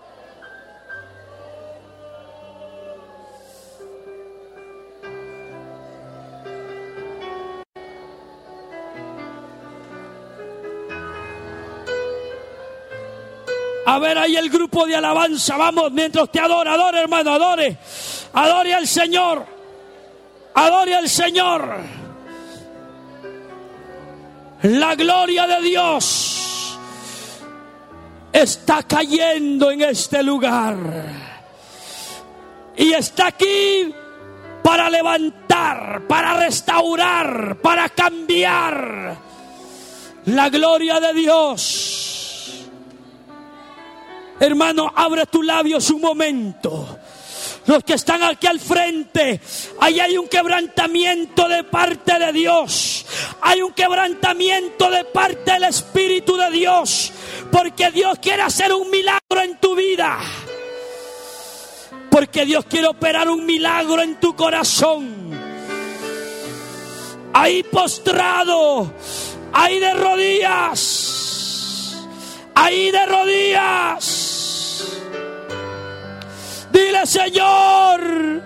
A 13.86 13.98
ver 13.98 14.16
ahí 14.16 14.36
el 14.36 14.48
grupo 14.48 14.86
de 14.86 14.96
alabanza, 14.96 15.56
vamos, 15.56 15.92
mientras 15.92 16.30
te 16.30 16.40
adora, 16.40 16.72
adore 16.72 17.00
hermano, 17.00 17.32
adore. 17.34 17.76
Adore 18.32 18.74
al 18.74 18.86
Señor. 18.86 19.44
Adore 20.54 20.94
al 20.94 21.08
Señor. 21.08 21.76
La 24.62 24.94
gloria 24.94 25.46
de 25.46 25.60
Dios 25.60 26.78
está 28.32 28.82
cayendo 28.84 29.70
en 29.70 29.82
este 29.82 30.22
lugar. 30.22 30.76
Y 32.76 32.92
está 32.92 33.26
aquí 33.26 33.94
para 34.62 34.88
levantar, 34.88 36.06
para 36.08 36.38
restaurar, 36.38 37.58
para 37.60 37.90
cambiar. 37.90 39.16
La 40.24 40.48
gloria 40.48 40.98
de 41.00 41.12
Dios 41.12 42.13
Hermano, 44.40 44.92
abre 44.94 45.26
tus 45.26 45.44
labios 45.44 45.90
un 45.90 46.00
momento. 46.00 46.98
Los 47.66 47.82
que 47.82 47.94
están 47.94 48.22
aquí 48.22 48.46
al 48.46 48.60
frente, 48.60 49.40
ahí 49.80 49.98
hay 49.98 50.18
un 50.18 50.28
quebrantamiento 50.28 51.48
de 51.48 51.64
parte 51.64 52.18
de 52.18 52.32
Dios. 52.32 53.06
Hay 53.40 53.62
un 53.62 53.72
quebrantamiento 53.72 54.90
de 54.90 55.04
parte 55.04 55.52
del 55.52 55.64
Espíritu 55.64 56.36
de 56.36 56.50
Dios. 56.50 57.12
Porque 57.50 57.90
Dios 57.90 58.18
quiere 58.20 58.42
hacer 58.42 58.72
un 58.72 58.90
milagro 58.90 59.40
en 59.42 59.58
tu 59.58 59.74
vida. 59.74 60.18
Porque 62.10 62.44
Dios 62.44 62.66
quiere 62.66 62.88
operar 62.88 63.30
un 63.30 63.46
milagro 63.46 64.02
en 64.02 64.20
tu 64.20 64.36
corazón. 64.36 65.32
Ahí 67.32 67.62
postrado, 67.64 68.92
ahí 69.52 69.80
de 69.80 69.94
rodillas, 69.94 71.34
ahí 72.54 72.90
de 72.90 73.06
rodillas. 73.06 74.84
Dile, 76.72 77.06
Señor, 77.06 78.42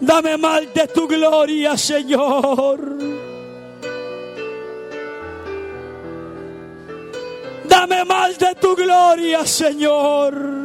dame 0.00 0.36
más 0.36 0.74
de 0.74 0.88
tu 0.88 1.08
gloria, 1.08 1.76
Señor. 1.76 2.98
Dame 7.64 8.04
más 8.04 8.38
de 8.38 8.54
tu 8.56 8.74
gloria, 8.74 9.46
Señor. 9.46 10.58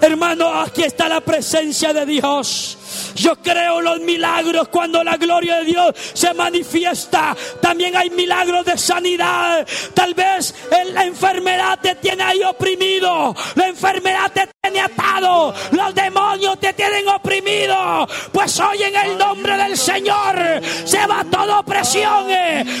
Hermano, 0.00 0.60
aquí 0.60 0.82
está 0.82 1.08
la 1.08 1.20
presencia 1.20 1.92
de 1.92 2.04
Dios. 2.04 2.76
Yo 3.14 3.36
creo 3.36 3.80
los 3.80 4.00
milagros 4.00 4.68
cuando 4.68 5.02
la 5.04 5.16
gloria 5.16 5.58
de 5.58 5.64
Dios 5.64 5.94
se 6.14 6.32
manifiesta. 6.34 7.36
También 7.60 7.96
hay 7.96 8.10
milagros 8.10 8.64
de 8.64 8.78
sanidad. 8.78 9.66
Tal 9.94 10.14
vez 10.14 10.54
la 10.92 11.04
enfermedad 11.04 11.78
te 11.80 11.94
tiene 11.96 12.22
ahí 12.22 12.42
oprimido. 12.42 13.34
La 13.54 13.68
enfermedad 13.68 14.30
te 14.32 14.48
tiene 14.62 14.80
atado. 14.80 15.54
Los 15.72 15.94
demonios 15.94 16.58
te 16.60 16.72
tienen 16.72 17.08
oprimido. 17.08 18.06
Pues 18.32 18.58
hoy 18.60 18.82
en 18.82 18.96
el 18.96 19.18
nombre 19.18 19.56
del 19.56 19.76
Señor 19.76 20.62
se 20.84 21.06
va 21.06 21.24
toda 21.30 21.60
opresión. 21.60 22.26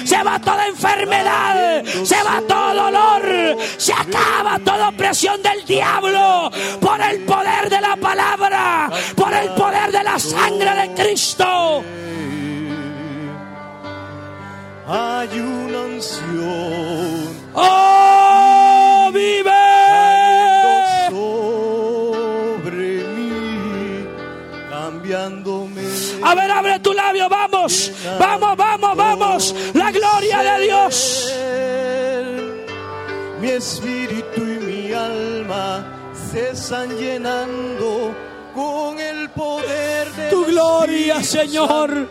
Se 0.04 0.22
va 0.22 0.38
toda 0.38 0.66
enfermedad. 0.66 1.84
Se 2.04 2.22
va 2.22 2.42
todo 2.48 2.74
dolor. 2.74 3.56
Se 3.76 3.92
acaba 3.92 4.58
toda 4.64 4.88
opresión 4.88 5.42
del 5.42 5.64
diablo. 5.64 6.50
Por 6.80 7.00
el 7.00 7.20
poder 7.24 7.68
de 7.68 7.80
la 7.80 7.96
palabra. 7.96 8.90
Por 9.16 9.32
el 9.32 9.50
poder 9.50 9.92
de 9.92 10.02
la 10.02 10.18
sangre 10.22 10.70
de 10.80 10.94
Cristo. 10.94 11.82
Hay 14.86 15.40
una 15.40 15.80
unción. 15.80 17.42
¡Oh, 17.54 19.10
vive! 19.12 19.50
Sobre 21.10 23.04
mí, 23.14 24.06
cambiándome. 24.70 25.82
A 26.22 26.34
ver, 26.34 26.50
abre 26.50 26.78
tu 26.80 26.92
labio, 26.92 27.28
vamos, 27.28 27.92
vamos, 28.18 28.56
vamos, 28.56 28.96
vamos. 28.96 29.54
La 29.74 29.90
gloria 29.90 30.38
de 30.42 30.62
Dios. 30.64 31.34
Mi 33.40 33.50
espíritu 33.50 34.40
y 34.40 34.58
mi 34.66 34.92
alma 34.92 35.84
se 36.30 36.50
están 36.50 36.96
llenando 36.96 38.14
con 38.54 38.98
el 38.98 39.30
poder 39.30 40.12
de 40.12 40.30
Tu 40.30 40.44
gloria, 40.46 41.22
Señor. 41.22 42.08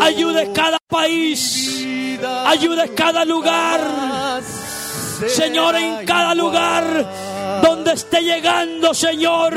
Ayude 0.00 0.52
cada 0.52 0.78
país. 0.88 1.84
Ayude 2.46 2.94
cada 2.94 3.24
lugar. 3.24 3.80
Señor, 5.28 5.76
en 5.76 6.04
cada 6.04 6.34
lugar 6.34 7.25
donde 7.86 8.00
esté 8.00 8.20
llegando, 8.20 8.92
Señor, 8.92 9.54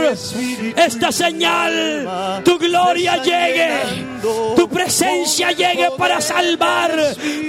esta 0.76 1.12
señal, 1.12 2.42
tu 2.46 2.60
gloria 2.60 3.18
llegue, 3.18 3.72
tu 4.56 4.70
presencia 4.70 5.52
llegue 5.52 5.90
para 5.98 6.22
salvar, 6.22 6.92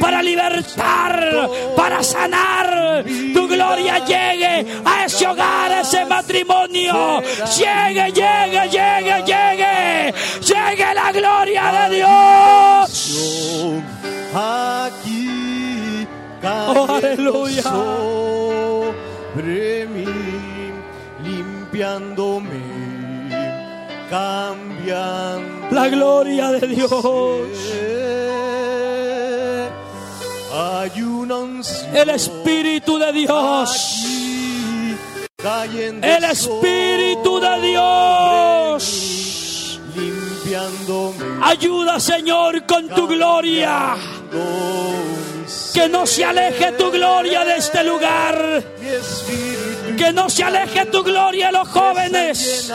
para 0.01 0.23
libertar, 0.23 1.51
para 1.77 2.03
sanar, 2.03 3.05
tu 3.05 3.47
gloria 3.47 3.99
llegue 4.07 4.67
a 4.85 5.05
ese 5.05 5.27
hogar, 5.27 5.71
a 5.73 5.81
ese 5.83 6.07
matrimonio, 6.07 7.21
llegue, 7.59 8.11
llegue, 8.13 8.69
llegue, 8.71 9.23
llegue, 9.27 10.15
llegue 10.41 10.95
la 10.95 11.13
gloria 11.13 11.89
de 11.89 11.97
Dios. 11.97 13.21
Aquí 14.35 15.11
Oh, 16.43 16.87
aleluya. 16.89 17.63
sobre 17.63 18.95
mí, 19.87 20.07
cambiando. 21.81 22.43
La 25.71 25.89
gloria 25.89 26.51
de 26.53 26.67
Dios. 26.67 26.93
El 31.95 32.11
Espíritu 32.11 32.99
de 32.99 33.13
Dios. 33.13 34.05
El 36.03 36.25
Espíritu 36.25 37.41
de 37.41 37.61
Dios. 37.63 38.83
Ayuda, 41.43 41.99
Señor, 41.99 42.67
con 42.67 42.89
tu 42.89 43.07
gloria. 43.07 43.97
Que 45.73 45.89
no 45.89 46.07
se 46.07 46.25
aleje 46.25 46.73
tu 46.73 46.91
gloria 46.91 47.45
de 47.45 47.57
este 47.57 47.85
lugar. 47.85 48.63
Que 49.97 50.13
no 50.13 50.29
se 50.29 50.45
aleje 50.45 50.87
tu 50.87 51.03
gloria 51.03 51.47
de 51.47 51.53
los 51.53 51.69
jóvenes. 51.69 52.71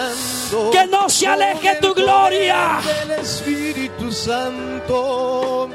Que 0.72 0.88
no 0.88 1.10
se 1.10 1.28
aleje 1.28 1.76
tu 1.82 1.94
gloria. 1.94 2.80
del 3.00 3.20
Espíritu 3.20 4.12
Santo, 4.12 5.70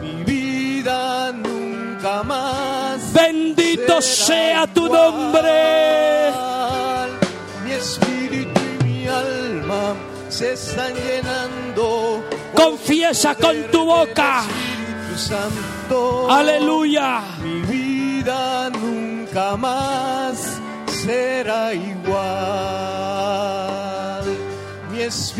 mi 0.00 0.24
vida 0.24 1.32
nunca 1.32 2.22
más. 2.22 3.12
Bendito 3.12 4.00
sea 4.00 4.66
tu 4.66 4.88
nombre. 4.88 6.32
Mi 7.64 7.72
espíritu 7.72 8.60
y 8.80 8.84
mi 8.84 9.08
alma 9.08 9.94
se 10.28 10.54
están 10.54 10.92
llenando. 10.94 12.24
Confiesa 12.54 13.34
con 13.34 13.62
tu 13.70 13.84
boca. 13.84 14.44
Espíritu 15.12 15.18
Santo, 15.18 16.30
Aleluya. 16.30 17.22
mi 17.42 17.60
vida 17.62 18.70
nunca 18.70 19.56
más 19.56 20.58
será 20.86 21.74
igual. 21.74 22.22
Mi 24.90 25.00
espíritu 25.02 25.32